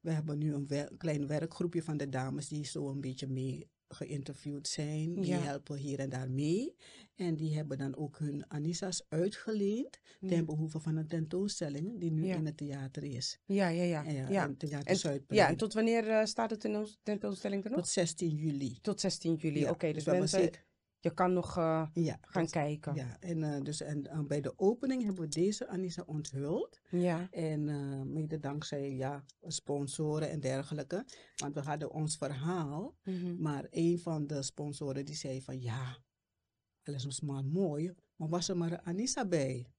we 0.00 0.10
hebben 0.10 0.38
nu 0.38 0.54
een 0.54 0.66
wer- 0.66 0.92
klein 0.96 1.26
werkgroepje 1.26 1.82
van 1.82 1.96
de 1.96 2.08
dames 2.08 2.48
die 2.48 2.64
zo 2.64 2.88
een 2.88 3.00
beetje 3.00 3.26
mee 3.26 3.68
geïnterviewd 3.88 4.68
zijn. 4.68 5.14
Die 5.14 5.26
Ja. 5.26 5.38
helpen 5.38 5.76
hier 5.76 5.98
en 5.98 6.08
daar 6.08 6.30
mee. 6.30 6.74
En 7.14 7.36
die 7.36 7.54
hebben 7.56 7.78
dan 7.78 7.96
ook 7.96 8.18
hun 8.18 8.44
Anissa's 8.50 9.02
uitgeleend 9.08 9.98
Ja. 10.20 10.28
ten 10.28 10.44
behoeve 10.44 10.80
van 10.80 10.96
een 10.96 11.06
tentoonstelling 11.06 12.00
die 12.00 12.10
nu 12.12 12.26
Ja. 12.26 12.34
in 12.36 12.46
het 12.46 12.56
theater 12.56 13.04
is. 13.04 13.38
Ja, 13.44 13.68
ja, 13.68 13.82
ja. 13.82 14.04
En 14.04 14.14
ja, 14.14 14.28
ja. 14.30 14.54
Theater 14.58 15.10
En, 15.10 15.24
ja, 15.28 15.48
en 15.48 15.56
tot 15.56 15.72
wanneer 15.72 16.08
eh, 16.08 16.24
staat 16.24 16.48
de 16.48 16.56
tentoon- 16.56 16.96
tentoonstelling 17.02 17.64
er 17.64 17.70
nog? 17.70 17.78
Tot 17.78 17.88
16 17.88 18.34
juli. 18.36 18.78
Tot 18.80 19.00
16 19.00 19.34
juli. 19.34 19.68
Oké, 19.68 19.92
dus 19.92 20.04
hebben 20.04 20.20
mensen, 20.32 20.50
je 21.00 21.14
kan 21.14 21.32
nog 21.32 21.56
eh, 21.56 21.88
Ja, 21.92 22.18
gaan 22.20 22.42
dat- 22.42 22.50
kijken. 22.52 22.94
Ja, 22.94 23.16
en, 23.20 23.42
eh, 23.42 23.62
dus, 23.62 23.80
en 23.80 24.06
eh, 24.06 24.20
bij 24.20 24.40
de 24.40 24.58
opening 24.58 25.02
hebben 25.04 25.22
we 25.22 25.28
deze 25.28 25.68
Anissa 25.68 26.02
onthuld. 26.06 26.80
Ja, 26.90 27.28
En 27.30 28.12
mede 28.12 28.38
dankzij 28.38 28.94
ja, 28.94 29.24
sponsoren 29.40 30.30
en 30.30 30.40
dergelijke. 30.40 31.04
Want 31.36 31.54
we 31.54 31.60
hadden 31.60 31.90
ons 31.90 32.16
verhaal. 32.16 32.96
mhm. 33.04 33.40
Maar 33.42 33.66
een 33.70 33.98
van 33.98 34.26
de 34.26 34.42
sponsoren 34.42 35.04
die 35.04 35.14
zei 35.14 35.42
van 35.42 35.60
ja, 35.60 35.98
alles 36.84 37.04
was 37.04 37.20
maar 37.20 37.44
mooi. 37.44 37.94
Maar 38.16 38.28
was 38.28 38.48
er 38.48 38.56
maar 38.56 38.72
een 38.72 38.82
Anissa 38.82 39.26
bij? 39.26 39.72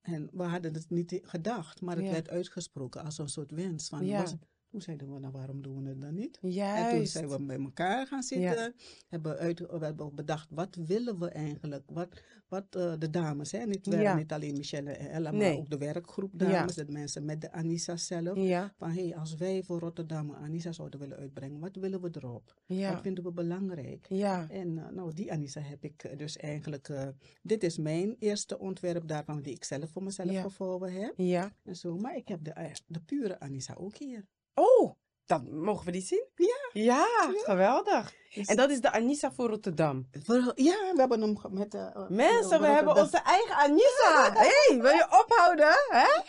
En 0.00 0.28
we 0.32 0.42
hadden 0.42 0.74
het 0.74 0.90
niet 0.90 1.20
gedacht. 1.22 1.80
Maar 1.80 1.96
het 1.96 2.04
Ja. 2.04 2.10
werd 2.10 2.28
uitgesproken 2.28 3.04
als 3.04 3.18
een 3.18 3.28
soort 3.28 3.50
wens. 3.50 3.88
Van, 3.88 4.06
Ja. 4.06 4.20
was 4.20 4.34
toen 4.74 4.82
zeiden 4.82 5.12
we, 5.12 5.18
nou 5.18 5.32
waarom 5.32 5.62
doen 5.62 5.82
we 5.82 5.88
het 5.88 6.00
dan 6.00 6.14
niet? 6.14 6.38
En 6.42 6.90
toen 6.96 7.06
zijn 7.06 7.28
we 7.28 7.42
bij 7.42 7.58
elkaar 7.58 8.06
gaan 8.06 8.22
zitten. 8.22 8.74
Hebben, 9.08 9.36
uit, 9.38 9.58
we 9.58 9.84
hebben 9.84 10.14
bedacht, 10.14 10.48
wat 10.50 10.76
willen 10.86 11.18
we 11.18 11.28
eigenlijk? 11.28 11.82
Wat, 11.90 12.08
wat 12.48 12.64
eh, 12.70 12.92
de 12.98 13.10
dames, 13.10 13.52
hè? 13.52 13.64
Niet, 13.66 13.86
Ja. 13.86 14.24
alleen 14.26 14.56
Michelle 14.56 14.90
en 14.90 15.10
Ella, 15.10 15.30
maar 15.32 15.52
ook 15.52 15.70
de 15.70 15.78
werkgroep 15.78 16.30
Ja. 16.36 16.50
dames. 16.50 16.74
De 16.74 16.84
mensen 16.88 17.24
met 17.24 17.40
de 17.40 17.52
Anissa 17.52 17.96
zelf. 17.96 18.36
Ja, 18.38 18.74
Van 18.76 18.90
hé, 18.90 19.02
hey, 19.08 19.16
als 19.16 19.34
wij 19.34 19.62
voor 19.62 19.78
Rotterdam 19.78 20.30
Anissa 20.32 20.72
zouden 20.72 21.00
willen 21.00 21.16
uitbrengen, 21.18 21.60
wat 21.60 21.76
willen 21.76 22.00
we 22.00 22.08
erop? 22.12 22.44
Wat 22.66 22.78
ja, 22.78 23.00
vinden 23.00 23.24
we 23.24 23.32
belangrijk? 23.32 24.06
ja. 24.08 24.46
En 24.50 24.78
eh, 24.78 24.88
nou, 24.88 25.12
die 25.14 25.32
Anissa 25.32 25.60
heb 25.60 25.84
ik 25.84 26.04
eh, 26.04 26.18
dus 26.18 26.36
eigenlijk. 26.36 27.12
dit 27.42 27.62
is 27.62 27.78
mijn 27.78 28.16
eerste 28.18 28.58
ontwerp 28.58 29.08
daarvan, 29.08 29.42
die 29.42 29.54
ik 29.54 29.64
zelf 29.64 29.90
voor 29.90 30.02
mezelf 30.02 30.30
Ja. 30.30 30.42
gevouwen 30.42 30.92
heb. 30.92 31.12
Ja. 31.16 31.52
En 31.64 31.76
zo. 31.76 31.96
Maar 31.96 32.16
ik 32.16 32.28
heb 32.28 32.44
de, 32.44 32.72
de 32.86 33.00
pure 33.00 33.40
Anissa 33.40 33.74
ook 33.74 33.96
hier. 33.96 34.24
Oh, 34.54 34.94
dan 35.26 35.58
mogen 35.60 35.84
we 35.86 35.90
die 35.92 36.02
zien? 36.02 36.26
Ja. 36.34 36.70
Ja, 36.72 37.06
geweldig. 37.44 38.14
Dus- 38.34 38.46
En 38.46 38.56
dat 38.56 38.70
is 38.70 38.80
de 38.80 38.90
Anissa 38.92 39.32
voor 39.32 39.48
Rotterdam. 39.48 40.08
ja, 40.54 40.92
we 40.92 40.94
hebben 40.96 41.20
hem 41.20 41.36
met. 41.50 41.74
eh, 41.74 41.86
eh, 41.94 42.08
Mensen, 42.08 42.60
we 42.60 42.66
hebben 42.66 42.96
onze 42.96 43.18
eigen 43.18 43.54
Anissa. 43.56 44.32
Hé, 44.32 44.40
hey, 44.68 44.80
wil 44.80 44.92
je 44.92 45.06
ophouden? 45.24 45.74
Hè? 45.88 46.22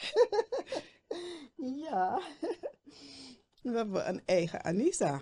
Ja. 1.55 2.19
we 3.71 3.71
hebben 3.77 4.07
een 4.09 4.21
eigen 4.25 4.63
Anissa. 4.63 5.21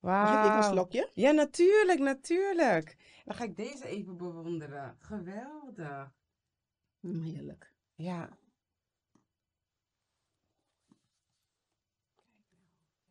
Mag 0.00 0.28
ik 0.32 0.38
even 0.38 0.52
een 0.54 0.58
Wauw. 0.60 0.72
slokje? 0.72 1.10
Ja, 1.14 1.30
natuurlijk, 1.30 1.98
natuurlijk. 1.98 2.96
Dan 3.24 3.34
ga 3.34 3.44
ik 3.44 3.56
deze 3.56 3.86
even 3.86 4.16
bewonderen. 4.16 4.96
Geweldig. 4.98 6.12
Heerlijk. 7.00 7.72
Ja. 7.94 8.28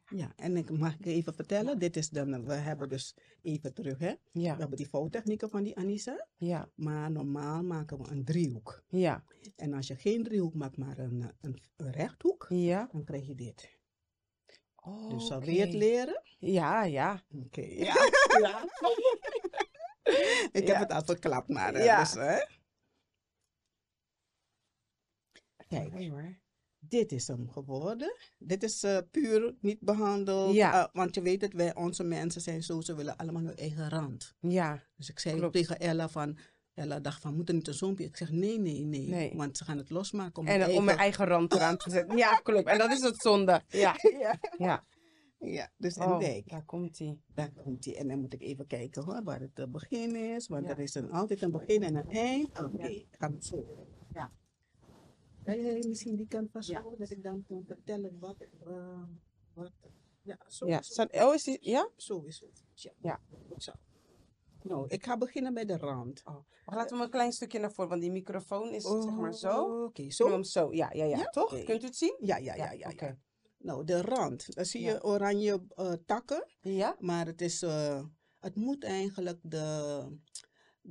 Ja, 0.09 0.33
en 0.35 0.57
ik 0.57 0.69
mag 0.77 0.93
ik 0.99 1.05
even 1.05 1.33
vertellen, 1.33 1.79
dit 1.79 1.97
is 1.97 2.09
dan, 2.09 2.45
we 2.45 2.53
hebben 2.53 2.89
dus 2.89 3.15
even 3.41 3.73
terug, 3.73 3.99
hè. 3.99 4.13
We 4.31 4.39
Ja, 4.39 4.57
hebben 4.57 4.77
die 4.77 4.89
vouwtechnieken 4.89 5.49
van 5.49 5.63
die 5.63 5.77
Anissa, 5.77 6.27
ja, 6.37 6.69
maar 6.75 7.11
normaal 7.11 7.63
maken 7.63 7.97
we 7.97 8.09
een 8.09 8.25
driehoek. 8.25 8.83
ja, 8.89 9.23
En 9.55 9.73
als 9.73 9.87
je 9.87 9.95
geen 9.95 10.23
driehoek 10.23 10.53
maakt, 10.53 10.77
maar 10.77 10.97
een, 10.97 11.31
een, 11.41 11.61
een 11.75 11.91
rechthoek, 11.91 12.45
ja. 12.49 12.89
dan 12.91 13.03
krijg 13.03 13.27
je 13.27 13.35
dit. 13.35 13.73
Oh, 14.75 15.09
Dus 15.09 15.27
zal 15.27 15.43
je 15.43 15.59
het 15.61 15.73
leren? 15.73 16.21
Ja, 16.39 16.83
ja. 16.83 17.23
Oké. 17.45 17.61
Ja. 17.61 17.93
ja. 18.41 18.63
ik 20.51 20.67
heb 20.67 20.77
het 20.79 20.91
al 20.91 21.03
verklapt, 21.03 21.49
maar 21.49 21.73
eh, 21.73 21.85
Ja. 21.85 21.99
dus, 21.99 22.13
hè. 22.13 22.45
Kijk, 25.67 25.93
hoor. 26.09 26.37
Dit 26.89 27.11
is 27.11 27.27
hem 27.27 27.49
geworden. 27.49 28.15
Dit 28.37 28.63
is 28.63 28.83
eh, 28.83 28.97
puur 29.11 29.55
niet 29.61 29.79
behandeld. 29.79 30.53
Ja. 30.55 30.73
eh, 30.83 30.93
want 30.93 31.15
je 31.15 31.21
weet 31.21 31.41
het, 31.41 31.53
wij, 31.53 31.75
onze 31.75 32.03
mensen 32.03 32.41
zijn 32.41 32.63
zo, 32.63 32.81
ze 32.81 32.95
willen 32.95 33.15
allemaal 33.17 33.43
hun 33.43 33.55
eigen 33.55 33.89
rand. 33.89 34.33
Ja, 34.39 34.83
Dus 34.95 35.09
ik 35.09 35.19
zei 35.19 35.37
Klopt. 35.37 35.53
tegen 35.53 35.79
Ella 35.79 36.09
van, 36.09 36.37
Ella 36.73 36.99
dacht 36.99 37.21
van, 37.21 37.35
moet 37.35 37.49
er 37.49 37.55
niet 37.55 37.67
een 37.67 37.73
zompje? 37.73 38.05
Ik 38.05 38.17
zeg, 38.17 38.31
nee, 38.31 38.59
nee, 38.59 38.83
nee. 38.85 39.07
Nee. 39.07 39.31
Want 39.35 39.57
ze 39.57 39.63
gaan 39.63 39.77
het 39.77 39.89
losmaken 39.89 40.41
om 40.41 40.47
en 40.47 40.61
eh, 40.61 40.75
om 40.75 40.83
mijn 40.83 40.97
eigen 40.97 41.25
rand 41.25 41.53
eraan 41.53 41.77
te 41.77 41.89
zetten. 41.89 42.17
Ja, 42.17 42.35
klopt. 42.43 42.67
En 42.67 42.77
dat 42.77 42.91
is 42.91 43.01
het 43.01 43.17
zonde. 43.21 43.61
Ja, 43.67 43.95
ja. 44.19 44.39
ja. 44.57 44.85
ja, 45.39 45.71
dus 45.77 45.95
en 45.95 46.07
Oh, 46.11 46.19
kijk, 46.19 46.49
daar 46.49 46.65
komt 46.65 46.97
hij. 46.97 47.19
daar 47.33 47.51
komt 47.63 47.85
hij. 47.85 47.95
En 47.97 48.07
dan 48.07 48.19
moet 48.19 48.33
ik 48.33 48.41
even 48.41 48.67
kijken 48.67 49.03
hoor, 49.03 49.23
waar 49.23 49.39
het 49.39 49.71
begin 49.71 50.15
is. 50.15 50.47
Want 50.47 50.65
Ja. 50.65 50.71
er 50.71 50.79
is 50.79 50.95
een, 50.95 51.11
altijd 51.11 51.41
een 51.41 51.51
begin 51.51 51.83
en 51.83 51.95
een 51.95 52.09
eind. 52.09 52.59
Oké, 52.63 52.87
Ja. 52.87 52.99
gaan 53.11 53.31
we 53.31 53.45
zo. 53.45 53.87
Kan 55.45 55.61
jij 55.61 55.83
misschien 55.87 56.15
die 56.15 56.27
kant 56.27 56.49
Ja. 56.65 56.83
dat 56.97 57.09
ik 57.09 57.23
dan 57.23 57.43
kan 57.47 57.63
vertellen 57.65 58.19
wat, 58.19 58.35
eh, 58.65 59.03
wat, 59.53 59.71
ja, 60.21 60.37
zo, 60.47 60.67
Ja, 60.67 60.81
zo, 60.81 61.05
oh, 61.11 61.33
is 61.33 61.43
die, 61.43 61.57
ja? 61.61 61.89
zo 61.95 62.21
is 62.21 62.39
het. 62.39 62.63
Ja. 62.73 62.91
Ja. 63.01 63.19
Zo. 63.57 63.71
Nou, 64.61 64.85
ik 64.87 65.03
ga 65.05 65.17
beginnen 65.17 65.53
bij 65.53 65.65
de 65.65 65.77
rand. 65.77 66.21
Oh. 66.25 66.35
Laten 66.65 66.97
we 66.97 67.03
een 67.03 67.09
klein 67.09 67.31
stukje 67.31 67.59
naar 67.59 67.71
voren, 67.71 67.89
want 67.89 68.01
die 68.01 68.11
microfoon 68.11 68.73
is 68.73 68.83
zeg 68.83 69.15
maar 69.17 69.33
zo. 69.33 69.83
Oké, 69.83 70.11
zo. 70.11 70.41
zo. 70.43 70.73
Ja, 70.73 70.89
ja, 70.93 71.05
ja. 71.05 71.17
Ja? 71.17 71.25
Toch? 71.29 71.63
Kunt 71.63 71.81
u 71.83 71.85
het 71.85 71.95
zien? 71.95 72.17
Ja, 72.19 72.37
ja, 72.37 72.55
ja, 72.55 72.71
ja. 72.71 72.89
Oké. 72.89 73.05
ja. 73.05 73.17
Nou, 73.57 73.83
de 73.83 74.01
rand. 74.01 74.55
Dan 74.55 74.65
zie 74.65 74.81
je 74.81 75.03
oranje 75.03 75.63
eh, 75.75 75.93
takken, 76.05 76.47
Ja? 76.61 76.95
maar 76.99 77.25
het, 77.25 77.41
is, 77.41 77.61
eh, 77.61 78.03
het 78.39 78.55
moet 78.55 78.83
eigenlijk 78.83 79.39
de 79.43 79.99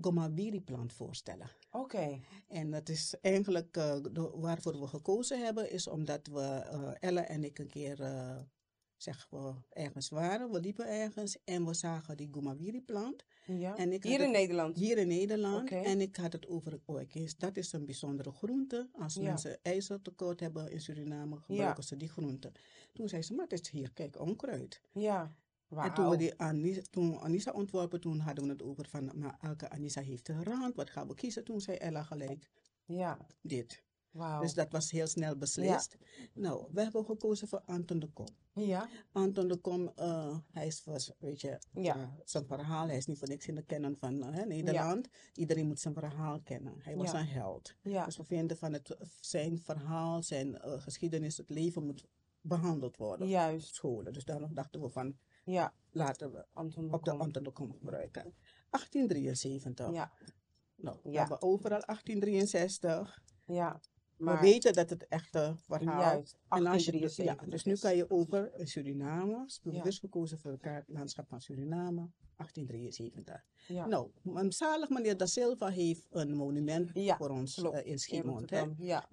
gomabiri 0.00 0.60
plant 0.60 0.92
voorstellen. 0.92 1.50
Oké. 1.70 2.20
En 2.48 2.70
dat 2.70 2.88
is 2.88 3.14
eigenlijk 3.20 3.76
eh, 3.76 3.96
de- 4.12 4.30
waarvoor 4.34 4.80
we 4.80 4.86
gekozen 4.86 5.44
hebben, 5.44 5.70
is 5.70 5.86
omdat 5.88 6.26
we, 6.26 6.40
eh, 6.40 6.90
Ella 7.00 7.24
en 7.26 7.44
ik 7.44 7.58
een 7.58 7.68
keer 7.68 8.00
eh, 8.02 8.36
zeg, 8.96 9.26
we 9.30 9.52
ergens 9.70 10.08
waren, 10.08 10.50
we 10.50 10.60
liepen 10.60 10.88
ergens 10.88 11.36
en 11.44 11.66
we 11.66 11.74
zagen 11.74 12.16
die 12.16 12.28
Gumawiri 12.32 12.80
plant. 12.82 13.24
Ja. 13.46 13.76
En 13.76 13.92
ik 13.92 14.02
had 14.02 14.12
Hier 14.12 14.20
in 14.20 14.26
het- 14.28 14.36
Nederland. 14.40 14.76
Hier 14.76 14.98
in 14.98 15.08
Nederland. 15.08 15.70
En 15.70 16.00
ik 16.00 16.16
had 16.16 16.32
het 16.32 16.46
over, 16.48 16.80
oh, 16.84 17.00
ik 17.00 17.14
eens, 17.14 17.36
dat 17.36 17.56
is 17.56 17.72
een 17.72 17.84
bijzondere 17.84 18.30
groente. 18.32 18.88
Als 18.92 19.14
Ja. 19.14 19.22
mensen 19.22 19.58
ijzertekort 19.62 20.40
hebben 20.40 20.70
in 20.70 20.80
Suriname, 20.80 21.36
gebruiken 21.36 21.82
ze 21.84 21.96
die 21.96 22.08
groente. 22.08 22.52
Toen 22.92 23.08
zei 23.08 23.22
ze, 23.22 23.34
maar 23.34 23.46
het 23.48 23.60
is 23.60 23.68
hier, 23.70 23.92
kijk, 23.92 24.20
onkruid. 24.20 24.80
Ja. 24.92 25.34
En 25.68 25.94
toen 25.94 26.08
we 26.10 26.16
die 26.16 26.38
Anissa, 26.40 26.82
toen 26.90 27.18
Anissa 27.20 27.50
ontworpen, 27.52 28.00
toen 28.00 28.18
hadden 28.18 28.44
we 28.44 28.50
het 28.50 28.62
over 28.62 28.86
van, 28.88 29.10
maar 29.14 29.36
elke 29.40 29.70
Anissa 29.70 30.00
heeft 30.00 30.28
een 30.28 30.44
rand, 30.44 30.74
wat 30.74 30.90
gaan 30.90 31.08
we 31.08 31.14
kiezen? 31.14 31.44
Toen 31.44 31.60
zei 31.60 31.76
Ella 31.76 32.02
gelijk, 32.02 32.50
Ja. 32.84 33.18
dit. 33.42 33.82
Dus 34.40 34.54
dat 34.54 34.72
was 34.72 34.90
heel 34.90 35.06
snel 35.06 35.36
beslist. 35.36 35.96
Nou, 36.34 36.66
we 36.72 36.82
hebben 36.82 37.04
gekozen 37.04 37.48
voor 37.48 37.60
Anton 37.66 37.98
de 37.98 38.06
Kom. 38.12 38.26
Ja. 38.52 38.88
Anton 39.12 39.48
de 39.48 39.56
Kom, 39.56 39.92
eh, 39.96 40.38
hij 40.52 40.66
is, 40.66 40.84
was, 40.84 41.12
weet 41.18 41.40
je, 41.40 41.58
Ja. 41.72 41.96
eh, 41.96 42.08
zijn 42.24 42.46
verhaal, 42.46 42.86
hij 42.86 42.96
is 42.96 43.06
niet 43.06 43.18
voor 43.18 43.28
niks 43.28 43.46
in 43.46 43.54
de 43.54 43.62
kennen 43.62 43.96
van 43.96 44.22
eh, 44.24 44.44
Nederland. 44.46 45.08
Iedereen 45.34 45.66
moet 45.66 45.80
zijn 45.80 45.94
verhaal 45.94 46.40
kennen. 46.40 46.74
Hij 46.78 46.96
was 46.96 47.12
een 47.12 47.26
held. 47.26 47.74
Dus 47.82 48.16
we 48.16 48.24
vinden 48.24 48.56
van 48.56 48.72
het, 48.72 48.96
zijn 49.20 49.58
verhaal, 49.58 50.22
zijn 50.22 50.58
geschiedenis, 50.60 51.36
het 51.36 51.50
leven 51.50 51.84
moet 51.84 52.04
behandeld 52.40 52.96
worden 52.96 53.26
op 53.26 53.32
Juist. 53.32 53.74
scholen. 53.74 54.12
Dus 54.12 54.24
daarom 54.24 54.54
dachten 54.54 54.80
we 54.80 54.88
van, 54.90 55.16
Ja. 55.44 55.74
laten 55.90 56.32
we 56.32 56.44
Anton 56.52 56.92
op 56.92 57.04
de. 57.04 57.10
Anton 57.12 57.42
de 57.42 57.50
Kom 57.50 57.72
gebruiken. 57.72 58.34
1873. 58.70 59.92
Ja. 59.92 60.12
Nou, 60.76 60.96
we 61.02 61.10
Ja. 61.10 61.18
hebben 61.20 61.42
overal 61.42 61.80
1863. 61.86 63.22
Ja. 63.46 63.80
We 64.16 64.24
Maar 64.24 64.40
weten 64.40 64.72
dat 64.72 64.90
het 64.90 65.08
echte 65.08 65.54
verhaal 65.56 66.00
juist. 66.00 66.38
en 66.48 66.66
als 66.66 66.84
je, 66.84 66.92
dus- 66.92 67.16
1873. 67.16 67.44
ja, 67.44 67.50
dus 67.50 67.64
nu 67.64 67.76
kan 67.76 67.96
je 67.96 68.10
over 68.10 68.54
in 68.58 68.66
Suriname, 68.66 69.46
Ja. 69.62 69.70
bewust 69.70 69.98
gekozen 70.00 70.38
voor 70.38 70.50
het 70.50 70.60
kaartlandschap 70.60 71.28
van 71.28 71.40
Suriname, 71.40 72.08
1873. 72.36 73.44
Ja. 73.68 73.86
Nou, 73.86 74.10
zalig 74.48 74.88
meneer 74.88 75.16
Da 75.16 75.26
Silva 75.26 75.68
heeft 75.68 76.06
een 76.10 76.34
monument 76.36 76.90
Ja, 76.92 77.16
voor 77.16 77.30
ons 77.30 77.62
eh, 77.62 77.86
in 77.86 77.98
Schiemond. 77.98 78.50
Ja. 78.78 79.06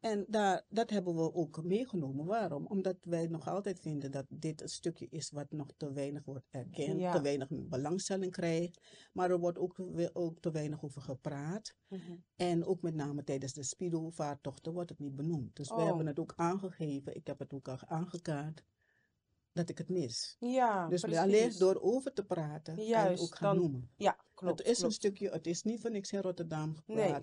En 0.00 0.24
daar, 0.28 0.64
dat 0.68 0.90
hebben 0.90 1.14
we 1.16 1.34
ook 1.34 1.62
meegenomen. 1.64 2.26
Waarom? 2.26 2.66
Omdat 2.66 2.96
wij 3.02 3.26
nog 3.26 3.48
altijd 3.48 3.80
vinden 3.80 4.10
dat 4.10 4.26
dit 4.28 4.60
een 4.62 4.68
stukje 4.68 5.06
is 5.10 5.30
wat 5.30 5.50
nog 5.52 5.66
te 5.76 5.92
weinig 5.92 6.24
wordt 6.24 6.46
erkend, 6.50 7.00
Ja. 7.00 7.12
te 7.12 7.20
weinig 7.20 7.48
belangstelling 7.50 8.32
krijgt. 8.32 8.80
Maar 9.12 9.30
er 9.30 9.38
wordt 9.38 9.58
ook, 9.58 9.80
ook 10.12 10.40
te 10.40 10.50
weinig 10.50 10.84
over 10.84 11.02
gepraat. 11.02 11.74
Mhm. 11.88 12.12
En 12.36 12.64
ook 12.64 12.82
met 12.82 12.94
name 12.94 13.24
tijdens 13.24 13.52
de 13.52 13.62
Spido-vaartochten 13.62 14.72
wordt 14.72 14.90
het 14.90 14.98
niet 14.98 15.16
benoemd. 15.16 15.56
Dus 15.56 15.68
we 15.68 15.74
Oh. 15.74 15.84
hebben 15.86 16.06
het 16.06 16.18
ook 16.18 16.32
aangegeven, 16.36 17.14
ik 17.16 17.26
heb 17.26 17.38
het 17.38 17.52
ook 17.52 17.68
al 17.68 17.78
aangekaart, 17.86 18.64
dat 19.52 19.68
ik 19.68 19.78
het 19.78 19.88
mis. 19.88 20.36
Ja, 20.40 20.88
dus 20.88 21.00
precies. 21.00 21.18
alleen 21.20 21.52
door 21.58 21.80
over 21.80 22.12
te 22.12 22.24
praten, 22.24 22.74
kan 22.74 22.84
je 22.84 22.94
het 22.96 23.04
Juist, 23.04 23.22
ook 23.22 23.34
gaan 23.36 23.54
dan- 23.54 23.62
noemen. 23.64 23.90
Ja, 23.96 24.16
klopt. 24.34 24.58
het 24.58 24.68
is 24.68 24.80
een 24.82 24.92
stukje, 24.92 25.30
het 25.30 25.46
is 25.46 25.62
niet 25.62 25.80
voor 25.80 25.90
niks 25.90 26.12
in 26.12 26.20
Rotterdam 26.20 26.74
Nee. 26.86 27.14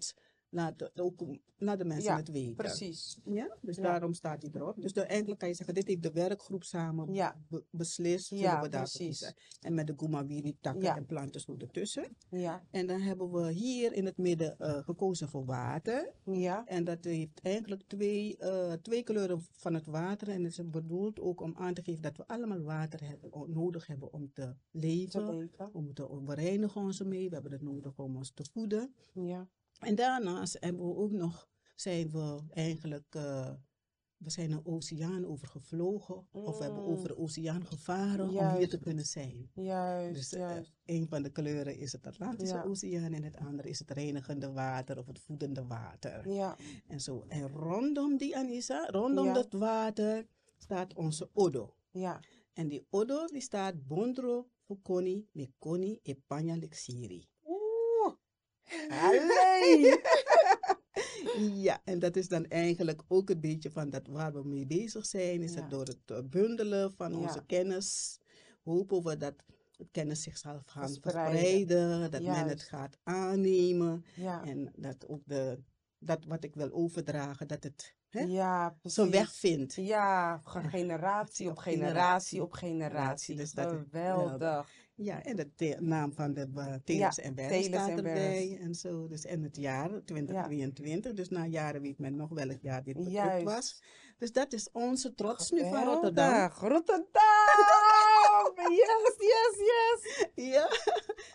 Laat 0.55 0.79
de, 0.79 0.91
ook, 0.95 1.23
laat 1.57 1.77
de 1.77 1.85
mensen 1.85 2.11
Ja, 2.11 2.17
het 2.17 2.31
weten. 2.31 2.55
Precies. 2.55 3.17
Ja, 3.25 3.57
dus 3.61 3.75
Ja. 3.75 3.81
daarom 3.83 4.13
staat 4.13 4.41
hij 4.41 4.51
erop. 4.53 4.81
Dus 4.81 4.93
de, 4.93 5.01
eigenlijk 5.01 5.39
kan 5.39 5.49
je 5.49 5.55
zeggen, 5.55 5.75
dit 5.75 5.87
heeft 5.87 6.03
de 6.03 6.11
werkgroep 6.11 6.63
samen 6.63 7.13
Ja. 7.13 7.35
be- 7.49 7.63
beslist. 7.69 8.29
Ja, 8.29 8.61
we 8.61 8.69
precies. 8.69 9.33
En 9.61 9.73
met 9.73 9.87
de 9.87 9.93
Gumawiri 9.97 10.57
takken 10.61 10.95
en 10.95 11.05
planten 11.05 11.41
zo 11.41 11.55
ertussen. 11.57 12.15
Ja. 12.29 12.63
En 12.71 12.87
dan 12.87 13.01
hebben 13.01 13.31
we 13.31 13.51
hier 13.51 13.93
in 13.93 14.05
het 14.05 14.17
midden 14.17 14.57
eh, 14.59 14.83
gekozen 14.83 15.29
voor 15.29 15.45
water. 15.45 16.13
Ja. 16.25 16.65
En 16.65 16.83
dat 16.83 17.03
heeft 17.03 17.39
eigenlijk 17.41 17.83
twee, 17.87 18.37
eh, 18.37 18.73
twee 18.73 19.03
kleuren 19.03 19.45
van 19.51 19.73
het 19.73 19.85
water. 19.85 20.29
En 20.29 20.43
het 20.43 20.57
is 20.57 20.69
bedoeld 20.69 21.19
ook 21.19 21.41
om 21.41 21.55
aan 21.57 21.73
te 21.73 21.83
geven 21.83 22.01
dat 22.01 22.17
we 22.17 22.27
allemaal 22.27 22.61
water 22.61 23.07
hebben, 23.07 23.51
nodig 23.53 23.87
hebben 23.87 24.13
om 24.13 24.31
te 24.33 24.41
Te 24.41 24.55
leven. 24.71 25.37
weten. 25.37 25.73
Om 25.73 25.93
te, 25.93 26.23
we 26.25 26.33
reinigen 26.33 26.81
ons 26.81 26.99
ermee. 26.99 27.27
We 27.27 27.33
hebben 27.33 27.51
het 27.51 27.61
nodig 27.61 27.99
om 27.99 28.15
ons 28.15 28.31
te 28.31 28.45
voeden. 28.53 28.93
Ja. 29.13 29.47
En 29.79 29.95
daarnaast 29.95 30.57
hebben 30.59 30.85
we 30.87 30.95
ook 30.95 31.11
nog, 31.11 31.47
zijn 31.75 32.09
we 32.11 32.39
eigenlijk, 32.49 33.15
eh, 33.15 33.53
we 34.17 34.29
zijn 34.29 34.51
een 34.51 34.65
oceaan 34.65 35.25
over 35.25 35.47
gevlogen. 35.47 36.27
Of 36.31 36.57
we 36.57 36.63
hebben 36.63 36.83
Mm. 36.83 36.89
over 36.89 37.07
de 37.07 37.17
oceaan 37.17 37.65
gevaren 37.65 38.29
om 38.29 38.55
hier 38.57 38.69
te 38.69 38.79
kunnen 38.79 39.05
zijn. 39.05 39.49
Juist. 39.53 40.15
Dus 40.15 40.33
eh, 40.33 40.57
een 40.85 41.07
van 41.07 41.23
de 41.23 41.29
kleuren 41.29 41.77
is 41.77 41.91
het 41.91 42.07
Atlantische 42.07 42.55
Ja. 42.55 42.63
Oceaan 42.63 43.13
en 43.13 43.23
het 43.23 43.37
andere 43.37 43.69
is 43.69 43.79
het 43.79 43.91
reinigende 43.91 44.51
water 44.51 44.97
of 44.97 45.05
het 45.07 45.19
voedende 45.19 45.65
water. 45.65 46.29
Ja. 46.29 46.57
En 46.87 47.01
zo. 47.01 47.25
En 47.27 47.47
rondom 47.47 48.17
die 48.17 48.37
Anissa, 48.37 48.85
rondom 48.85 49.25
Ja. 49.25 49.33
dat 49.33 49.51
water, 49.53 50.27
staat 50.57 50.93
onze 50.93 51.29
Odo. 51.33 51.75
Ja. 51.91 52.19
En 52.53 52.67
die 52.67 52.87
Odo 52.89 53.25
die 53.25 53.41
staat 53.41 53.87
Bondro 53.87 54.49
Fukoni 54.65 55.27
Mekoni 55.31 55.99
Epanya 56.03 56.55
Lexiri. 56.55 57.27
Allee. 58.89 59.95
Ja, 61.53 61.81
en 61.83 61.99
dat 61.99 62.15
is 62.15 62.27
dan 62.27 62.45
eigenlijk 62.45 63.01
ook 63.07 63.29
een 63.29 63.39
beetje 63.39 63.71
van 63.71 63.89
dat 63.89 64.07
waar 64.07 64.33
we 64.33 64.43
mee 64.47 64.65
bezig 64.65 65.05
zijn. 65.05 65.41
Is 65.41 65.53
Ja. 65.53 65.61
het 65.61 65.69
door 65.69 65.85
het 65.85 65.99
eh, 66.05 66.17
bundelen 66.23 66.91
van 66.93 67.11
Ja. 67.11 67.17
onze 67.17 67.43
kennis. 67.45 68.19
Hopen 68.63 69.03
we 69.03 69.17
dat 69.17 69.33
het 69.77 69.87
kennis 69.91 70.21
zich 70.23 70.37
zal 70.37 70.61
gaan 70.65 70.83
Verspreiden. 70.87 71.39
verspreiden. 71.39 72.11
Dat 72.11 72.21
men 72.21 72.47
het 72.47 72.61
gaat 72.61 72.97
aannemen. 73.03 74.05
Ja. 74.15 74.43
En 74.43 74.71
dat 74.75 75.07
ook 75.07 75.21
de, 75.25 75.59
dat 75.99 76.25
wat 76.25 76.43
ik 76.43 76.55
wil 76.55 76.71
overdragen, 76.71 77.47
dat 77.47 77.63
het 77.63 77.95
hè, 78.09 78.21
Ja, 78.21 78.75
zijn 78.83 79.11
weg 79.11 79.33
vindt. 79.33 79.73
Ja, 79.73 80.37
ge- 80.43 80.69
generatie 80.69 81.45
op 81.45 81.51
Op 81.51 81.57
generatie 81.57 81.87
generatie. 81.87 82.41
op 82.43 82.53
generatie. 82.53 83.35
Dus 83.35 83.51
dat 83.51 83.71
is 83.71 83.79
Geweldig. 83.89 84.69
Ja, 84.95 85.23
en 85.23 85.35
de 85.35 85.53
te- 85.55 85.77
naam 85.79 86.13
van 86.13 86.33
de 86.33 86.47
uh, 86.55 86.71
en 86.71 86.81
Teles 86.83 87.19
staat 87.65 87.89
en 87.89 87.97
erbij. 87.97 88.57
En 88.61 88.75
zo. 88.75 89.07
Dus, 89.07 89.25
en 89.25 89.43
het 89.43 89.55
jaar 89.55 90.03
2023. 90.05 91.13
Dus 91.13 91.29
na 91.29 91.45
jaren 91.45 91.81
weet 91.81 91.99
men 91.99 92.15
nog 92.15 92.29
welk 92.29 92.61
jaar 92.61 92.83
dit 92.83 92.97
Juist. 93.11 93.43
was. 93.43 93.83
Dus 94.17 94.31
dat 94.31 94.53
is 94.53 94.69
onze 94.71 95.13
trots 95.13 95.51
nu 95.51 95.59
van 95.59 95.83
Rotterdam. 95.83 96.25
Geweldig. 96.49 96.59
Rotterdam! 96.59 97.33
Yes, 98.69 99.15
yes, 99.17 99.57
yes. 99.57 100.27
Ja, 100.35 100.69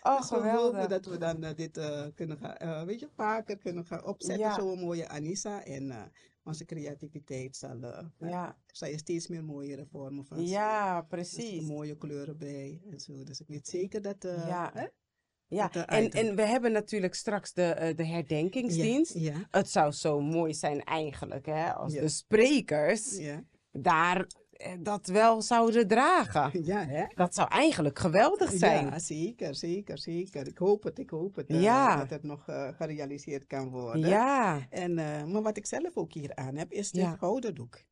Oh, 0.03 0.17
dus 0.19 0.29
we 0.29 0.35
hopen 0.35 0.49
geweldig. 0.51 0.87
dat 0.87 1.05
we 1.05 1.17
dan 1.17 1.43
eh, 1.43 1.55
dit 1.55 1.77
eh, 1.77 2.05
kunnen 2.15 2.37
gaan, 2.37 2.55
eh, 2.57 2.83
weet 2.83 2.99
je, 2.99 3.07
vaker 3.15 3.57
kunnen 3.57 3.85
gaan 3.85 4.05
opzetten. 4.05 4.39
Ja. 4.45 4.53
Zo'n 4.53 4.79
mooie 4.79 5.07
Anissa. 5.09 5.63
En 5.63 6.11
onze 6.43 6.65
creativiteit 6.65 7.55
zal, 7.57 7.77
Ja, 8.19 8.57
zal 8.67 8.87
je 8.89 8.97
steeds 8.97 9.27
meer 9.27 9.43
mooiere 9.43 9.85
vormen 9.85 10.25
van 10.25 10.45
ja, 10.47 10.89
zitten 10.93 11.07
precies. 11.07 11.67
mooie 11.67 11.97
kleuren 11.97 12.37
bij 12.37 12.81
en 12.91 12.99
zo. 12.99 13.23
Dus 13.23 13.39
ik 13.39 13.47
weet 13.47 13.67
zeker 13.67 14.01
dat... 14.01 14.17
Ja. 14.23 14.71
hè? 14.73 14.85
Ja, 15.53 15.71
en, 15.85 16.03
item. 16.05 16.27
en 16.27 16.35
we 16.35 16.41
hebben 16.45 16.71
natuurlijk 16.71 17.13
straks 17.15 17.53
de, 17.53 17.63
eh, 17.63 17.95
de 17.95 18.05
herdenkingsdienst. 18.05 19.13
Ja, 19.13 19.31
ja, 19.31 19.47
Het 19.51 19.69
zou 19.69 19.91
zo 19.91 20.19
mooi 20.21 20.53
zijn 20.53 20.83
eigenlijk, 20.83 21.45
hè, 21.45 21.73
als 21.73 21.93
Ja. 21.93 22.01
de 22.01 22.07
sprekers 22.07 23.19
daar 23.71 24.25
eh, 24.51 24.71
dat 24.79 25.07
wel 25.07 25.41
zouden 25.41 25.87
dragen. 25.87 26.51
Ja, 26.65 26.85
hè? 26.85 27.03
Dat 27.15 27.35
zou 27.35 27.47
eigenlijk 27.49 27.99
geweldig 27.99 28.51
zijn. 28.51 28.85
Ja, 28.85 28.99
zeker, 28.99 29.55
zeker, 29.55 29.97
zeker. 29.97 30.47
Ik 30.47 30.57
hoop 30.57 30.83
het, 30.83 30.99
ik 30.99 31.09
hoop 31.09 31.35
het. 31.35 31.47
eh, 31.47 31.61
Ja. 31.61 31.95
Dat 31.97 32.09
het 32.09 32.23
nog 32.23 32.43
gerealiseerd 32.77 33.47
kan 33.47 33.69
worden. 33.69 34.09
Ja, 34.09 34.59
En, 34.69 34.93
maar 35.31 35.41
wat 35.41 35.57
ik 35.57 35.65
zelf 35.65 35.97
ook 35.97 36.13
hier 36.13 36.35
aan 36.35 36.55
heb, 36.55 36.71
is 36.71 36.91
dit 36.91 37.07
gouden 37.19 37.55
doek. 37.55 37.83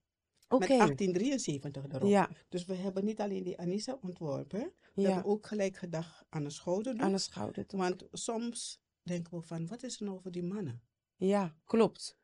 Met 0.50 0.68
1873 0.68 1.84
erop. 1.92 2.10
Ja, 2.10 2.30
Dus 2.50 2.66
we 2.66 2.76
hebben 2.76 3.06
niet 3.06 3.20
alleen 3.22 3.44
die 3.44 3.60
Anissa 3.60 3.98
ontworpen. 4.02 4.72
We 4.94 5.02
ja. 5.02 5.08
hebben 5.14 5.32
ook 5.32 5.48
gelijk 5.48 5.78
gedacht 5.78 6.26
aan 6.30 6.46
een 6.46 6.52
schouderdoek. 6.52 7.02
Aan 7.04 7.12
de 7.12 7.18
schouder. 7.18 7.66
Want 7.68 8.04
soms 8.12 8.82
denken 9.04 9.38
we 9.38 9.42
van, 9.46 9.68
wat 9.68 9.84
is 9.84 10.00
er 10.00 10.06
nou 10.06 10.22
voor 10.22 10.32
die 10.32 10.44
mannen? 10.44 10.82
Ja, 11.16 11.56
klopt. 11.66 12.18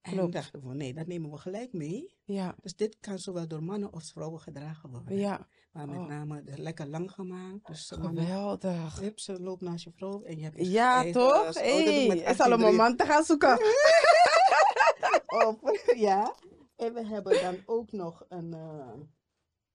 En 0.00 0.12
Klopt. 0.12 0.32
dachten 0.32 0.68
we, 0.68 0.74
nee, 0.74 0.94
dat 0.94 1.06
nemen 1.06 1.30
we 1.30 1.36
gelijk 1.38 1.72
mee. 1.72 2.16
Ja, 2.24 2.54
Dus 2.60 2.76
dit 2.76 2.96
kan 3.00 3.18
zowel 3.18 3.48
door 3.48 3.62
mannen 3.62 3.92
als 3.92 4.12
vrouwen 4.12 4.40
gedragen 4.40 4.90
worden. 4.90 5.16
ja. 5.16 5.46
Maar 5.72 5.88
met 5.88 5.98
Oh. 5.98 6.06
name 6.06 6.42
de- 6.42 6.58
lekker 6.58 6.86
lang 6.86 7.10
gemaakt. 7.12 7.66
Dus 7.66 7.86
de 7.88 7.94
Geweldig. 7.94 8.98
Hup, 9.00 9.18
ze 9.18 9.40
loopt 9.40 9.60
naast 9.60 9.84
je 9.84 9.90
vrouw 9.90 10.22
en 10.22 10.36
je 10.38 10.42
hebt 10.44 10.56
je 10.56 10.70
Ja, 10.70 10.94
eigen 10.94 11.12
toch? 11.12 11.52
schouderdoek 11.52 11.94
Hey, 11.94 12.18
is 12.18 12.40
al 12.40 12.46
een 12.46 12.52
18 12.52 12.58
moment 12.60 12.98
te 12.98 13.04
gaan 13.04 13.24
zoeken. 13.24 13.58
op. 15.46 15.80
ja. 15.96 16.34
En 16.78 16.94
we 16.94 17.04
hebben 17.06 17.42
dan 17.42 17.56
ook 17.66 17.92
nog 17.92 18.24
een. 18.28 18.54
eh 18.54 18.92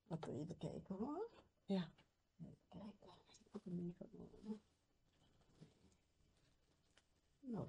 wat 0.08 0.26
even 0.28 0.58
kijken 0.58 0.96
hoor. 0.96 1.30
Ja. 1.66 1.90
Even 2.40 2.58
kijken. 2.70 3.10
Nou. 7.40 7.68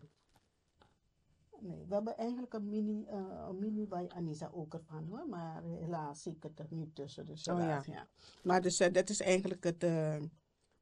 Nee, 1.61 1.85
we 1.87 1.95
hebben 1.95 2.17
eigenlijk 2.17 2.53
een 2.53 2.69
mini, 2.69 3.05
eh, 3.05 3.47
een 3.49 3.59
mini 3.59 3.87
bij 3.87 4.09
Anissa 4.09 4.51
ook 4.53 4.75
ervan 4.75 5.07
hoor, 5.07 5.29
maar 5.29 5.63
helaas 5.63 6.23
zie 6.23 6.33
ik 6.37 6.43
het 6.43 6.59
er 6.59 6.67
niet 6.71 6.95
tussen. 6.95 7.27
Dus 7.27 7.49
Oh, 7.49 7.59
helaas, 7.59 7.87
ja. 7.87 8.09
Maar 8.43 8.63
dus, 8.63 8.81
eh, 8.81 8.93
dat 8.93 9.09
is 9.09 9.21
eigenlijk 9.21 9.65
het, 9.65 9.81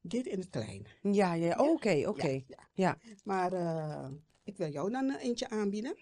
dit 0.01 0.25
in 0.25 0.39
het 0.39 0.49
klein. 0.49 0.85
Ja, 1.01 1.33
ja, 1.33 1.55
oké, 1.57 2.03
oké. 2.07 2.27
Ja, 2.27 2.41
ja. 2.47 2.57
Ja. 2.73 2.97
Maar 3.23 3.51
ik 4.43 4.57
wil 4.57 4.69
jou 4.69 4.91
dan 4.91 5.11
eentje 5.11 5.49
aanbieden. 5.49 5.95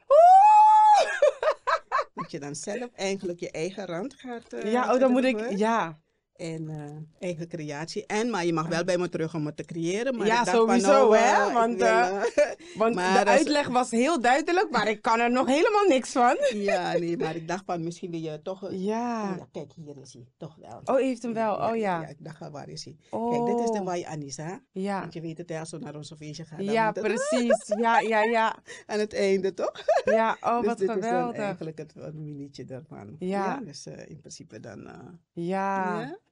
Dat 2.21 2.31
je 2.31 2.39
dan 2.39 2.55
zelf 2.55 2.89
eigenlijk 2.95 3.39
je 3.39 3.51
eigen 3.51 3.85
rand 3.85 4.13
gaat 4.13 4.53
eh, 4.53 4.71
Ja, 4.71 4.93
oh, 4.93 4.99
dan 4.99 5.11
moet 5.11 5.23
ik, 5.23 5.49
ja. 5.57 5.99
En 6.41 6.69
eh, 6.69 7.27
eigen 7.27 7.47
creatie. 7.47 8.05
En, 8.05 8.29
maar 8.29 8.45
je 8.45 8.53
mag 8.53 8.67
wel 8.67 8.83
bij 8.83 8.97
me 8.97 9.09
terug 9.09 9.33
om 9.35 9.45
het 9.45 9.57
te 9.57 9.63
creëren. 9.63 10.17
Maar 10.17 10.27
Ja, 10.27 10.45
van, 10.45 10.53
sowieso, 10.53 10.87
nou, 10.87 11.15
hè, 11.17 11.53
want, 11.53 11.77
wil, 11.77 11.85
eh, 11.85 12.17
eh, 12.17 12.57
Want 12.81 12.95
Maar 12.95 13.25
de 13.25 13.29
uitleg 13.31 13.67
was 13.67 13.91
heel 13.91 14.21
duidelijk, 14.21 14.69
maar 14.71 14.87
ik 14.87 15.01
kan 15.01 15.19
er 15.19 15.31
nog 15.31 15.47
helemaal 15.47 15.85
niks 15.87 16.11
van. 16.11 16.37
ja, 16.69 16.93
nee, 16.97 17.17
maar 17.17 17.35
ik 17.35 17.47
dacht 17.47 17.63
van 17.65 17.83
misschien 17.83 18.11
wil 18.11 18.19
je 18.19 18.41
toch... 18.41 18.63
Oh, 18.63 18.71
Ja. 18.71 19.35
ja, 19.37 19.47
kijk, 19.51 19.71
hier 19.75 19.97
is 20.01 20.13
hij. 20.13 20.27
Toch 20.37 20.55
wel. 20.55 20.81
Oh, 20.83 20.95
heeft 20.95 21.21
hem 21.21 21.33
wel. 21.33 21.55
Oh 21.55 21.75
ja. 21.75 22.01
Ja, 22.01 22.07
ik 22.07 22.17
dacht 22.19 22.49
waar 22.49 22.69
is 22.69 22.85
hij? 22.85 22.95
Oh. 23.09 23.31
Kijk, 23.31 23.57
dit 23.57 23.65
is 23.69 23.77
de 23.77 23.83
Wai 23.83 24.03
Anissa. 24.03 24.61
Ja. 24.71 24.99
Want 24.99 25.13
je 25.13 25.21
weet 25.21 25.37
het, 25.37 25.49
hè, 25.49 25.59
als 25.59 25.71
we 25.71 25.77
naar 25.77 25.95
onze 25.95 26.15
feestje 26.15 26.45
gaan. 26.45 26.57
dan 26.65 26.73
Ja, 26.73 26.85
het 26.93 27.01
precies. 27.01 27.73
Ja, 27.79 27.99
ja, 27.99 28.23
ja. 28.23 28.55
Aan 28.85 28.99
het 28.99 29.13
einde, 29.13 29.53
toch? 29.53 29.71
Ja, 30.05 30.37
oh, 30.41 30.57
dus 30.57 30.65
wat 30.67 30.77
dit 30.77 30.89
is 30.89 30.95
dan 30.95 31.03
geweldig. 31.03 31.37
eigenlijk 31.37 31.77
het 31.77 32.13
minuutje 32.13 32.65
daarvan. 32.65 33.15
Ja. 33.19 33.59
dus 33.65 33.85
in 33.85 34.19
principe 34.19 34.59
dan... 34.59 34.87
eh, 34.87 34.97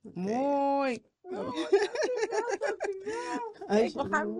Ja? 0.01 0.09
Oké. 0.09 0.19
mooi. 0.19 1.03
Kijk, 3.67 3.93
we 3.93 4.05
gaan- 4.09 4.35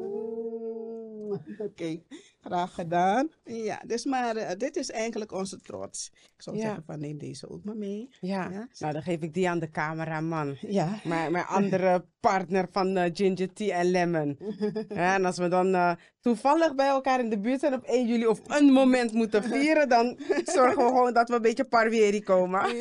Oké, 1.67 2.01
graag 2.41 2.73
gedaan. 2.73 3.29
Ja, 3.43 3.81
dus 3.87 4.05
maar 4.05 4.35
eh, 4.35 4.57
dit 4.57 4.75
is 4.75 4.91
eigenlijk 4.91 5.31
onze 5.31 5.61
trots. 5.61 6.11
Ik 6.35 6.41
zou 6.41 6.55
Ja. 6.55 6.61
zeggen 6.61 6.83
van 6.83 6.99
neem 6.99 7.17
deze 7.17 7.49
ook 7.49 7.63
maar 7.63 7.77
mee. 7.77 8.09
Ja, 8.21 8.49
Ja. 8.51 8.67
nou 8.79 8.93
dan 8.93 9.01
geef 9.01 9.19
ik 9.21 9.33
die 9.33 9.49
aan 9.49 9.59
de 9.59 9.69
cameraman. 9.71 10.57
Ja. 10.61 10.99
Mijn, 11.03 11.31
mijn 11.31 11.45
andere 11.45 12.05
partner 12.19 12.67
van 12.71 12.97
eh, 12.97 13.09
Ginger 13.13 13.53
Tea 13.53 13.77
en 13.77 13.91
Lemon. 13.91 14.37
Ja, 14.89 15.13
en 15.15 15.25
als 15.25 15.37
we 15.37 15.47
dan 15.47 15.73
eh, 15.73 15.91
toevallig 16.21 16.75
bij 16.75 16.87
elkaar 16.87 17.19
in 17.19 17.29
de 17.29 17.39
buurt 17.39 17.59
zijn 17.59 17.73
op 17.73 17.83
1 17.83 18.07
juli 18.07 18.27
of 18.27 18.39
een 18.59 18.65
moment 18.71 19.13
moeten 19.13 19.43
vieren, 19.43 19.89
dan 19.89 20.19
zorgen 20.55 20.77
we 20.83 20.87
gewoon 20.89 21.13
dat 21.13 21.29
we 21.29 21.35
een 21.35 21.41
beetje 21.41 21.63
parweri 21.65 22.23
komen. 22.23 22.75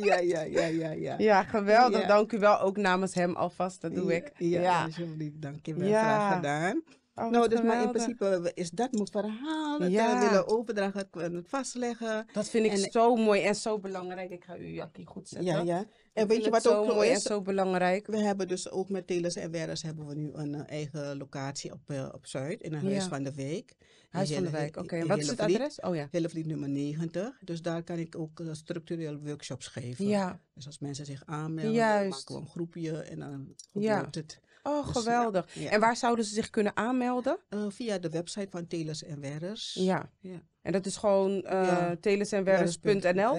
ja, 0.00 0.18
ja, 0.18 0.40
ja, 0.42 0.64
ja, 0.66 0.90
ja. 0.90 1.14
Ja, 1.18 1.42
geweldig. 1.42 2.06
Dank 2.06 2.32
u 2.32 2.38
wel 2.38 2.60
ook 2.60 2.76
namens 2.76 3.14
hem 3.14 3.34
alvast. 3.36 3.80
Dat 3.80 3.94
doe 3.94 4.14
ik. 4.14 4.32
Ja, 4.38 4.84
alsjeblieft. 4.84 5.42
Dank 5.42 5.66
je 5.66 5.74
wel. 5.74 5.88
Graag 5.88 6.34
gedaan. 6.34 6.82
Oh, 7.16 7.30
nou, 7.30 7.48
dus 7.48 7.62
maar 7.62 7.82
in 7.82 7.90
principe 7.90 8.50
is 8.54 8.70
dat 8.70 8.92
mijn 8.92 9.08
verhaal. 9.10 9.78
Dat 9.78 9.90
Ja. 9.90 10.20
we 10.20 10.26
willen 10.26 10.48
overdragen, 10.48 11.08
het 11.12 11.32
het 11.32 11.48
vastleggen. 11.48 12.26
Dat 12.32 12.48
vind 12.48 12.66
ik 12.66 12.72
En- 12.72 12.90
zo 12.90 13.14
mooi 13.16 13.42
en 13.42 13.54
zo 13.54 13.78
belangrijk. 13.78 14.30
Ik 14.30 14.44
ga 14.44 14.54
uw 14.54 14.66
jakje 14.66 15.06
goed 15.06 15.28
zetten. 15.28 15.48
Ja, 15.48 15.60
ja. 15.60 15.80
Ik 15.80 15.86
En 16.12 16.26
weet 16.28 16.44
je 16.44 16.50
wat 16.50 16.62
zo 16.62 16.74
ook 16.74 16.86
zo 16.88 16.94
mooi 16.94 17.08
en 17.08 17.16
is? 17.16 17.22
zo 17.22 17.42
belangrijk. 17.42 18.06
We 18.06 18.16
hebben 18.18 18.48
dus 18.48 18.70
ook 18.70 18.88
met 18.88 19.06
Telers 19.06 19.36
en 19.36 19.50
Werers 19.50 19.82
hebben 19.82 20.06
we 20.06 20.14
nu 20.14 20.30
een 20.32 20.54
eh, 20.54 20.62
eigen 20.70 21.16
locatie 21.16 21.72
op, 21.72 21.80
eh, 21.86 22.08
op 22.12 22.26
Zuid, 22.26 22.60
in 22.62 22.72
een 22.72 22.84
huis 22.86 23.04
van 23.04 23.22
de 23.22 23.34
wijk. 23.34 23.74
Huis 24.10 24.32
van 24.32 24.42
de 24.44 24.50
wijk. 24.50 24.76
Oké, 24.76 24.96
en 24.96 25.06
wat 25.06 25.18
is 25.18 25.26
het 25.28 25.40
adres? 25.40 25.80
Oh 25.80 25.94
ja. 25.94 26.08
Hillevliet 26.10 26.46
nummer 26.46 26.68
90. 26.68 27.38
Dus 27.40 27.62
daar 27.62 27.82
kan 27.82 27.98
ik 27.98 28.18
ook 28.18 28.40
eh, 28.40 28.46
structureel 28.52 29.18
workshops 29.18 29.66
geven. 29.66 30.06
Ja. 30.06 30.40
Dus 30.54 30.66
als 30.66 30.78
mensen 30.78 31.06
zich 31.06 31.22
aanmelden, 31.26 31.72
Juist. 31.72 32.10
maken 32.10 32.34
we 32.34 32.40
een 32.40 32.46
groepje 32.48 32.98
en 33.02 33.18
dan 33.18 33.54
Ja. 33.72 33.94
gebeurt 33.96 34.14
het. 34.14 34.40
Oh, 34.66 34.86
Dus 34.86 34.94
ja, 34.94 35.00
geweldig. 35.00 35.54
ja. 35.54 35.70
En 35.70 35.80
waar 35.80 35.96
zouden 35.96 36.24
ze 36.24 36.34
zich 36.34 36.50
kunnen 36.50 36.76
aanmelden? 36.76 37.38
Eh, 37.48 37.66
via 37.68 37.98
de 37.98 38.10
website 38.10 38.46
van 38.50 38.66
Telers 38.66 39.02
en 39.02 39.20
Werers. 39.20 39.74
Ja. 39.80 40.10
Ja. 40.20 40.42
En 40.62 40.72
dat 40.72 40.86
is 40.86 40.96
gewoon 40.96 41.30
uh, 41.30 41.92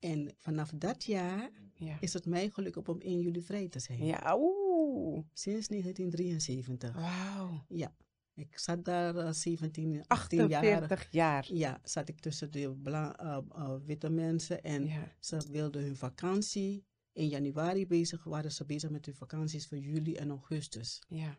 En 0.00 0.34
vanaf 0.36 0.70
dat 0.74 1.04
jaar 1.04 1.50
Ja. 1.74 1.96
is 2.00 2.12
het 2.12 2.26
mij 2.26 2.50
gelukt 2.50 2.76
om 2.76 2.84
op 2.86 3.02
1 3.02 3.20
juli 3.20 3.42
vrij 3.42 3.68
te 3.68 3.78
zijn. 3.78 4.04
Ja, 4.04 4.36
oeh. 4.38 5.24
Sinds 5.32 5.68
1973. 5.68 6.94
Wauw. 6.94 7.64
Ja. 7.68 7.94
Ik 8.34 8.58
zat 8.58 8.84
daar 8.84 9.16
eh, 9.16 9.32
17, 9.32 10.04
18 10.06 10.48
jaar. 10.48 10.62
48 10.62 11.08
jaar. 11.10 11.52
Ja, 11.52 11.80
zat 11.84 12.08
ik 12.08 12.20
tussen 12.20 12.50
de 12.50 12.76
eh, 12.84 13.38
eh, 13.54 13.74
witte 13.84 14.10
mensen 14.10 14.62
en 14.62 14.86
Ja. 14.86 15.12
ze 15.20 15.46
wilden 15.50 15.82
hun 15.82 15.96
vakantie. 15.96 16.84
In 17.12 17.28
januari 17.28 17.86
bezig 17.86 18.24
waren 18.24 18.52
ze 18.52 18.64
bezig 18.64 18.90
met 18.90 19.06
hun 19.06 19.14
vakanties 19.14 19.66
voor 19.66 19.78
juli 19.78 20.14
en 20.14 20.28
augustus. 20.30 21.02
Ja. 21.08 21.38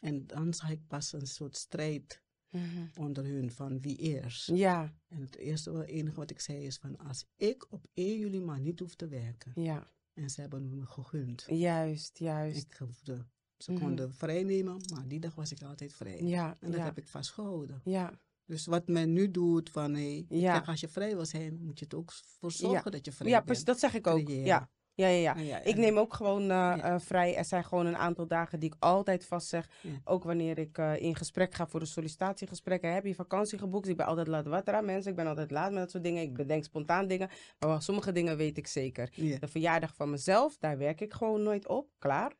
En 0.00 0.26
dan 0.26 0.54
zag 0.54 0.70
ik 0.70 0.86
pas 0.86 1.12
een 1.12 1.26
soort 1.26 1.56
strijd 1.56 2.22
Mhm. 2.56 3.00
onder 3.00 3.24
hun 3.24 3.50
van 3.50 3.80
wie 3.80 3.96
eerst. 3.96 4.46
Ja. 4.46 4.94
En 5.08 5.20
het 5.20 5.36
eerste 5.36 5.86
enige 5.86 6.16
wat 6.16 6.30
ik 6.30 6.40
zei 6.40 6.64
is 6.64 6.76
van 6.76 6.96
als 6.98 7.24
ik 7.36 7.66
op 7.70 7.86
1 7.94 8.18
juli 8.18 8.40
maar 8.40 8.60
niet 8.60 8.80
hoef 8.80 8.94
te 8.94 9.08
werken. 9.08 9.52
Ja. 9.62 9.90
En 10.14 10.30
ze 10.30 10.40
hebben 10.40 10.68
me 10.68 10.86
gegund. 10.86 11.44
Juist, 11.48 12.18
juist. 12.18 12.56
Ik 12.66 12.76
hoefde, 12.78 13.26
ze 13.56 13.72
Mhm. 13.72 13.80
konden 13.82 14.12
vrij 14.14 14.42
nemen, 14.42 14.80
maar 14.94 15.08
die 15.08 15.20
dag 15.20 15.34
was 15.34 15.52
ik 15.52 15.62
altijd 15.62 15.92
vrij. 15.94 16.22
Ja. 16.22 16.56
En 16.60 16.70
dat 16.70 16.78
Ja. 16.80 16.84
heb 16.84 16.98
ik 16.98 17.06
vastgehouden. 17.06 17.80
Ja. 17.84 18.20
Dus 18.44 18.66
wat 18.66 18.88
men 18.88 19.12
nu 19.12 19.30
doet 19.30 19.70
van 19.70 19.96
Ja. 20.28 20.54
zeg, 20.54 20.68
als 20.68 20.80
je 20.80 20.88
vrij 20.88 21.14
wil 21.14 21.26
zijn, 21.26 21.62
moet 21.62 21.78
je 21.78 21.84
het 21.84 21.94
ook 21.94 22.12
voor 22.12 22.52
zorgen 22.52 22.90
dat 22.92 23.04
je 23.04 23.12
vrij 23.12 23.28
Ja, 23.28 23.34
bent. 23.34 23.46
precies. 23.46 23.64
Dat 23.64 23.78
zeg 23.78 23.94
ik 23.94 24.06
ook. 24.06 24.24
Creëren. 24.24 24.44
Ja. 24.44 24.70
Ja, 24.96 25.06
ja, 25.08 25.20
ja. 25.20 25.32
Ah, 25.32 25.46
ja, 25.46 25.58
Ik 25.58 25.76
neem 25.76 25.98
ook 25.98 26.14
gewoon 26.14 26.42
eh, 26.42 26.48
Ja. 26.48 26.80
eh, 26.82 26.94
vrij. 26.98 27.36
Er 27.36 27.44
zijn 27.44 27.64
gewoon 27.64 27.86
een 27.86 27.96
aantal 27.96 28.26
dagen 28.26 28.60
die 28.60 28.68
ik 28.68 28.76
altijd 28.78 29.24
vastzeg. 29.26 29.68
Ja. 29.80 29.90
Ook 30.04 30.24
wanneer 30.24 30.58
ik 30.58 30.78
eh, 30.78 31.00
in 31.02 31.14
gesprek 31.16 31.54
ga 31.54 31.66
voor 31.66 31.80
de 31.80 31.86
sollicitatiegesprekken. 31.86 32.92
Heb 32.94 33.04
je 33.06 33.14
vakantie 33.14 33.58
geboekt? 33.58 33.88
Ik 33.88 33.96
ben 33.96 34.06
altijd 34.06 34.26
laat 34.28 34.46
wat 34.46 34.84
mensen. 34.84 35.10
Ik 35.10 35.16
ben 35.16 35.26
altijd 35.26 35.50
laat 35.50 35.70
met 35.70 35.80
dat 35.80 35.90
soort 35.90 36.04
dingen. 36.04 36.22
Ik 36.22 36.34
bedenk 36.34 36.64
spontaan 36.64 37.06
dingen. 37.06 37.28
Maar 37.58 37.82
sommige 37.82 38.12
dingen 38.12 38.36
weet 38.36 38.58
ik 38.58 38.66
zeker. 38.66 39.08
Ja. 39.12 39.38
De 39.38 39.48
verjaardag 39.48 39.94
van 39.94 40.10
mezelf, 40.10 40.56
daar 40.58 40.78
werk 40.78 41.00
ik 41.00 41.12
gewoon 41.12 41.42
nooit 41.42 41.68
op. 41.68 41.88
Klaar. 41.98 42.32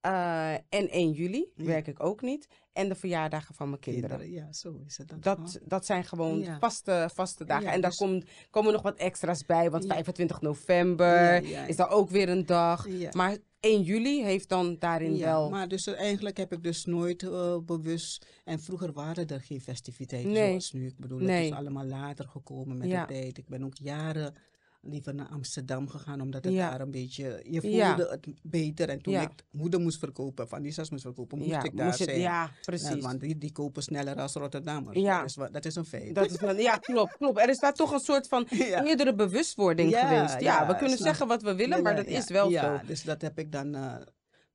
Eh, 0.00 0.52
en 0.52 0.88
1 0.90 1.10
juli 1.12 1.46
Ja. 1.54 1.64
werk 1.64 1.86
ik 1.86 2.02
ook 2.04 2.20
niet. 2.22 2.46
En 2.72 2.88
de 2.88 2.94
verjaardagen 2.94 3.54
van 3.54 3.68
mijn 3.68 3.80
kinderen. 3.80 4.18
kinderen. 4.18 4.46
Ja, 4.46 4.52
zo 4.52 4.80
is 4.86 4.98
het 4.98 5.08
dan. 5.08 5.20
Dat, 5.20 5.60
dat 5.64 5.86
zijn 5.86 6.04
gewoon 6.04 6.38
Ja. 6.40 6.58
vaste, 6.58 7.10
vaste 7.14 7.44
dagen. 7.44 7.64
Ja, 7.66 7.72
en 7.72 7.80
daar 7.80 7.90
dus- 7.90 7.98
komt, 7.98 8.24
komen 8.50 8.72
nog 8.72 8.82
wat 8.82 8.96
extra's 8.96 9.44
bij. 9.46 9.70
Want 9.70 9.84
Ja. 9.84 9.88
25 9.92 10.40
november 10.40 11.42
is 11.68 11.76
daar 11.76 11.90
ook 11.90 12.10
weer 12.10 12.28
een 12.28 12.46
dag. 12.46 12.86
Maar 13.12 13.36
1 13.60 13.82
juli 13.82 14.22
heeft 14.24 14.48
dan 14.48 14.76
daarin 14.78 15.16
Ja, 15.16 15.24
wel... 15.26 15.50
maar 15.50 15.68
dus 15.68 15.86
eigenlijk 15.86 16.36
heb 16.36 16.52
ik 16.52 16.62
dus 16.62 16.84
nooit 16.84 17.22
eh, 17.22 17.56
bewust... 17.58 18.26
En 18.44 18.60
vroeger 18.60 18.92
waren 18.92 19.26
er 19.26 19.40
geen 19.40 19.60
festiviteiten 19.60 20.32
Nee. 20.32 20.48
zoals 20.48 20.72
nu. 20.72 20.86
Ik 20.86 20.96
bedoel, 20.98 21.20
het 21.20 21.28
is 21.44 21.50
allemaal 21.52 21.84
later 21.84 22.28
gekomen 22.28 22.78
met 22.78 22.90
de 22.90 23.04
tijd. 23.06 23.38
Ik 23.38 23.48
ben 23.48 23.64
ook 23.64 23.76
jaren 23.76 24.34
liever 24.82 25.14
naar 25.14 25.28
Amsterdam 25.28 25.88
gegaan, 25.88 26.20
omdat 26.20 26.44
het 26.44 26.52
Ja. 26.52 26.70
daar 26.70 26.80
een 26.80 26.90
beetje, 26.90 27.40
je 27.50 27.60
voelde 27.60 27.76
Ja. 27.76 27.96
het 27.96 28.26
beter. 28.42 28.88
En 28.88 29.02
toen 29.02 29.12
Ja. 29.12 29.20
ik 29.22 29.30
moeder 29.50 29.80
moest 29.80 29.98
verkopen, 29.98 30.48
van 30.48 30.62
die 30.62 30.74
moest 30.90 31.02
verkopen, 31.02 31.38
moest 31.38 31.50
ik 31.64 31.76
daar 31.76 31.86
moest 31.86 31.98
zijn. 31.98 32.18
ja, 32.18 32.42
Ja, 32.44 32.50
precies. 32.62 33.02
want 33.02 33.20
die, 33.20 33.38
die 33.38 33.52
kopen 33.52 33.82
sneller 33.82 34.16
als 34.16 34.32
Rotterdammers. 34.34 34.98
Ja. 34.98 35.18
Dat, 35.20 35.28
is, 35.28 35.34
dat 35.52 35.64
is 35.64 35.74
een 35.74 35.84
feit. 35.84 36.14
Dat 36.14 36.30
is 36.30 36.62
ja, 36.62 36.76
klopt, 36.76 37.16
klopt. 37.16 37.38
Er 37.38 37.48
is 37.48 37.58
daar 37.58 37.74
toch 37.74 37.92
een 37.92 38.00
soort 38.00 38.28
van 38.28 38.46
eerdere 38.84 39.14
bewustwording 39.14 39.96
geweest. 39.96 40.40
Ja, 40.40 40.66
we 40.66 40.76
kunnen 40.76 40.98
zeggen 40.98 41.26
wat 41.26 41.42
we 41.42 41.54
willen, 41.54 41.82
maar 41.82 41.96
dat 41.96 42.06
is 42.06 42.28
wel 42.28 42.50
ja, 42.50 42.78
zo. 42.78 42.86
dus 42.86 43.02
dat 43.02 43.22
heb 43.22 43.38
ik 43.38 43.52
dan. 43.52 43.74
eh, 43.74 43.94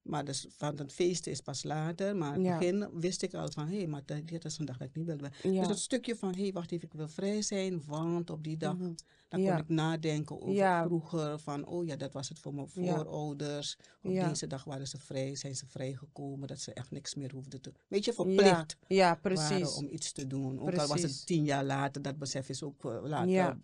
maar 0.05 0.25
dus 0.25 0.45
van 0.49 0.77
het 0.77 0.93
feest 0.93 1.27
is 1.27 1.41
pas 1.41 1.63
later. 1.63 2.15
Maar 2.15 2.35
in 2.35 2.41
Ja. 2.43 2.49
het 2.49 2.59
begin 2.59 2.99
wist 2.99 3.21
ik 3.21 3.33
al 3.33 3.51
van, 3.51 3.67
hé, 3.67 3.87
maar 3.87 4.01
dat- 4.05 4.27
dit 4.27 4.45
is 4.45 4.57
een 4.57 4.65
dag 4.65 4.77
dat 4.77 4.87
ik 4.87 4.95
niet 4.95 5.05
wil. 5.05 5.17
Ja. 5.51 5.59
Dus 5.59 5.67
dat 5.67 5.79
stukje 5.79 6.15
van, 6.15 6.35
hé, 6.35 6.51
wacht 6.51 6.71
even, 6.71 6.87
ik 6.87 6.93
wil 6.93 7.07
vrij 7.07 7.41
zijn, 7.41 7.81
want 7.85 8.29
op 8.29 8.43
die 8.43 8.57
dag, 8.57 8.77
Mhm. 8.77 8.93
dan 9.27 9.41
Ja. 9.41 9.51
kon 9.51 9.61
ik 9.61 9.69
nadenken 9.69 10.41
over 10.41 10.83
vroeger. 10.85 11.39
Van, 11.39 11.65
oh 11.65 11.85
ja, 11.85 11.95
dat 11.95 12.13
was 12.13 12.29
het 12.29 12.39
voor 12.39 12.53
mijn 12.53 12.67
voorouders. 12.67 13.77
Op 14.03 14.11
deze 14.13 14.47
dag 14.47 14.63
waren 14.63 14.87
ze 14.87 14.97
vrij, 14.99 15.35
zijn 15.35 15.55
ze 15.55 15.65
vrijgekomen, 15.67 16.47
dat 16.47 16.59
ze 16.59 16.73
echt 16.73 16.91
niks 16.91 17.15
meer 17.15 17.31
hoefden 17.31 17.61
te... 17.61 17.71
Beetje 17.87 18.11
Ja, 18.11 18.23
verplicht 18.23 18.77
ja, 18.87 19.15
precies. 19.15 19.73
om 19.75 19.87
iets 19.91 20.11
te 20.11 20.27
doen. 20.27 20.59
Ook 20.59 20.69
al 20.69 20.87
was 20.87 20.87
Precies. 20.99 21.17
het 21.17 21.25
tien 21.25 21.43
jaar 21.43 21.63
later, 21.65 22.01
dat 22.01 22.17
besef 22.17 22.49
is 22.49 22.63
ook 22.63 22.85
eh, 22.85 22.97
later 23.03 23.57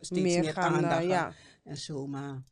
steeds 0.00 0.10
Meer 0.10 0.40
meer, 0.40 0.52
gaan, 0.52 0.84
eh, 0.84 0.90
aandacht 0.90 1.36
en 1.64 1.76
zo. 1.76 2.06
Maar 2.06 2.42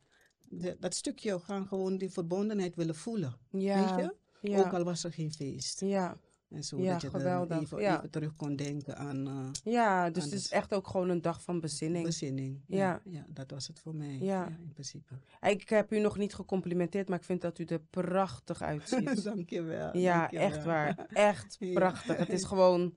de- 0.48 0.76
dat 0.80 0.94
stukje 0.94 1.38
gaan 1.40 1.66
gewoon 1.66 1.96
die 1.98 2.10
verbondenheid 2.10 2.74
willen 2.74 2.94
voelen. 2.94 3.34
Ja, 3.50 3.94
Weet 3.96 4.04
je? 4.04 4.14
ja, 4.50 4.58
Ook 4.58 4.72
al 4.72 4.84
was 4.84 5.04
er 5.04 5.12
geen 5.12 5.32
feest. 5.32 5.80
ja, 5.80 6.16
En 6.48 6.64
zo 6.64 6.78
Ja, 6.80 6.92
dat 6.92 7.00
je 7.00 7.06
er 7.06 7.12
geweldig, 7.18 7.60
even, 7.60 7.80
ja. 7.80 7.96
even 7.98 8.10
terug 8.10 8.36
kon 8.36 8.56
denken 8.56 8.96
aan 8.96 9.26
eh, 9.28 9.72
ja, 9.72 10.10
dus 10.10 10.24
het 10.24 10.32
is 10.32 10.50
echt 10.50 10.74
ook 10.74 10.86
gewoon 10.88 11.08
een 11.08 11.22
dag 11.22 11.42
van 11.42 11.60
bezinning. 11.60 12.04
bezinning. 12.04 12.60
Ja. 12.66 13.00
ja, 13.04 13.26
dat 13.28 13.50
was 13.50 13.66
het 13.66 13.78
voor 13.80 13.94
mij. 13.94 14.18
Ja. 14.20 14.46
in 14.48 14.72
principe. 14.72 15.14
Ik 15.40 15.68
heb 15.68 15.92
u 15.92 15.98
nog 16.00 16.16
niet 16.18 16.34
gecomplimenteerd, 16.34 17.08
maar 17.08 17.18
ik 17.18 17.24
vind 17.24 17.40
dat 17.40 17.58
u 17.58 17.64
er 17.64 17.80
prachtig 17.80 18.62
uitziet. 18.62 19.22
dankjewel. 19.24 19.96
Ja, 19.96 20.18
dankjewel. 20.18 20.46
echt 20.46 20.64
waar. 20.64 21.06
Echt 21.12 21.56
Ja. 21.60 21.72
prachtig. 21.72 22.16
Het 22.16 22.28
is 22.32 22.44
gewoon, 22.44 22.94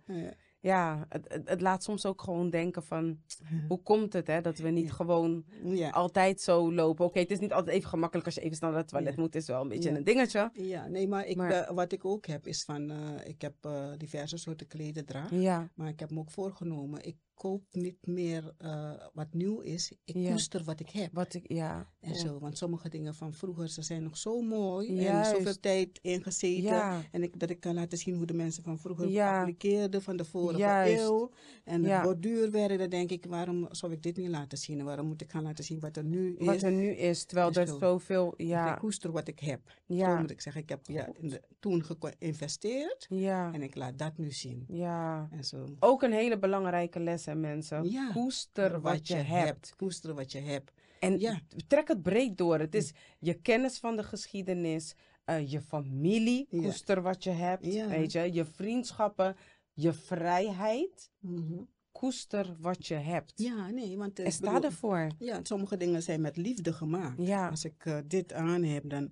Ja. 0.62 1.06
het, 1.10 1.26
het, 1.28 1.50
het 1.50 1.62
laat 1.62 1.84
soms 1.84 2.06
ook 2.06 2.22
gewoon 2.22 2.50
denken 2.50 2.84
van, 2.84 3.20
hoe 3.68 3.82
komt 3.84 4.14
het 4.14 4.28
hè, 4.28 4.42
dat 4.42 4.58
we 4.58 4.70
niet 4.70 4.88
Ja. 4.88 4.94
gewoon 4.94 5.44
Ja. 5.64 5.90
altijd 5.90 6.42
zo 6.42 6.74
lopen. 6.74 7.06
Oké, 7.06 7.20
het 7.20 7.32
is 7.32 7.40
niet 7.40 7.54
altijd 7.54 7.76
even 7.76 7.90
gemakkelijk 7.90 8.26
als 8.26 8.36
je 8.36 8.42
even 8.42 8.56
snel 8.58 8.70
naar 8.70 8.80
het 8.80 8.88
toilet 8.88 9.16
Ja. 9.16 9.22
moet. 9.22 9.36
is 9.36 9.48
wel 9.48 9.62
een 9.62 9.68
beetje 9.68 9.90
een 9.90 10.04
dingetje. 10.04 10.50
ja, 10.54 10.88
nee, 10.88 11.08
maar, 11.08 11.26
ik, 11.26 11.36
Maar- 11.38 11.52
eh, 11.52 11.76
wat 11.76 11.92
ik 11.92 12.06
ook 12.06 12.26
heb 12.26 12.48
is 12.48 12.64
van, 12.64 12.90
eh, 12.92 12.98
ik 13.24 13.42
heb 13.42 13.54
eh, 13.62 13.88
diverse 13.98 14.38
soorten 14.38 14.68
klededrag. 14.68 15.32
Ja, 15.32 15.70
Maar 15.76 15.88
ik 15.88 16.00
heb 16.00 16.12
me 16.12 16.20
ook 16.20 16.32
voorgenomen, 16.32 17.06
ik 17.06 17.16
koop 17.40 17.64
niet 17.72 17.98
meer 18.08 18.54
eh, 18.58 18.92
wat 19.14 19.34
nieuw 19.34 19.60
is. 19.60 19.92
Ik 20.06 20.16
Ja. 20.16 20.32
koester 20.32 20.64
wat 20.64 20.80
ik 20.80 20.90
heb. 20.90 21.10
wat 21.14 21.34
ik, 21.34 21.52
ja. 21.52 21.90
En 22.00 22.14
ja. 22.14 22.20
zo, 22.20 22.40
want 22.40 22.58
sommige 22.58 22.90
dingen 22.90 23.16
van 23.16 23.34
vroeger, 23.34 23.70
ze 23.70 23.82
zijn 23.82 24.04
nog 24.04 24.18
zo 24.18 24.42
mooi. 24.42 24.94
Juist. 24.94 25.30
En 25.32 25.38
zoveel 25.38 25.60
tijd 25.60 26.00
ingezeten. 26.02 26.62
Ja, 26.64 27.02
En 27.12 27.24
ik, 27.24 27.40
dat 27.40 27.50
ik 27.50 27.60
kan 27.60 27.74
laten 27.74 27.98
zien 27.98 28.16
hoe 28.16 28.26
de 28.26 28.34
mensen 28.34 28.64
van 28.64 28.80
vroeger 28.80 29.08
Ja. 29.10 29.40
appliqueerden 29.40 30.02
van 30.02 30.18
de 30.18 30.26
vorige 30.26 30.60
Juist. 30.60 31.02
eeuw. 31.04 31.32
En 31.64 31.82
Ja. 31.84 31.94
het 31.96 32.04
borduurwerk, 32.04 32.80
dan 32.80 32.90
denk 32.90 33.12
ik, 33.12 33.26
waarom 33.26 33.68
zou 33.72 33.92
ik 33.92 34.04
dit 34.04 34.18
niet 34.18 34.30
laten 34.30 34.58
zien? 34.58 34.80
En 34.80 34.86
waarom 34.86 35.08
moet 35.08 35.22
ik 35.22 35.32
gaan 35.32 35.44
laten 35.44 35.64
zien 35.64 35.80
wat 35.80 35.98
er 35.98 36.04
nu 36.04 36.36
is? 36.38 36.46
wat 36.46 36.62
er 36.62 36.72
nu 36.72 36.90
is, 36.90 37.26
terwijl 37.26 37.50
Is 37.50 37.56
er 37.58 37.68
zo. 37.68 37.78
zoveel, 37.80 38.34
Ik 38.38 38.48
ja, 38.48 38.74
koester 38.74 39.12
wat 39.12 39.28
ik 39.28 39.40
heb. 39.40 39.62
Zo 39.88 39.96
ja, 39.96 40.20
moet 40.20 40.32
ik 40.32 40.42
zeggen, 40.42 40.62
ik 40.62 40.70
heb 40.70 40.80
ja, 40.88 41.10
in 41.20 41.30
de, 41.30 41.42
toen 41.60 41.84
geïnvesteerd 41.84 43.06
ja, 43.10 43.54
en 43.54 43.62
ik 43.62 43.76
laat 43.76 43.98
dat 44.00 44.18
nu 44.18 44.32
zien. 44.32 44.66
ja. 44.68 45.28
En 45.32 45.44
zo. 45.44 45.66
Ook 45.80 46.02
een 46.02 46.12
hele 46.14 46.40
belangrijke 46.40 47.00
les, 47.00 47.28
hè, 47.30 47.36
mensen. 47.36 47.90
Ja. 47.92 48.12
Koester 48.14 48.82
wat 48.82 49.08
je 49.08 49.16
hebt. 49.16 49.74
Koester 49.76 50.14
wat 50.14 50.32
je 50.32 50.40
hebt. 50.40 50.72
En 51.00 51.20
Ja. 51.20 51.40
trek 51.68 51.88
het 51.88 52.02
breed 52.02 52.38
door. 52.38 52.60
Het 52.60 52.76
is 52.76 52.92
je 53.20 53.34
kennis 53.34 53.80
van 53.80 53.96
de 53.96 54.04
geschiedenis, 54.04 54.94
eh, 55.26 55.52
je 55.52 55.62
familie, 55.62 56.48
Ja. 56.50 56.62
koester 56.62 57.02
wat 57.02 57.24
je 57.24 57.30
hebt, 57.30 57.74
Ja. 57.74 57.88
weet 57.88 58.12
je, 58.12 58.34
je 58.34 58.46
vriendschappen, 58.46 59.36
je 59.74 59.94
vrijheid, 59.94 61.12
Mhm. 61.20 61.62
koester 61.92 62.56
wat 62.60 62.88
je 62.88 62.96
hebt. 62.96 63.32
Ja, 63.36 63.70
nee, 63.70 63.98
want 63.98 64.20
eh, 64.20 64.26
en 64.26 64.32
ik 64.32 64.36
sta 64.38 64.54
bedoel, 64.54 64.70
ervoor. 64.70 65.08
Ja, 65.20 65.40
sommige 65.44 65.78
dingen 65.78 66.04
zijn 66.04 66.22
met 66.22 66.38
liefde 66.38 66.74
gemaakt. 66.74 67.26
Ja, 67.26 67.50
Als 67.50 67.66
ik 67.66 67.86
eh, 67.86 67.98
dit 68.06 68.34
aan 68.34 68.64
heb, 68.64 68.90
dan 68.90 69.12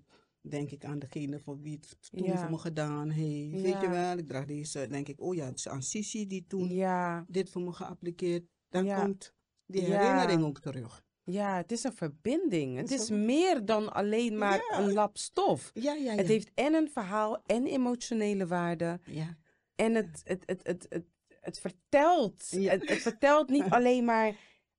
denk 0.49 0.71
ik 0.71 0.85
aan 0.85 0.99
degene 0.99 1.39
voor 1.39 1.61
wie 1.61 1.73
het 1.81 1.97
toen 2.11 2.23
Ja. 2.23 2.37
voor 2.37 2.49
me 2.49 2.57
gedaan 2.57 3.09
heeft. 3.09 3.61
Weet 3.61 3.81
je 3.81 3.89
wel, 3.89 4.17
ik 4.17 4.27
draag 4.27 4.45
deze, 4.45 4.87
denk 4.87 5.07
ik, 5.07 5.21
oh 5.21 5.35
ja, 5.35 5.45
het 5.45 5.57
is 5.57 5.67
aan 5.67 5.83
Sisi 5.83 6.27
die 6.27 6.45
toen 6.47 6.69
ja, 6.73 7.25
dit 7.27 7.49
voor 7.49 7.61
me 7.61 7.73
geappliqueerd. 7.73 8.43
Dan 8.69 8.93
komt 8.93 9.33
die 9.65 9.81
herinnering 9.81 10.43
ook 10.43 10.59
terug. 10.59 11.05
ja, 11.23 11.55
het 11.55 11.71
is 11.71 11.83
een 11.83 11.93
verbinding. 11.93 12.77
Het 12.77 12.89
Het 12.89 12.99
is 13.01 13.09
meer 13.09 13.65
dan 13.65 13.93
alleen 13.93 14.37
maar 14.37 14.59
een 14.71 14.93
lap 14.93 15.17
stof. 15.17 15.71
Ja, 15.73 15.93
ja, 15.93 16.11
ja. 16.11 16.15
Het 16.17 16.27
heeft 16.27 16.51
en 16.53 16.73
een 16.73 16.89
verhaal 16.89 17.41
en 17.45 17.65
emotionele 17.65 18.47
waarde. 18.47 18.99
ja. 19.05 19.37
En 19.75 19.95
het, 19.95 20.21
het, 20.23 20.43
het, 20.45 20.59
het, 20.67 20.85
het, 20.89 21.05
het 21.41 21.59
vertelt. 21.59 22.49
Het 22.51 23.01
vertelt 23.01 23.49
niet 23.49 23.69
alleen 23.77 24.05
maar 24.05 24.35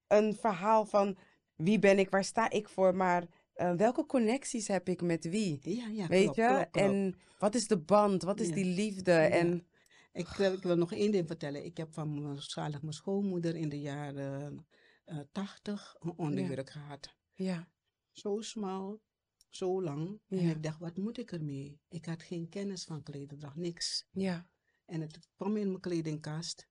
een 0.06 0.34
verhaal 0.34 0.84
van 0.86 1.16
wie 1.56 1.78
ben 1.78 1.98
ik, 1.98 2.10
waar 2.10 2.24
sta 2.24 2.50
ik 2.50 2.68
voor, 2.68 2.94
maar 2.94 3.24
eh, 3.58 3.72
welke 3.76 4.06
connecties 4.06 4.68
heb 4.68 4.88
ik 4.88 5.02
met 5.02 5.24
wie? 5.24 5.58
Ja, 5.76 5.86
ja, 5.88 6.06
Weet 6.06 6.22
klopt, 6.22 6.36
je? 6.36 6.46
klopt, 6.46 6.70
klopt. 6.70 6.86
En 6.88 7.16
wat 7.38 7.54
is 7.54 7.66
de 7.66 7.78
band? 7.78 8.22
Wat 8.22 8.40
is 8.40 8.48
Ja. 8.48 8.54
die 8.54 8.64
liefde? 8.64 9.12
En 9.12 9.66
Ik, 10.12 10.28
eh, 10.28 10.52
ik 10.52 10.62
wil 10.62 10.76
nog 10.76 10.92
één 10.92 11.12
ding 11.12 11.26
vertellen. 11.26 11.64
Ik 11.64 11.76
heb 11.76 11.92
van 11.94 12.22
mijn, 12.22 12.40
zalig 12.42 12.82
mijn 12.82 12.92
schoonmoeder 12.94 13.56
in 13.56 13.68
de 13.68 13.80
jaren 13.80 14.66
eh, 15.04 15.18
tachtig 15.32 15.96
een 15.98 16.12
onderjurk 16.16 16.70
gehad. 16.70 17.14
ja, 17.34 17.68
Zo 18.12 18.40
smal, 18.40 19.00
zo 19.48 19.82
lang. 19.82 20.20
En 20.28 20.38
ik 20.48 20.62
dacht, 20.62 20.78
wat 20.78 20.96
moet 20.96 21.18
ik 21.18 21.32
ermee? 21.32 21.80
Ik 21.88 22.04
had 22.04 22.22
geen 22.22 22.48
kennis 22.48 22.84
van 22.84 23.02
klederdracht, 23.02 23.56
niks. 23.56 24.06
ja, 24.10 24.50
En 24.86 25.00
het 25.00 25.18
kwam 25.36 25.56
in 25.56 25.68
mijn 25.68 25.80
kledingkast. 25.80 26.68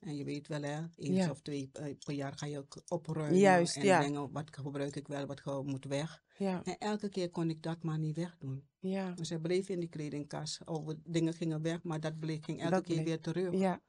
En 0.00 0.16
je 0.16 0.24
weet 0.24 0.48
wel, 0.48 0.62
hè, 0.62 0.78
eens 0.96 1.16
Ja. 1.16 1.30
of 1.30 1.40
twee 1.40 1.70
eh, 1.72 1.94
per 2.04 2.14
jaar 2.14 2.32
ga 2.32 2.46
je 2.46 2.58
ook 2.58 2.82
opruimen. 2.88 3.38
Juist, 3.38 3.76
en 3.76 3.84
ja. 3.84 4.00
dingen, 4.00 4.32
wat 4.32 4.56
gebruik 4.56 4.96
ik 4.96 5.08
wel, 5.08 5.26
wat 5.26 5.64
moet 5.66 5.84
weg. 5.84 6.22
ja, 6.36 6.62
En 6.64 6.78
elke 6.78 7.08
keer 7.08 7.30
kon 7.30 7.50
ik 7.50 7.62
dat 7.62 7.82
maar 7.82 7.98
niet 7.98 8.16
wegdoen. 8.16 8.68
ja, 8.78 9.10
Dus 9.10 9.28
hij 9.28 9.38
bleef 9.38 9.68
in 9.68 9.80
die 9.80 9.88
kledingkast. 9.88 10.60
Of 10.64 10.84
dingen 11.04 11.34
gingen 11.34 11.62
weg, 11.62 11.82
maar 11.82 12.00
dat 12.00 12.18
bleef, 12.18 12.44
ging 12.44 12.58
elke 12.60 12.70
Dat 12.74 12.82
keer 12.84 12.94
bleef. 12.94 13.06
weer 13.06 13.20
terug. 13.20 13.54
ja. 13.54 13.80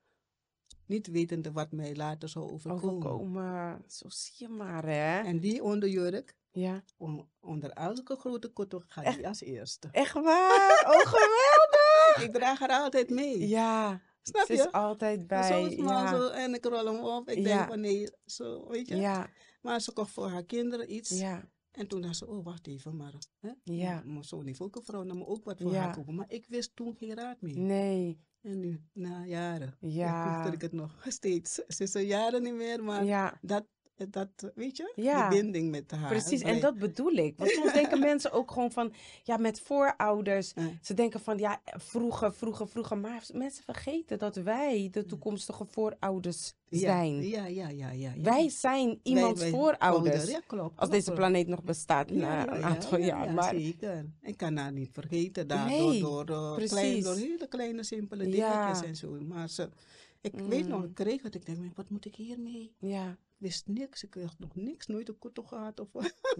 Niet 0.85 1.07
wetende 1.07 1.51
wat 1.51 1.71
mij 1.71 1.95
later 1.95 2.29
zou 2.29 2.51
overkomen. 2.51 2.83
Overkomen. 2.95 3.83
Zo 3.87 4.05
zie 4.09 4.33
je 4.37 4.47
maar, 4.47 4.85
hè? 4.85 5.19
En 5.21 5.39
die 5.39 5.63
onderjurk, 5.63 6.35
Ja. 6.51 6.83
on- 6.97 7.29
onder 7.39 7.69
elke 7.69 8.15
grote 8.15 8.47
kotto, 8.47 8.81
gaat 8.87 9.15
die 9.15 9.27
als 9.27 9.41
eerste. 9.41 9.87
Echt 9.91 10.13
waar? 10.13 10.83
Oh, 10.87 11.07
geweldig! 11.07 12.23
Ik 12.25 12.31
draag 12.33 12.59
haar 12.59 12.69
altijd 12.69 13.09
mee. 13.09 13.47
Ja, 13.47 14.01
Snap 14.23 14.45
ze 14.45 14.53
je? 14.53 14.59
is 14.59 14.71
altijd 14.71 15.19
Zo 15.19 15.25
bij. 15.25 15.71
Ja, 15.71 16.09
zo, 16.17 16.27
en 16.27 16.53
ik 16.53 16.65
rol 16.65 16.85
hem 16.85 16.99
op. 16.99 17.29
Ik 17.29 17.37
Ja. 17.37 17.43
denk 17.43 17.67
van 17.69 17.79
nee, 17.79 18.07
zo, 18.25 18.67
weet 18.67 18.87
je. 18.87 18.95
ja, 18.95 19.29
Maar 19.61 19.79
ze 19.81 19.91
kocht 19.93 20.11
voor 20.11 20.27
haar 20.29 20.43
kinderen 20.45 20.93
iets. 20.95 21.09
ja, 21.19 21.49
En 21.71 21.87
toen 21.87 22.01
dacht 22.01 22.15
ze, 22.17 22.27
oh 22.27 22.43
wacht 22.45 22.67
even, 22.67 22.95
maar 22.95 23.13
hè? 23.39 23.51
Ja. 23.63 24.01
mijn 24.05 24.23
zoon 24.23 24.45
heeft 24.45 24.61
ook 24.61 24.75
een 24.75 24.83
vrouw, 24.83 25.03
dan 25.05 25.17
moet 25.17 25.27
ook 25.27 25.43
wat 25.43 25.59
voor 25.61 25.75
haar 25.75 25.95
kopen. 25.95 26.15
Maar 26.15 26.29
ik 26.31 26.45
wist 26.47 26.75
toen 26.75 26.95
geen 26.95 27.13
raad 27.15 27.41
meer. 27.41 27.57
nee, 27.59 28.19
En 28.41 28.59
nu, 28.59 28.81
na 28.93 29.25
jaren, 29.25 29.75
Ja. 29.79 30.45
ik 30.53 30.61
het 30.61 30.71
nog 30.71 31.05
steeds. 31.07 31.53
Ze 31.67 31.83
is 31.83 31.93
er 31.95 32.01
jaren 32.01 32.43
niet 32.43 32.53
meer, 32.55 32.83
maar 32.83 33.37
dat, 33.41 33.65
dat, 34.09 34.51
weet 34.55 34.77
je, 34.77 34.93
Ja. 34.95 35.29
die 35.29 35.41
binding 35.41 35.69
met 35.71 35.91
haar. 35.91 36.09
Precies, 36.09 36.41
en 36.41 36.59
dat 36.59 36.77
bedoel 36.77 37.11
ik. 37.11 37.37
Want 37.37 37.49
soms 37.51 37.73
denken 37.73 37.99
mensen 38.09 38.31
ook 38.31 38.51
gewoon 38.51 38.71
van, 38.71 38.93
ja, 39.23 39.37
met 39.37 39.59
voorouders. 39.59 40.51
Ja. 40.55 40.69
Ze 40.81 40.93
denken 40.93 41.19
van, 41.19 41.37
ja, 41.37 41.61
vroeger, 41.65 42.33
vroeger, 42.33 42.67
vroeger. 42.67 42.97
Maar 42.97 43.25
mensen 43.33 43.63
vergeten 43.63 44.19
dat 44.19 44.35
wij 44.35 44.87
de 44.91 45.05
toekomstige 45.05 45.65
voorouders 45.65 46.53
zijn. 46.69 47.27
Ja, 47.27 47.45
ja, 47.45 47.67
ja, 47.69 47.89
ja. 47.91 48.11
ja. 48.15 48.21
Wij 48.21 48.49
zijn 48.49 48.99
iemands 49.03 49.41
Wij- 49.41 49.51
wij- 49.51 49.59
voorouders. 49.59 50.15
ouder, 50.15 50.29
Ja, 50.31 50.39
klopt. 50.47 50.63
Als 50.69 50.73
klopt, 50.75 50.91
deze 50.91 51.03
klopt. 51.03 51.19
planeet 51.19 51.47
nog 51.47 51.63
bestaat 51.63 52.09
na 52.09 52.47
een 52.55 52.63
aantal 52.63 52.97
jaar. 52.99 53.33
maar 53.33 53.53
zeker. 53.55 54.05
Ik 54.21 54.37
kan 54.37 54.55
haar 54.57 54.71
niet 54.71 54.89
vergeten 54.91 55.47
daardoor, 55.47 55.77
Nee, 55.89 55.99
door, 56.01 56.25
eh, 56.29 56.53
precies. 56.53 56.71
klein, 56.71 57.01
door 57.03 57.15
hele 57.15 57.47
kleine, 57.47 57.83
simpele 57.83 58.23
dingetjes 58.23 58.81
en 58.87 58.95
zo. 58.95 59.17
Maar 59.27 59.49
ze, 59.49 59.69
ik 60.21 60.33
weet 60.47 60.67
nog, 60.67 60.79
Mm. 60.79 60.85
ik 60.85 60.93
kreeg 60.93 61.21
het. 61.21 61.35
Ik 61.35 61.45
denk, 61.45 61.75
wat 61.75 61.89
moet 61.89 62.05
ik 62.05 62.15
hiermee? 62.15 62.75
ja, 62.79 63.17
wist 63.41 63.67
niks. 63.67 64.03
Ik 64.03 64.13
wist 64.13 64.39
nog 64.39 64.55
niks. 64.55 64.87
Nooit 64.87 65.09
een 65.09 65.17
kotto 65.19 65.43
gehad. 65.43 65.79
Of, 65.79 65.89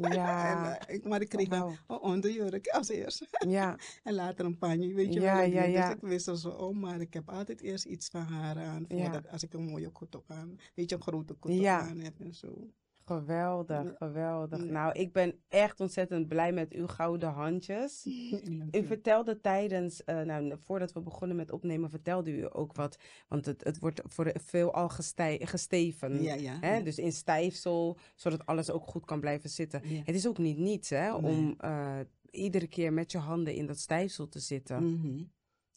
ja, 0.02 0.50
en, 0.76 0.80
eh, 0.88 0.96
ik, 0.96 1.04
maar 1.08 1.22
ik 1.22 1.30
kreeg 1.30 1.50
wauw. 1.50 1.76
een 1.88 2.00
onderjurk 2.00 2.68
als 2.68 2.90
eerst. 2.90 3.28
ja, 3.48 3.78
En 4.04 4.14
later 4.14 4.46
een 4.46 4.58
panje, 4.58 4.94
weet 4.94 5.14
je 5.14 5.20
Ja, 5.20 5.36
wel. 5.38 5.46
ja, 5.50 5.64
Dus 5.66 5.72
ja. 5.74 5.92
ik 5.92 6.02
wist 6.02 6.30
zo 6.38 6.50
om, 6.50 6.80
maar 6.80 7.02
ik 7.02 7.14
heb 7.14 7.30
altijd 7.30 7.62
eerst 7.62 7.86
iets 7.86 8.10
van 8.10 8.22
haar 8.22 8.58
aan. 8.58 8.86
Voordat, 8.88 9.28
Als 9.30 9.44
ik 9.44 9.54
een 9.54 9.64
mooie 9.66 9.90
kotto 9.90 10.24
aan, 10.28 10.60
weet 10.76 10.90
je, 10.90 10.96
een 10.96 11.02
grote 11.02 11.34
kotto 11.34 11.66
aan 11.66 12.00
heb 12.00 12.20
en 12.20 12.34
zo. 12.34 12.72
Geweldig, 13.18 13.94
geweldig. 13.98 14.66
Ja. 14.66 14.72
Nou, 14.72 14.94
ik 14.94 15.14
ben 15.14 15.34
echt 15.50 15.80
ontzettend 15.80 16.28
blij 16.28 16.52
met 16.52 16.74
uw 16.74 16.88
gouden 16.88 17.30
handjes. 17.30 18.06
U 18.78 18.86
vertelde 18.86 19.40
tijdens, 19.40 20.04
eh, 20.04 20.22
nou, 20.22 20.54
voordat 20.64 20.94
we 20.94 21.02
begonnen 21.02 21.38
met 21.38 21.52
opnemen, 21.52 21.90
vertelde 21.90 22.32
u 22.32 22.48
ook 22.52 22.76
wat. 22.76 22.98
Want 23.28 23.46
het, 23.46 23.64
het 23.64 23.80
wordt 23.80 24.02
voor 24.04 24.32
veel 24.44 24.74
al 24.74 24.90
gesteven. 24.90 26.22
Ja, 26.24 26.34
ja. 26.34 26.58
Hè? 26.60 26.84
Dus 26.84 26.98
in 26.98 27.12
stijfsel, 27.12 27.98
zodat 28.16 28.46
alles 28.46 28.70
ook 28.70 28.88
goed 28.88 29.06
kan 29.06 29.20
blijven 29.20 29.50
zitten. 29.50 29.82
Het 30.04 30.16
is 30.16 30.28
ook 30.28 30.38
niet 30.38 30.58
niets, 30.58 30.90
hè, 30.90 31.20
Nee. 31.22 31.32
om 31.32 31.56
eh, 31.58 32.00
iedere 32.32 32.68
keer 32.68 32.94
met 32.94 33.12
je 33.12 33.18
handen 33.18 33.54
in 33.56 33.66
dat 33.66 33.78
stijfsel 33.78 34.30
te 34.30 34.40
zitten. 34.40 34.84
Mhm. 34.84 35.24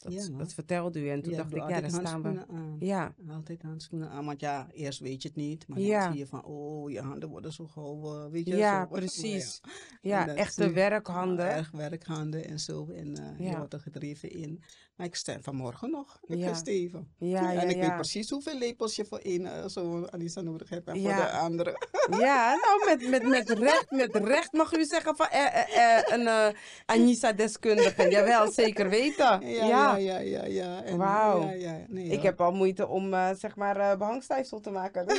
Dat, 0.04 0.12
Ja, 0.12 0.36
dat 0.38 0.52
vertelde 0.52 1.00
u. 1.00 1.08
En 1.08 1.22
toen 1.22 1.32
Ja, 1.32 1.36
dacht 1.38 1.50
ik, 1.54 1.68
ja, 1.68 1.80
daar 1.80 1.90
staan 1.90 2.22
we. 2.22 2.46
aan. 2.48 2.76
Ja, 2.78 3.14
Altijd 3.28 3.62
handschoenen 3.62 4.08
aan, 4.10 4.24
want 4.24 4.40
ja, 4.40 4.68
eerst 4.72 5.00
weet 5.00 5.22
je 5.22 5.28
het 5.28 5.36
niet, 5.36 5.68
maar 5.68 5.78
Ja. 5.80 6.00
dan 6.02 6.10
zie 6.10 6.20
je 6.20 6.26
van, 6.26 6.44
oh, 6.44 6.90
je 6.90 7.00
handen 7.00 7.28
worden 7.28 7.52
zo 7.52 7.66
gauw, 7.66 8.14
eh, 8.24 8.30
weet 8.30 8.46
je. 8.46 8.56
ja, 8.56 8.82
zo. 8.88 8.94
Precies. 8.94 9.60
Ja, 10.02 10.28
echte 10.34 10.70
werkhanden. 10.70 11.46
Erg 11.50 11.70
werkhanden 11.70 12.44
en 12.44 12.60
zo, 12.60 12.88
en 12.88 13.16
eh 13.38 13.50
je 13.50 13.56
wordt 13.56 13.72
er 13.72 13.80
gedreven 13.80 14.30
in. 14.30 14.62
Maar 14.96 15.06
ik 15.06 15.14
stel 15.14 15.36
vanmorgen 15.40 15.90
nog, 15.90 16.18
ik 16.26 16.38
Ja. 16.38 16.48
ga 16.48 16.54
steven. 16.54 17.08
Ja, 17.18 17.50
ja, 17.50 17.60
en 17.62 17.68
ik 17.68 17.80
weet 17.80 17.94
precies 17.94 18.30
hoeveel 18.30 18.58
lepels 18.58 18.96
je 18.96 19.04
voor 19.04 19.18
één 19.18 19.46
eh, 19.46 19.66
zo 19.66 20.04
Anissa 20.04 20.40
nodig 20.40 20.68
hebt 20.68 20.88
en 20.88 21.00
voor 21.02 21.14
de 21.14 21.30
andere. 21.30 21.76
Ja, 22.20 22.54
nou, 22.54 22.84
met, 22.84 23.08
met, 23.10 23.28
met, 23.28 23.50
recht, 23.58 23.90
met 23.90 24.16
recht 24.16 24.52
mag 24.52 24.72
u 24.72 24.84
zeggen 24.84 25.16
van 25.16 25.26
eh, 25.26 25.46
eh, 25.46 25.98
eh, 25.98 26.04
een 26.18 26.26
eh, 26.26 26.46
Anissa-deskundige. 26.86 28.08
Jawel, 28.10 28.52
zeker 28.52 28.88
weten. 28.88 29.46
Ja, 29.48 29.96
ja, 29.96 30.18
ja, 30.18 30.44
ja. 30.44 30.96
Wauw. 30.96 31.42
Ja, 31.42 31.50
ja. 31.52 31.84
Nee, 31.88 32.06
Ik 32.08 32.22
heb 32.22 32.40
al 32.40 32.52
moeite 32.52 32.86
om, 32.88 33.14
eh, 33.14 33.30
zeg 33.38 33.56
maar, 33.56 33.76
eh 33.76 33.98
behangstijfsel 33.98 34.60
te 34.60 34.70
maken. 34.70 35.06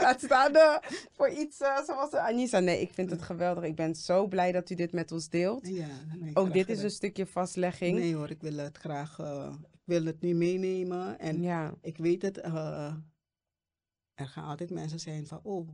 Laat 0.00 0.20
staan 0.20 0.52
voor 1.12 1.28
iets 1.28 1.56
zoals 1.86 2.12
Anissa. 2.12 2.58
Nee, 2.58 2.80
ik 2.80 2.90
vind 2.94 3.10
het 3.10 3.22
geweldig. 3.22 3.64
Ik 3.64 3.74
ben 3.74 3.94
zo 3.94 4.26
blij 4.26 4.52
dat 4.52 4.70
u 4.70 4.74
dit 4.74 4.92
met 4.92 5.12
ons 5.12 5.28
deelt. 5.28 5.62
Nee, 5.62 6.30
Ook 6.34 6.52
dit 6.52 6.68
is 6.68 6.82
een 6.82 6.90
stukje 6.90 7.26
Nee 7.78 8.14
hoor, 8.14 8.30
ik 8.30 8.40
wil 8.40 8.56
het 8.56 8.76
graag, 8.76 9.18
eh, 9.18 9.54
ik 9.70 9.80
wil 9.84 10.04
het 10.04 10.20
nu 10.20 10.34
meenemen. 10.34 11.18
En 11.18 11.42
Ja, 11.42 11.74
ik 11.80 11.96
weet 11.96 12.22
het, 12.22 12.38
eh, 12.38 12.94
er 14.14 14.28
gaan 14.28 14.44
altijd 14.44 14.70
mensen 14.70 15.00
zijn 15.00 15.26
van, 15.26 15.40
oh, 15.42 15.68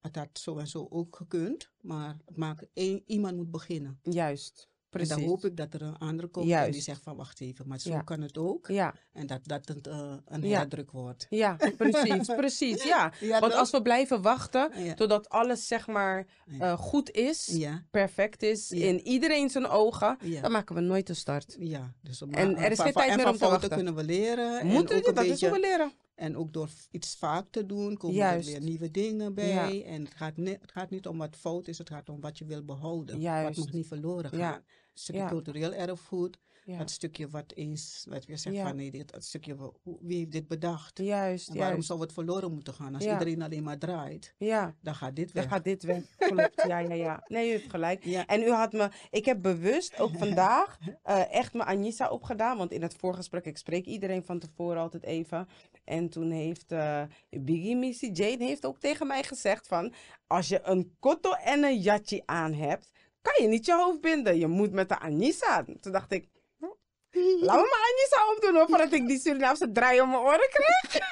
het 0.00 0.16
had 0.16 0.38
zo 0.38 0.58
en 0.58 0.66
zo 0.66 0.86
ook 0.90 1.16
gekund. 1.16 1.70
Maar 1.80 2.16
het 2.24 2.36
maakt, 2.36 2.66
één, 2.72 3.02
iemand 3.06 3.36
moet 3.36 3.50
beginnen. 3.50 3.98
juist. 4.02 4.68
En 4.90 4.98
dan 4.98 5.06
Precies. 5.08 5.26
hoop 5.30 5.44
ik 5.44 5.56
dat 5.56 5.74
er 5.74 5.82
een 5.82 5.98
andere 5.98 6.28
komt 6.28 6.50
en 6.50 6.70
die 6.70 6.80
zegt 6.80 7.02
van, 7.02 7.16
wacht 7.16 7.40
even, 7.40 7.68
maar 7.68 7.78
zo 7.78 7.90
Ja. 7.90 8.00
kan 8.00 8.20
het 8.20 8.38
ook. 8.38 8.66
Ja, 8.68 8.94
En 9.12 9.26
dat, 9.26 9.40
dat 9.42 9.68
het 9.68 9.86
eh, 9.86 10.12
een 10.26 10.42
Ja. 10.48 10.66
wordt. 10.92 11.26
ja, 11.30 11.56
precies, 11.76 12.26
precies. 12.42 12.82
Ja. 12.84 13.12
Want 13.40 13.54
als 13.54 13.70
we 13.70 13.82
blijven 13.82 14.22
wachten 14.22 14.70
totdat 14.94 15.28
alles, 15.28 15.66
zeg 15.66 15.86
maar, 15.86 16.26
eh, 16.58 16.72
goed 16.78 17.10
is, 17.10 17.66
perfect 17.90 18.42
is, 18.42 18.70
in 18.70 19.00
iedereen 19.06 19.50
zijn 19.50 19.66
ogen, 19.66 20.18
dan 20.42 20.52
maken 20.52 20.74
we 20.74 20.80
nooit 20.80 21.06
de 21.06 21.14
start. 21.14 21.56
ja. 21.58 21.92
Dus, 22.02 22.20
maar, 22.20 22.40
En 22.40 22.56
er 22.56 22.70
is 22.70 22.80
geen 22.80 22.92
tijd 22.92 23.16
meer 23.16 23.28
om 23.28 23.32
te 23.36 23.48
wachten. 23.48 23.68
kunnen 23.70 23.94
we 23.94 24.04
leren. 24.04 24.60
en 24.60 24.66
Moeten 24.66 24.96
we 25.00 25.08
een 25.08 25.14
dat 25.14 25.24
is 25.24 25.30
beetje, 25.30 25.48
hoe 25.48 25.60
we 25.60 25.66
leren. 25.66 25.92
En 26.18 26.36
ook 26.36 26.52
door 26.52 26.68
iets 26.90 27.16
vaak 27.16 27.46
te 27.50 27.66
doen, 27.66 27.96
komen 27.96 28.16
Juist. 28.16 28.46
er 28.48 28.52
weer 28.54 28.62
nieuwe 28.68 28.90
dingen 28.90 29.34
bij. 29.34 29.48
Ja. 29.48 29.84
En 29.84 30.04
het 30.04 30.14
gaat, 30.14 30.36
ne- 30.36 30.58
het 30.60 30.72
gaat 30.72 30.90
niet 30.90 31.06
om 31.06 31.18
wat 31.18 31.36
fout 31.36 31.68
is, 31.68 31.78
het 31.78 31.88
gaat 31.90 32.08
om 32.08 32.20
wat 32.20 32.38
je 32.38 32.44
wil 32.44 32.64
behouden. 32.64 33.20
Juist. 33.20 33.56
Wat 33.56 33.64
mag 33.64 33.74
niet 33.74 33.86
verloren 33.86 34.30
gaan. 34.30 34.38
Ja. 34.38 34.54
Een 34.56 34.62
stukje 35.04 35.20
Ja. 35.20 35.28
cultureel 35.28 35.72
erfgoed. 35.74 36.38
Dat 36.78 36.90
stukje 36.90 37.28
wat 37.28 37.52
eens, 37.54 38.06
wat 38.08 38.24
we 38.24 38.36
zeggen 38.36 38.62
van 38.62 38.76
nee, 38.76 38.90
dit, 38.90 39.12
dat 39.12 39.24
stukje, 39.24 39.56
wie 40.00 40.18
heeft 40.18 40.32
dit 40.32 40.48
bedacht? 40.48 40.98
Juist, 40.98 41.48
En 41.48 41.54
waarom 41.54 41.72
juist. 41.72 41.88
zou 41.88 42.00
het 42.00 42.12
verloren 42.12 42.52
moeten 42.52 42.74
gaan? 42.74 42.94
Als 42.94 43.04
iedereen 43.04 43.42
alleen 43.42 43.62
maar 43.62 43.78
draait, 43.78 44.34
Ja, 44.38 44.74
dan 44.80 44.94
gaat 44.94 45.16
dit 45.16 45.32
dan 45.34 45.42
weg. 45.42 45.52
gaat 45.52 45.64
dit 45.64 45.82
weg. 45.82 46.02
Klopt, 46.18 46.64
ja, 46.66 46.78
ja, 46.78 46.94
ja. 46.94 47.24
Nee, 47.28 47.48
u 47.48 47.50
heeft 47.50 47.70
gelijk. 47.70 48.04
En 48.04 48.42
u 48.42 48.50
had 48.50 48.72
me, 48.72 48.90
ik 49.10 49.24
heb 49.24 49.42
bewust 49.42 49.98
ook 49.98 50.16
vandaag 50.16 50.78
eh, 51.02 51.32
echt 51.34 51.52
mijn 51.52 51.68
Anissa 51.68 52.08
opgedaan. 52.10 52.56
Want 52.58 52.72
in 52.72 52.82
het 52.82 52.94
voorgesprek, 52.94 53.44
ik 53.44 53.56
spreek 53.58 53.84
iedereen 53.86 54.24
van 54.24 54.38
tevoren 54.38 54.80
altijd 54.80 55.02
even. 55.02 55.48
En 55.88 56.08
toen 56.08 56.30
heeft 56.30 56.72
eh, 56.72 57.02
Biggie 57.30 57.76
Missy 57.76 58.10
Jane 58.12 58.44
heeft 58.44 58.66
ook 58.66 58.78
tegen 58.78 59.06
mij 59.06 59.22
gezegd 59.22 59.66
van... 59.66 59.92
Als 60.26 60.48
je 60.48 60.60
een 60.62 60.96
kotto 61.00 61.32
en 61.32 61.64
een 61.64 61.78
jatje 61.78 62.22
aan 62.26 62.52
hebt, 62.52 62.90
kan 63.22 63.42
je 63.42 63.48
niet 63.48 63.66
je 63.66 63.74
hoofd 63.74 64.00
binden. 64.00 64.38
Je 64.38 64.46
moet 64.46 64.72
met 64.72 64.88
de 64.88 64.98
Anissa. 64.98 65.64
Toen 65.80 65.92
dacht 65.92 66.12
ik, 66.12 66.28
hm, 66.58 66.64
laat 67.20 67.56
me 67.56 67.68
mijn 67.70 67.86
Anissa 67.90 68.32
opdoen 68.34 68.54
hoor, 68.54 68.68
voordat 68.68 68.92
ik 68.92 69.06
die 69.06 69.18
Surinaamse 69.20 69.72
draai 69.72 70.00
om 70.00 70.08
mijn 70.10 70.22
oren 70.22 70.48
krijg. 70.50 70.98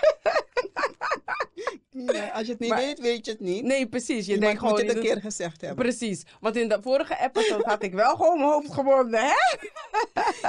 Ja, 1.91 2.29
als 2.29 2.47
je 2.47 2.53
het 2.53 2.61
niet 2.61 2.68
Maar- 2.70 2.79
weet, 2.79 3.01
weet 3.01 3.24
je 3.27 3.31
het 3.31 3.41
niet. 3.41 3.64
Nee, 3.64 3.89
precies. 3.89 4.27
Je 4.27 4.33
Iemand 4.33 4.41
denkt 4.43 4.59
gewoon... 4.59 4.72
moet 4.74 4.87
het 4.87 4.97
een 4.97 5.03
keer 5.03 5.20
gezegd 5.20 5.61
hebben. 5.61 5.85
Precies. 5.85 6.22
Want 6.41 6.57
in 6.57 6.68
de 6.68 6.79
vorige 6.83 7.16
episode 7.20 7.64
had 7.68 7.83
ik 7.83 7.93
wel 7.95 8.16
gewoon 8.16 8.39
mijn 8.39 8.51
hoofd 8.51 8.72
gebonden, 8.72 9.20
hè? 9.20 9.35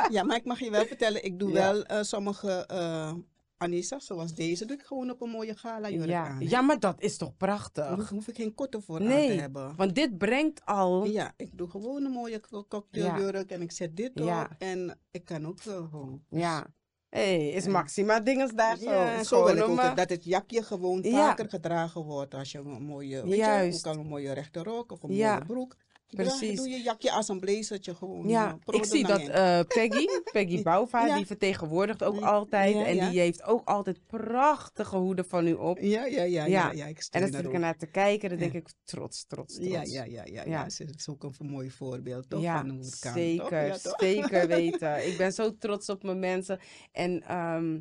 Ja, 0.09 0.23
maar 0.23 0.35
ik 0.35 0.45
mag 0.45 0.59
je 0.59 0.69
wel 0.69 0.85
vertellen, 0.85 1.23
ik 1.23 1.39
doe 1.39 1.51
Ja. 1.51 1.53
wel 1.71 1.83
eh, 1.83 2.01
sommige 2.01 2.67
uh, 2.71 3.11
Anissa, 3.57 3.99
zoals 3.99 4.33
deze, 4.33 4.65
doe 4.65 4.77
ik 4.77 4.83
gewoon 4.83 5.09
op 5.09 5.21
een 5.21 5.29
mooie 5.29 5.55
gala 5.55 5.89
jurk 5.89 6.07
Ja. 6.09 6.27
aan. 6.27 6.39
hè. 6.41 6.49
ja, 6.49 6.61
maar 6.61 6.79
dat 6.79 7.01
is 7.01 7.17
toch 7.17 7.27
Daar 7.29 7.37
prachtig? 7.37 7.95
hoef, 7.95 8.09
hoef 8.09 8.27
ik 8.27 8.35
geen 8.35 8.53
kotten 8.53 8.81
voor 8.83 8.99
aan 8.99 9.05
te 9.07 9.13
hebben. 9.13 9.75
want 9.75 9.95
dit 9.95 10.17
brengt 10.17 10.65
al... 10.65 11.05
Ja, 11.05 11.33
ik 11.37 11.57
doe 11.57 11.69
gewoon 11.69 12.05
een 12.05 12.11
mooie 12.11 12.39
co- 12.39 12.65
cocktailjurk 12.67 13.51
en 13.51 13.61
ik 13.61 13.71
zet 13.71 13.95
dit 13.97 14.21
op 14.21 14.47
en 14.57 14.99
ik 15.11 15.25
kan 15.25 15.47
ook 15.47 15.61
gewoon. 15.61 16.23
Ja. 16.29 16.65
hey, 17.09 17.47
is. 17.49 17.67
Maxima 17.67 18.19
dinges 18.19 18.51
daar 18.51 18.77
zo? 18.77 18.89
Ja, 18.91 19.23
zo 19.23 19.45
wil 19.45 19.55
ik 19.57 19.63
ook 19.63 19.79
eh, 19.79 19.95
dat- 19.95 20.09
het 20.09 20.23
jakje 20.23 20.63
gewoon 20.63 21.03
vaker 21.03 21.49
gedragen 21.49 22.01
wordt 22.03 22.33
als 22.33 22.51
je 22.51 22.57
een 22.57 22.83
mooie, 22.83 23.23
weet 23.25 23.35
Juist. 23.37 23.83
je, 23.83 23.89
ook 23.89 23.95
al 23.95 24.01
een 24.01 24.07
mooie 24.09 24.31
rechte 24.33 24.63
rok 24.63 24.91
of 24.91 25.03
een 25.03 25.09
mooie 25.09 25.41
broek. 25.47 25.75
Draag- 26.07 26.27
Precies. 26.37 26.57
Doe 26.57 26.69
je 26.69 26.81
jakje 26.81 27.11
als 27.11 27.27
een 27.27 27.39
blazertje 27.39 27.95
gewoon. 27.95 28.27
Ja, 28.27 28.57
eh, 28.65 28.75
ik 28.79 28.85
zie 28.85 29.07
dat 29.07 29.19
eh, 29.27 29.59
Peggy, 29.67 30.05
Peggy 30.31 30.61
Bouwva, 30.67 31.05
Ja. 31.05 31.15
die 31.15 31.25
vertegenwoordigt 31.25 32.03
ook 32.03 32.21
altijd. 32.21 32.73
ja, 32.75 32.85
en 32.85 32.95
ja. 32.95 33.09
die 33.09 33.19
heeft 33.19 33.43
ook 33.43 33.67
altijd 33.67 33.99
prachtige 34.05 34.97
hoeden 34.97 35.25
van 35.25 35.47
u 35.47 35.53
op. 35.53 35.77
Ja, 35.79 36.05
ja, 36.05 36.23
ja, 36.23 36.45
ja, 36.45 36.71
Ja. 36.71 36.85
ik 36.85 37.07
En 37.11 37.19
dan 37.19 37.21
zit 37.29 37.33
haar 37.33 37.45
ik 37.45 37.53
ernaar 37.53 37.77
te 37.77 37.85
kijken, 37.85 38.29
dan 38.29 38.37
denk 38.37 38.53
ik 38.53 38.67
trots, 38.83 39.25
trots, 39.25 39.53
trots. 39.55 39.69
Ja, 39.71 39.81
ja, 39.83 40.03
ja, 40.03 40.23
ja, 40.25 40.43
ja. 40.45 40.69
Ze 40.69 40.85
is 40.97 41.07
ook 41.09 41.23
een 41.23 41.49
mooi 41.49 41.71
voorbeeld 41.71 42.29
toch, 42.29 42.41
Ja, 42.41 42.57
van 42.59 42.69
hoe 42.69 42.79
het 42.79 42.99
kan. 42.99 43.11
toch? 43.13 43.21
zeker, 43.21 43.81
toch? 43.81 43.99
zeker 43.99 44.47
weten. 44.57 45.07
Ik 45.07 45.17
ben 45.17 45.31
zo 45.33 45.57
trots 45.57 45.89
op 45.89 46.03
mijn 46.03 46.19
mensen. 46.19 46.59
En 46.91 47.23
ehm, 47.23 47.79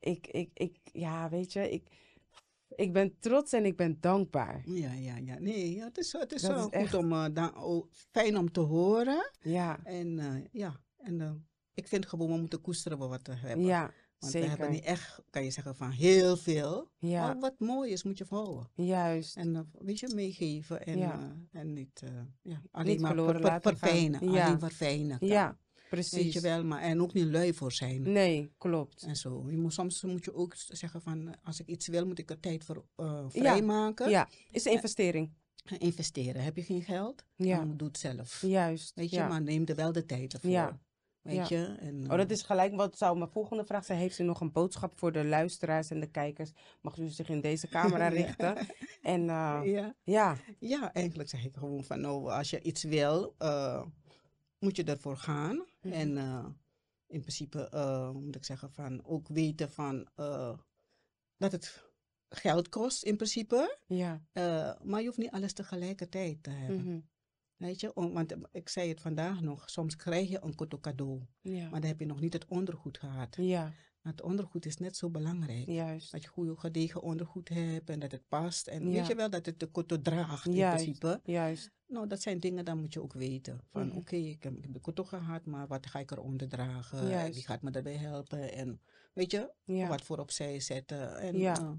ik, 0.00 0.26
ik, 0.26 0.50
ik, 0.54 0.76
ja, 0.92 1.28
weet 1.28 1.52
je, 1.52 1.70
ik, 1.70 1.82
ik 2.76 2.92
ben 2.92 3.18
trots 3.18 3.52
en 3.52 3.64
ik 3.64 3.76
ben 3.76 3.96
dankbaar. 4.00 4.62
Ja, 4.66 4.92
ja, 4.92 5.16
ja. 5.16 5.38
Nee, 5.38 5.74
ja, 5.74 5.84
het 5.84 5.98
is, 5.98 6.12
het 6.12 6.32
is 6.32 6.42
wel 6.46 6.62
goed 6.62 6.72
echt- 6.72 6.94
om, 6.94 7.12
eh, 7.12 7.24
dan, 7.32 7.62
oh, 7.62 7.86
fijn 8.10 8.36
om 8.38 8.52
te 8.52 8.60
horen. 8.60 9.30
Ja, 9.40 9.80
En 9.84 10.18
eh, 10.18 10.44
ja, 10.52 10.80
en 10.96 11.20
eh, 11.20 11.30
ik 11.74 11.88
vind 11.88 12.06
gewoon, 12.06 12.30
we 12.32 12.38
moeten 12.38 12.60
koesteren 12.60 12.98
wat 12.98 13.26
we 13.26 13.34
hebben. 13.34 13.66
ja, 13.66 13.92
Want 14.18 14.32
we 14.32 14.38
hebben 14.38 14.56
zeker. 14.58 14.70
niet 14.70 14.84
echt, 14.84 15.22
kan 15.30 15.44
je 15.44 15.50
zeggen, 15.50 15.76
van 15.76 15.90
heel 15.90 16.36
veel. 16.36 16.90
Ja, 16.98 17.26
Maar 17.26 17.38
wat 17.38 17.54
mooi 17.58 17.92
is, 17.92 18.02
moet 18.02 18.18
je 18.18 18.26
houden. 18.28 18.68
juist. 18.74 19.36
En 19.36 19.70
weet 19.78 19.98
je, 19.98 20.12
meegeven 20.14 20.86
en, 20.86 20.98
Ja. 20.98 21.36
en 21.52 21.72
niet, 21.72 22.02
ja, 22.42 22.62
alleen 22.70 22.86
Niet 22.92 23.00
maar 23.00 23.14
verloren 23.14 23.60
verfijnen. 23.62 24.30
Ja. 24.32 24.46
Alleen 24.46 24.58
verfijnen. 24.60 25.18
kan. 25.18 25.28
Ja, 25.90 25.96
Weet 25.96 26.10
je 26.10 26.18
precies. 26.20 26.40
wel, 26.40 26.64
maar 26.64 26.80
en 26.80 27.00
ook 27.02 27.12
niet 27.12 27.24
lui 27.26 27.54
voor 27.54 27.72
zijn. 27.72 28.12
Nee, 28.12 28.52
klopt. 28.58 29.02
En 29.02 29.16
zo. 29.16 29.44
Je 29.50 29.56
moet, 29.56 29.72
soms 29.72 30.02
moet 30.02 30.24
je 30.24 30.34
ook 30.34 30.54
zeggen 30.56 31.02
van, 31.02 31.28
eh, 31.28 31.34
als 31.44 31.60
ik 31.60 31.66
iets 31.66 31.86
wil, 31.88 32.06
moet 32.06 32.18
ik 32.18 32.30
er 32.30 32.40
tijd 32.40 32.64
voor 32.64 32.84
eh, 32.96 33.24
vrijmaken. 33.28 34.10
Ja, 34.10 34.28
is 34.50 34.64
een 34.64 34.72
investering. 34.72 35.30
Gaan 35.64 35.78
investeren. 35.78 36.42
Heb 36.42 36.56
je 36.56 36.62
geen 36.62 36.82
geld? 36.82 37.24
Ja, 37.36 37.58
Dan 37.58 37.76
doe 37.76 37.88
het 37.88 37.98
zelf. 37.98 38.40
juist. 38.42 38.94
Weet 38.94 39.10
je, 39.10 39.16
ja. 39.16 39.28
maar 39.28 39.42
neem 39.42 39.66
er 39.66 39.74
wel 39.74 39.92
de 39.92 40.06
tijd 40.06 40.32
ervoor. 40.32 40.50
Ja. 40.50 40.78
Weet 41.22 41.48
Ja. 41.48 41.56
je? 41.58 41.76
En, 41.80 42.02
Oh, 42.10 42.16
dat 42.16 42.26
eh, 42.26 42.36
is 42.36 42.42
gelijk 42.42 42.74
wat 42.74 42.98
zou 42.98 43.18
mijn 43.18 43.30
volgende 43.30 43.64
vraag 43.64 43.84
zijn. 43.84 43.98
Heeft 43.98 44.18
u 44.18 44.24
nog 44.24 44.40
een 44.40 44.52
boodschap 44.52 44.98
voor 44.98 45.12
de 45.12 45.24
luisteraars 45.24 45.90
en 45.90 46.00
de 46.00 46.06
kijkers? 46.10 46.50
Mag 46.80 46.96
u 46.98 47.08
zich 47.08 47.28
in 47.28 47.40
deze 47.40 47.68
camera 47.68 48.04
Ja. 48.08 48.08
richten? 48.08 48.56
En 49.02 49.20
uh, 49.20 49.60
ja. 49.64 49.94
ja, 50.04 50.36
ja, 50.58 50.92
eigenlijk 50.92 51.28
zeg 51.28 51.44
ik 51.44 51.56
gewoon 51.56 51.84
van, 51.84 52.00
nou, 52.00 52.30
als 52.30 52.50
je 52.50 52.62
iets 52.62 52.82
wil, 52.82 53.34
uh, 53.38 53.82
moet 54.58 54.76
je 54.76 54.84
ervoor 54.84 55.16
gaan. 55.16 55.64
En 55.92 56.16
uh, 56.16 56.46
in 57.06 57.20
principe, 57.20 57.70
uh, 57.74 58.10
moet 58.10 58.36
ik 58.36 58.44
zeggen, 58.44 58.72
van 58.72 59.04
ook 59.04 59.28
weten 59.28 59.70
van 59.70 60.08
dat 61.36 61.52
het 61.52 61.84
geld 62.28 62.68
kost 62.68 63.02
in 63.02 63.16
principe. 63.16 63.78
ja. 63.86 64.26
maar 64.82 65.00
je 65.00 65.06
hoeft 65.06 65.18
niet 65.18 65.30
alles 65.30 65.52
tegelijkertijd 65.52 66.42
te 66.42 66.50
hebben. 66.50 66.76
Mm 66.80 66.84
-hmm. 66.84 67.08
Weet 67.56 67.80
je, 67.80 67.94
Om, 67.94 68.12
want 68.12 68.34
ik 68.52 68.68
zei 68.68 68.88
het 68.88 69.00
vandaag 69.00 69.40
nog, 69.40 69.70
soms 69.70 69.96
krijg 69.96 70.28
je 70.28 70.40
een 70.42 70.80
cadeau, 70.80 71.22
ja. 71.40 71.68
maar 71.68 71.80
dan 71.80 71.90
heb 71.90 72.00
je 72.00 72.06
nog 72.06 72.20
niet 72.20 72.32
het 72.32 72.46
ondergoed 72.46 72.98
gehad. 72.98 73.36
Ja. 73.40 73.72
Maar 74.06 74.14
het 74.14 74.24
ondergoed 74.24 74.66
is 74.66 74.76
net 74.76 74.96
zo 74.96 75.10
belangrijk. 75.10 75.66
Juist. 75.66 76.12
Dat 76.12 76.22
je 76.22 76.28
goed 76.28 76.58
gedegen 76.58 77.02
ondergoed 77.02 77.48
hebt 77.48 77.90
en 77.90 77.98
dat 77.98 78.12
het 78.12 78.28
past. 78.28 78.66
En 78.66 78.82
Ja. 78.84 78.90
weet 78.90 79.06
je 79.06 79.14
wel 79.14 79.30
dat 79.30 79.46
het 79.46 79.60
de 79.60 79.66
koto 79.66 80.00
draagt 80.02 80.46
in 80.46 80.52
principe. 80.68 81.20
Juist. 81.24 81.70
Nou, 81.86 82.06
dat 82.06 82.22
zijn 82.22 82.40
dingen, 82.40 82.64
dan 82.64 82.80
moet 82.80 82.92
je 82.92 83.02
ook 83.02 83.12
weten. 83.12 83.60
Van 83.70 83.80
Mhm. 83.80 83.90
oké, 83.90 83.98
okay, 83.98 84.20
ik, 84.20 84.42
heb, 84.42 84.56
ik 84.56 84.62
heb 84.62 84.72
de 84.72 84.80
koto 84.80 85.04
gehad, 85.04 85.44
maar 85.46 85.66
wat 85.66 85.86
ga 85.86 85.98
ik 85.98 86.10
eronder 86.10 86.48
dragen? 86.48 87.10
En 87.12 87.32
wie 87.32 87.42
gaat 87.44 87.62
me 87.62 87.70
daarbij 87.70 87.96
helpen? 87.96 88.52
En 88.52 88.80
weet 89.12 89.30
je, 89.30 89.52
Ja. 89.64 89.88
wat 89.88 90.02
voor 90.02 90.18
opzij 90.18 90.60
zetten? 90.60 91.16
En, 91.18 91.38
Ja. 91.38 91.56
eh, 91.56 91.70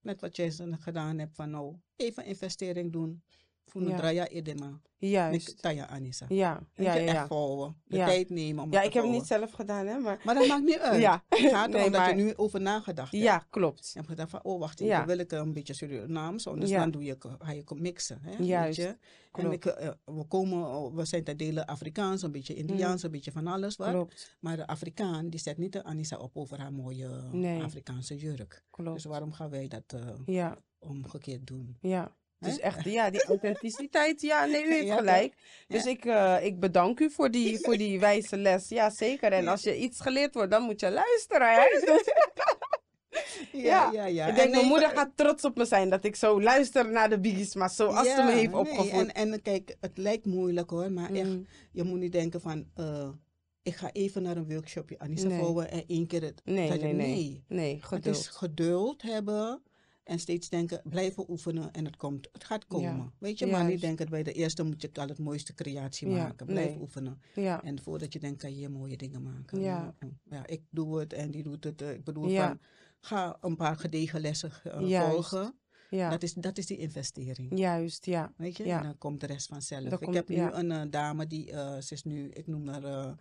net 0.00 0.20
wat 0.20 0.36
jij 0.36 0.50
gedaan 0.78 1.18
hebt 1.18 1.34
van 1.34 1.50
nou, 1.50 1.76
even 1.96 2.24
investering 2.24 2.92
doen. 2.92 3.22
Voor 3.66 3.80
een 3.80 3.88
Ja. 3.88 3.96
draya 3.96 4.26
edema. 4.28 4.80
Juist. 4.98 5.46
Met 5.46 5.62
Taya 5.62 5.86
Anissa. 5.86 6.26
Ja, 6.28 6.60
ja, 6.74 6.94
je, 6.94 7.00
ja. 7.00 7.06
echt 7.06 7.12
Ja, 7.12 7.26
volgen. 7.26 7.76
De 7.84 7.96
Ja. 7.96 8.06
tijd 8.06 8.30
nemen 8.30 8.64
om 8.64 8.72
ja 8.72 8.82
ik 8.82 8.92
heb 8.92 9.02
het 9.02 9.12
niet 9.12 9.26
zelf 9.26 9.50
gedaan, 9.52 9.86
hè, 9.86 9.98
maar... 9.98 10.20
Maar 10.24 10.34
dat 10.34 10.46
maakt 10.46 10.64
niet 10.64 10.78
uit. 10.90 11.00
Ja. 11.00 11.24
Het 11.28 11.38
gaat 11.40 11.68
Nee, 11.70 11.78
erom 11.80 11.92
dat 11.92 12.06
je 12.08 12.14
nu 12.14 12.34
over 12.36 12.60
nagedacht 12.60 13.12
hebt. 13.12 13.22
Ja, 13.24 13.46
klopt. 13.50 13.86
Je 13.86 13.92
hebt 13.98 14.08
gedacht 14.08 14.30
van, 14.30 14.44
oh 14.44 14.58
wacht 14.60 14.80
even, 14.80 14.92
Ja. 14.94 15.06
wil 15.06 15.18
ik 15.18 15.32
een 15.32 15.52
beetje 15.52 15.74
Surinaams? 15.74 16.44
Dus 16.44 16.70
Ja. 16.70 16.78
dan 16.78 16.90
doe 16.90 17.04
je, 17.04 17.16
ga 17.38 17.52
je 17.52 17.62
mixen. 17.74 18.18
Hè? 18.22 18.44
Juist? 18.44 18.96
En 19.32 19.52
ik, 19.52 19.64
eh, 19.64 19.90
we, 20.04 20.24
komen, 20.24 20.94
we 20.94 21.04
zijn 21.04 21.24
te 21.24 21.36
delen 21.36 21.66
Afrikaans, 21.66 22.22
een 22.22 22.32
beetje 22.32 22.54
Indiaans, 22.54 23.02
een 23.02 23.10
beetje 23.10 23.32
van 23.32 23.46
alles 23.46 23.76
wat. 23.76 23.88
Klopt, 23.90 24.36
Maar 24.40 24.56
de 24.56 24.66
Afrikaan, 24.66 25.28
die 25.30 25.40
zet 25.40 25.58
niet 25.58 25.72
de 25.72 25.84
Anissa 25.84 26.16
op 26.16 26.36
over 26.36 26.58
haar 26.58 26.72
mooie 26.72 27.08
Nee. 27.32 27.62
Afrikaanse 27.62 28.16
jurk. 28.16 28.64
klopt. 28.70 28.94
Dus 28.94 29.04
waarom 29.04 29.32
gaan 29.32 29.50
wij 29.50 29.68
dat 29.68 29.82
eh, 29.86 30.00
Ja, 30.26 30.58
omgekeerd 30.78 31.46
doen? 31.46 31.76
ja. 31.80 32.14
Hè? 32.38 32.48
Dus 32.48 32.58
echt, 32.58 32.84
ja, 32.84 33.10
die 33.10 33.24
authenticiteit. 33.24 34.20
Ja, 34.20 34.44
nee, 34.44 34.64
u 34.64 34.72
heeft 34.74 34.86
Ja, 34.86 34.96
gelijk. 34.96 35.34
Dus 35.68 35.84
Ja. 35.84 35.90
ik, 35.90 36.04
eh, 36.04 36.36
ik 36.44 36.60
bedank 36.60 37.00
u 37.00 37.10
voor 37.10 37.30
die, 37.30 37.58
voor 37.58 37.76
die 37.76 38.00
wijze 38.00 38.36
les. 38.36 38.68
Ja, 38.68 38.90
zeker. 38.90 39.32
En 39.32 39.48
als 39.48 39.62
je 39.62 39.76
iets 39.78 40.00
geleerd 40.00 40.34
wordt, 40.34 40.50
dan 40.50 40.62
moet 40.62 40.80
je 40.80 40.90
luisteren. 40.90 41.54
Hè? 41.54 41.64
Dus 43.52 43.62
Ja, 43.62 43.90
ja, 43.92 44.04
ja. 44.06 44.22
ik 44.24 44.30
En 44.30 44.34
denk, 44.36 44.50
mijn 44.50 44.60
nee, 44.60 44.70
moeder 44.70 44.90
eh, 44.90 44.96
gaat 44.96 45.10
trots 45.14 45.44
op 45.44 45.56
me 45.56 45.64
zijn 45.64 45.90
dat 45.90 46.04
ik 46.04 46.16
zo 46.16 46.42
luister 46.42 46.90
naar 46.90 47.08
de 47.08 47.20
biggies. 47.20 47.54
Maar 47.54 47.70
zoals 47.70 48.08
ze 48.14 48.22
me 48.22 48.32
heeft 48.32 48.50
nee, 48.50 48.60
opgevoed. 48.60 48.90
En, 48.90 49.12
en 49.32 49.42
kijk, 49.42 49.76
het 49.80 49.98
lijkt 49.98 50.26
moeilijk 50.26 50.70
hoor, 50.70 50.92
maar 50.92 51.12
echt, 51.14 51.28
Mm, 51.28 51.46
je 51.72 51.82
moet 51.82 51.98
niet 51.98 52.12
denken 52.12 52.40
van, 52.40 52.66
eh, 52.74 53.08
ik 53.62 53.76
ga 53.76 53.92
even 53.92 54.22
naar 54.22 54.36
een 54.36 54.48
workshopje 54.48 54.98
Anissa 54.98 55.28
Nee. 55.28 55.38
vouwen 55.38 55.70
en 55.70 55.84
één 55.86 56.06
keer 56.06 56.22
het. 56.22 56.40
Nee, 56.44 56.70
nee, 56.70 56.92
nee. 56.92 57.44
Nee, 57.48 57.80
Het 57.90 58.06
is 58.06 58.26
geduld 58.26 59.02
hebben 59.02 59.62
en 60.06 60.18
steeds 60.18 60.48
denken, 60.48 60.80
blijven 60.84 61.30
oefenen 61.30 61.72
en 61.72 61.84
het 61.84 61.96
komt. 61.96 62.28
Het 62.32 62.44
gaat 62.44 62.66
komen. 62.66 63.12
Weet 63.18 63.38
je, 63.38 63.46
maar 63.46 63.64
niet 63.64 63.80
denken 63.80 64.08
bij 64.08 64.22
de 64.22 64.32
eerste 64.32 64.62
moet 64.62 64.82
je 64.82 64.90
al 64.92 65.08
het 65.08 65.18
mooiste 65.18 65.54
creatie 65.54 66.08
Ja, 66.08 66.16
maken. 66.22 66.46
Blijf 66.46 66.68
nee. 66.70 66.80
oefenen. 66.80 67.20
Ja, 67.34 67.62
En 67.62 67.82
voordat 67.82 68.12
je 68.12 68.18
denkt, 68.18 68.38
kan 68.42 68.56
je 68.56 68.68
mooie 68.68 68.96
dingen 68.96 69.22
maken. 69.22 69.60
Ja. 69.60 69.94
ja 70.30 70.46
ik 70.46 70.62
doe 70.70 70.98
het 70.98 71.12
en 71.12 71.30
die 71.30 71.42
doet 71.42 71.64
het. 71.64 71.82
eh, 71.82 71.90
Ik 71.92 72.04
bedoel 72.04 72.34
van, 72.36 72.60
ga 73.00 73.36
een 73.40 73.56
paar 73.56 73.76
gedegen 73.76 74.20
lessen 74.20 74.50
eh, 74.64 75.08
volgen. 75.10 75.58
ja. 75.90 76.10
Dat, 76.10 76.22
is, 76.22 76.32
dat 76.32 76.58
is 76.58 76.66
die 76.66 76.78
investering. 76.78 77.58
Juist, 77.58 78.04
ja. 78.06 78.32
Weet 78.36 78.56
je, 78.56 78.64
en 78.64 78.82
dan 78.82 78.98
komt 78.98 79.20
de 79.20 79.26
rest 79.26 79.46
vanzelf. 79.46 79.84
Ik 79.92 79.98
komt- 79.98 80.14
heb 80.14 80.28
nu 80.28 80.36
een 80.40 80.70
eh, 80.70 80.82
dame 80.90 81.26
die, 81.26 81.46
ze 81.82 81.86
is 81.88 82.02
nu, 82.02 82.28
ik 82.28 82.46
noem 82.46 82.68
haar, 82.68 83.14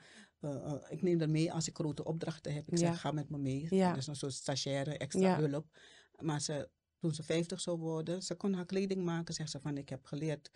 ik 0.89 1.01
neem 1.01 1.19
haar 1.19 1.29
mee 1.29 1.53
als 1.53 1.67
ik 1.67 1.75
grote 1.75 2.03
opdrachten 2.03 2.53
heb. 2.53 2.67
Ik 2.71 2.77
Ja. 2.77 2.91
zeg, 2.91 2.99
ga 3.01 3.11
met 3.11 3.29
me 3.29 3.37
mee. 3.37 3.67
Ja. 3.69 3.89
Dat 3.89 3.97
is 3.97 4.07
een 4.07 4.15
soort 4.15 4.33
stagiaire, 4.33 4.97
extra 4.97 5.21
Ja. 5.21 5.39
hulp. 5.39 5.65
Maar 6.19 6.41
ze, 6.41 6.69
toen 7.05 7.13
ze 7.15 7.23
50 7.23 7.59
zou 7.61 7.77
worden, 7.79 8.21
ze 8.23 8.35
kon 8.35 8.53
haar 8.53 8.65
kleding 8.65 9.03
maken. 9.03 9.33
Zegt 9.33 9.49
ze 9.51 9.59
van, 9.59 9.77
ik 9.77 9.89
heb 9.89 10.05
geleerd, 10.05 10.51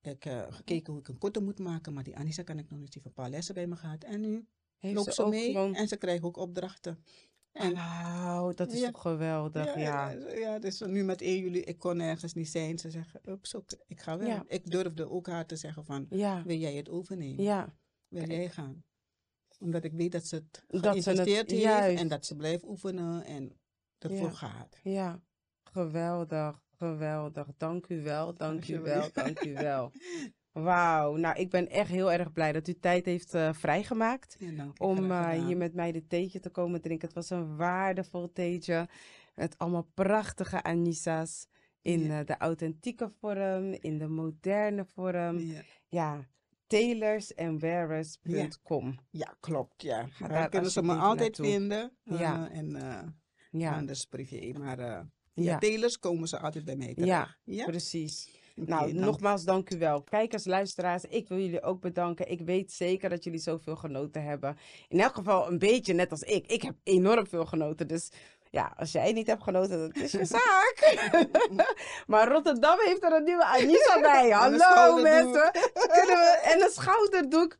ik 0.00 0.22
heb 0.22 0.50
gekeken 0.52 0.92
hoe 0.92 1.00
ik 1.02 1.08
een 1.08 1.18
kotte 1.18 1.40
moet 1.40 1.58
maken. 1.58 1.92
Maar 1.92 2.04
die 2.04 2.16
Anissa 2.16 2.42
kan 2.42 2.58
ik 2.58 2.70
nog 2.70 2.78
niet, 2.78 2.92
die 2.92 3.02
heeft 3.02 3.06
een 3.16 3.22
paar 3.22 3.30
lessen 3.30 3.54
bij 3.54 3.66
me 3.66 3.76
gehad. 3.76 4.04
En 4.04 4.20
nu 4.20 4.46
Heeft 4.78 4.94
loopt 4.94 5.14
ze, 5.14 5.22
ook 5.24 5.30
mee 5.30 5.52
gewoon- 5.52 5.74
en 5.74 5.88
ze 5.88 5.96
krijgt 5.96 6.22
ook 6.22 6.36
opdrachten. 6.36 7.04
En 7.52 7.74
Wauw, 7.74 8.52
dat 8.52 8.72
is 8.72 8.80
Ja. 8.80 8.90
toch 8.90 9.00
geweldig, 9.00 9.64
ja. 9.76 10.10
ja, 10.10 10.28
ja, 10.38 10.58
dus 10.58 10.80
nu 10.80 11.04
met 11.04 11.20
1 11.22 11.38
juli, 11.38 11.60
ik 11.60 11.78
kon 11.78 12.00
ergens 12.00 12.32
niet 12.34 12.48
zijn. 12.48 12.78
Ze 12.78 12.90
zeggen, 12.90 13.20
ups, 13.30 13.54
ook, 13.54 13.64
ik 13.86 14.00
ga 14.00 14.18
wel. 14.18 14.26
Ja. 14.28 14.44
Ik 14.46 14.70
durfde 14.70 15.10
ook 15.10 15.26
haar 15.26 15.46
te 15.46 15.56
zeggen 15.56 15.84
van, 15.84 16.06
Ja, 16.10 16.42
wil 16.44 16.56
jij 16.56 16.74
het 16.74 16.88
overnemen? 16.88 17.44
ja. 17.44 17.76
Wil 18.08 18.28
jij 18.28 18.50
gaan? 18.50 18.84
Omdat 19.58 19.84
ik 19.84 19.92
weet 19.92 20.12
dat 20.12 20.26
ze 20.26 20.34
het 20.34 20.52
Dat 20.52 20.62
ze 20.62 20.76
het- 20.76 20.82
geïnvesteerd 21.04 21.50
heeft 21.50 21.62
juist. 21.62 22.00
en 22.02 22.08
dat 22.08 22.26
ze 22.26 22.36
blijft 22.36 22.64
oefenen 22.64 23.24
en 23.24 23.52
ervoor 23.98 24.26
Ja. 24.28 24.32
gaat. 24.34 24.76
Ja, 24.82 25.22
geweldig, 25.78 26.60
geweldig. 26.78 27.46
Dank 27.56 27.88
u 27.88 28.02
wel, 28.02 28.34
dank 28.34 28.68
u 28.68 28.80
wel, 28.80 29.08
dank 29.12 29.44
u 29.44 29.52
wel. 29.54 29.92
Wauw, 30.52 31.16
nou 31.16 31.38
ik 31.38 31.50
ben 31.50 31.68
echt 31.68 31.90
heel 31.90 32.12
erg 32.12 32.32
blij 32.32 32.52
dat 32.52 32.68
u 32.68 32.78
tijd 32.78 33.04
heeft 33.04 33.34
eh, 33.34 33.52
vrijgemaakt 33.52 34.36
Ja, 34.38 34.72
om 34.78 35.10
eh, 35.10 35.30
hier 35.46 35.56
met 35.56 35.74
mij 35.74 35.92
dit 35.92 36.08
theetje 36.08 36.40
te 36.40 36.50
komen 36.50 36.80
drinken. 36.80 37.06
Het 37.06 37.16
was 37.16 37.30
een 37.30 37.56
waardevol 37.56 38.32
theetje 38.32 38.88
met 39.34 39.58
allemaal 39.58 39.88
prachtige 39.94 40.62
Anissa's 40.62 41.46
in 41.82 42.00
Ja. 42.00 42.20
eh, 42.20 42.26
de 42.26 42.36
authentieke 42.36 43.10
vorm, 43.20 43.72
in 43.72 43.98
de 43.98 44.08
moderne 44.08 44.84
vorm. 44.84 45.38
Ja. 45.38 45.60
Ja, 45.88 46.26
tailorsandwearers.com. 46.66 48.94
ja, 49.10 49.36
klopt, 49.40 49.82
ja. 49.82 50.06
Daar 50.18 50.28
daar 50.28 50.48
kunnen 50.48 50.70
ze 50.70 50.82
me 50.82 50.92
altijd 50.94 51.18
naartoe. 51.38 51.46
vinden. 51.46 51.92
Ja. 52.02 52.50
En 52.50 52.70
Ja, 53.50 53.76
anders 53.76 54.04
privé. 54.04 54.52
Maar 54.58 55.06
eh 55.34 55.44
Ja. 55.44 55.58
telers 55.58 55.98
komen 55.98 56.28
ze 56.28 56.38
altijd 56.38 56.64
bij 56.64 56.76
mij 56.76 56.94
terecht. 56.94 57.06
Ja, 57.08 57.36
ja? 57.44 57.64
precies. 57.64 58.28
Nou, 58.54 58.92
dank- 58.92 59.04
nogmaals 59.04 59.44
dank 59.44 59.70
u 59.70 59.78
wel. 59.78 60.02
Kijkers, 60.02 60.44
luisteraars, 60.44 61.04
ik 61.04 61.28
wil 61.28 61.38
jullie 61.38 61.62
ook 61.62 61.80
bedanken. 61.80 62.30
Ik 62.30 62.40
weet 62.40 62.72
zeker 62.72 63.08
dat 63.08 63.24
jullie 63.24 63.38
zoveel 63.40 63.76
genoten 63.76 64.22
hebben. 64.24 64.56
In 64.88 65.00
elk 65.00 65.14
geval 65.14 65.48
een 65.50 65.58
beetje 65.58 65.92
net 65.92 66.10
als 66.10 66.22
ik. 66.22 66.46
Ik 66.46 66.62
heb 66.62 66.74
enorm 66.82 67.26
veel 67.26 67.44
genoten, 67.46 67.88
dus 67.88 68.10
ja, 68.50 68.74
als 68.76 68.92
jij 68.92 69.12
niet 69.12 69.26
hebt 69.26 69.42
genoten, 69.42 69.78
dat 69.78 69.96
is 70.02 70.12
je 70.12 70.24
zaak. 70.38 70.96
maar 72.06 72.28
Rotterdam 72.28 72.76
heeft 72.84 73.04
er 73.04 73.12
een 73.12 73.24
nieuwe 73.24 73.44
Anissa 73.44 74.00
bij. 74.00 74.30
En 74.30 74.60
Hallo 74.60 75.02
mensen. 75.02 75.50
Kunnen 75.72 76.16
we... 76.16 76.40
En 76.44 76.62
een 76.62 76.70
schouderdoek. 76.70 77.56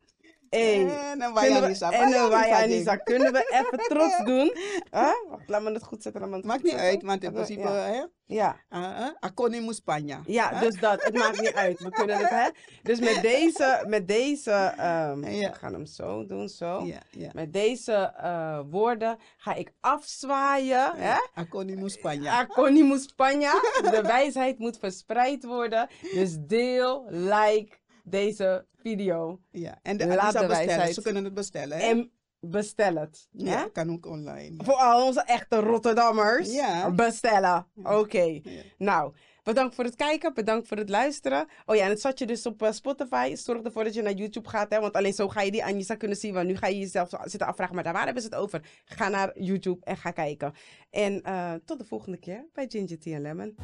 Hey, 0.54 0.88
En 1.10 1.22
een 1.22 1.32
Wayanisa. 1.32 1.90
en 1.90 2.12
een 2.14 2.28
Wayanisa. 2.30 2.96
Kunnen 2.96 3.32
we 3.32 3.46
even 3.50 3.78
trots 3.94 4.24
doen? 4.24 4.52
Huh? 4.90 5.12
Wacht, 5.28 5.48
laat 5.48 5.62
me 5.62 5.72
het 5.72 5.82
goed 5.82 6.02
zetten. 6.02 6.28
Maakt 6.30 6.44
goed 6.44 6.62
niet 6.62 6.72
zetten. 6.72 6.80
uit, 6.80 7.02
want 7.02 7.22
in 7.24 7.32
principe, 7.32 7.60
Ja. 7.68 7.74
hè, 7.74 8.02
ja. 8.26 8.56
uh, 8.70 9.60
uh, 9.64 9.68
Spanja. 9.70 10.20
Ja, 10.26 10.60
dus 10.60 10.80
dat. 10.80 11.02
Het 11.02 11.14
maakt 11.14 11.40
niet 11.40 11.54
uit. 11.54 11.80
We 11.80 11.90
kunnen 11.90 12.16
het, 12.18 12.28
hè. 12.30 12.48
Dus 12.82 13.00
met 13.00 13.18
deze, 13.22 13.84
met 13.88 14.08
deze, 14.08 14.50
ehm, 14.76 15.24
Ja. 15.30 15.50
we 15.50 15.56
gaan 15.56 15.72
hem 15.72 15.86
zo 15.86 16.26
doen, 16.26 16.48
zo. 16.48 16.86
Ja. 17.10 17.30
Met 17.32 17.52
deze 17.52 17.92
eh, 18.16 18.60
woorden 18.70 19.18
ga 19.36 19.54
ik 19.54 19.72
afzwaaien, 19.80 20.92
hè. 20.96 21.16
Aconimu 21.34 21.88
Spanja. 21.88 22.38
Aconimus 22.38 23.02
Spanja. 23.02 23.52
De 23.90 24.02
wijsheid 24.02 24.58
moet 24.58 24.78
verspreid 24.78 25.44
worden. 25.44 25.88
Dus 26.14 26.36
deel, 26.40 27.06
like 27.10 27.76
deze 28.04 28.66
video. 28.84 29.40
Ja, 29.50 29.78
en 29.82 29.96
de 29.96 30.06
Laat 30.06 30.18
Anissa 30.18 30.40
de 30.40 30.46
bestellen. 30.46 30.94
Ze 30.94 31.02
kunnen 31.02 31.24
het 31.24 31.34
bestellen, 31.34 31.78
hè? 31.78 31.84
En 31.84 32.10
bestel 32.40 32.94
het. 32.94 33.28
ja, 33.30 33.68
kan 33.72 33.90
ook 33.92 34.06
online. 34.06 34.64
Voor 34.64 34.74
al 34.74 35.06
onze 35.06 35.22
echte 35.22 35.60
Rotterdammers. 35.60 36.52
Ja. 36.52 36.90
Bestellen. 36.90 37.66
Oké. 37.82 38.40
Nou, 38.78 39.12
bedankt 39.42 39.74
voor 39.74 39.84
het 39.84 39.94
kijken, 39.96 40.34
bedankt 40.34 40.68
voor 40.68 40.76
het 40.76 40.88
luisteren. 40.88 41.48
Oh 41.66 41.76
ja, 41.76 41.84
en 41.84 41.88
het 41.88 42.00
zat 42.00 42.18
je 42.18 42.26
dus 42.26 42.46
op 42.46 42.62
eh, 42.62 42.72
Spotify. 42.72 43.34
Zorg 43.34 43.62
ervoor 43.62 43.84
dat 43.84 43.94
je 43.94 44.02
naar 44.02 44.12
YouTube 44.12 44.48
gaat, 44.48 44.70
hè, 44.70 44.80
want 44.80 44.94
alleen 44.94 45.12
zo 45.12 45.28
ga 45.28 45.40
je 45.40 45.50
die 45.50 45.64
Anissa 45.64 45.94
kunnen 45.94 46.16
zien. 46.16 46.34
Want 46.34 46.46
nu 46.46 46.56
ga 46.56 46.66
je 46.66 46.78
jezelf 46.78 47.08
zitten 47.24 47.48
afvragen, 47.48 47.74
maar 47.74 47.84
daar 47.84 47.92
waar 47.92 48.04
hebben 48.04 48.22
ze 48.22 48.28
het 48.28 48.38
over? 48.38 48.60
Ga 48.84 49.08
naar 49.08 49.40
YouTube 49.40 49.84
en 49.84 49.96
ga 49.96 50.10
kijken. 50.10 50.52
En 50.90 51.22
eh, 51.22 51.52
tot 51.64 51.78
de 51.78 51.84
volgende 51.84 52.18
keer 52.18 52.46
bij 52.52 52.66
Ginger 52.68 52.98
Tea 52.98 53.18
Lemon. 53.18 53.56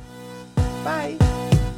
Bye! 0.85 1.70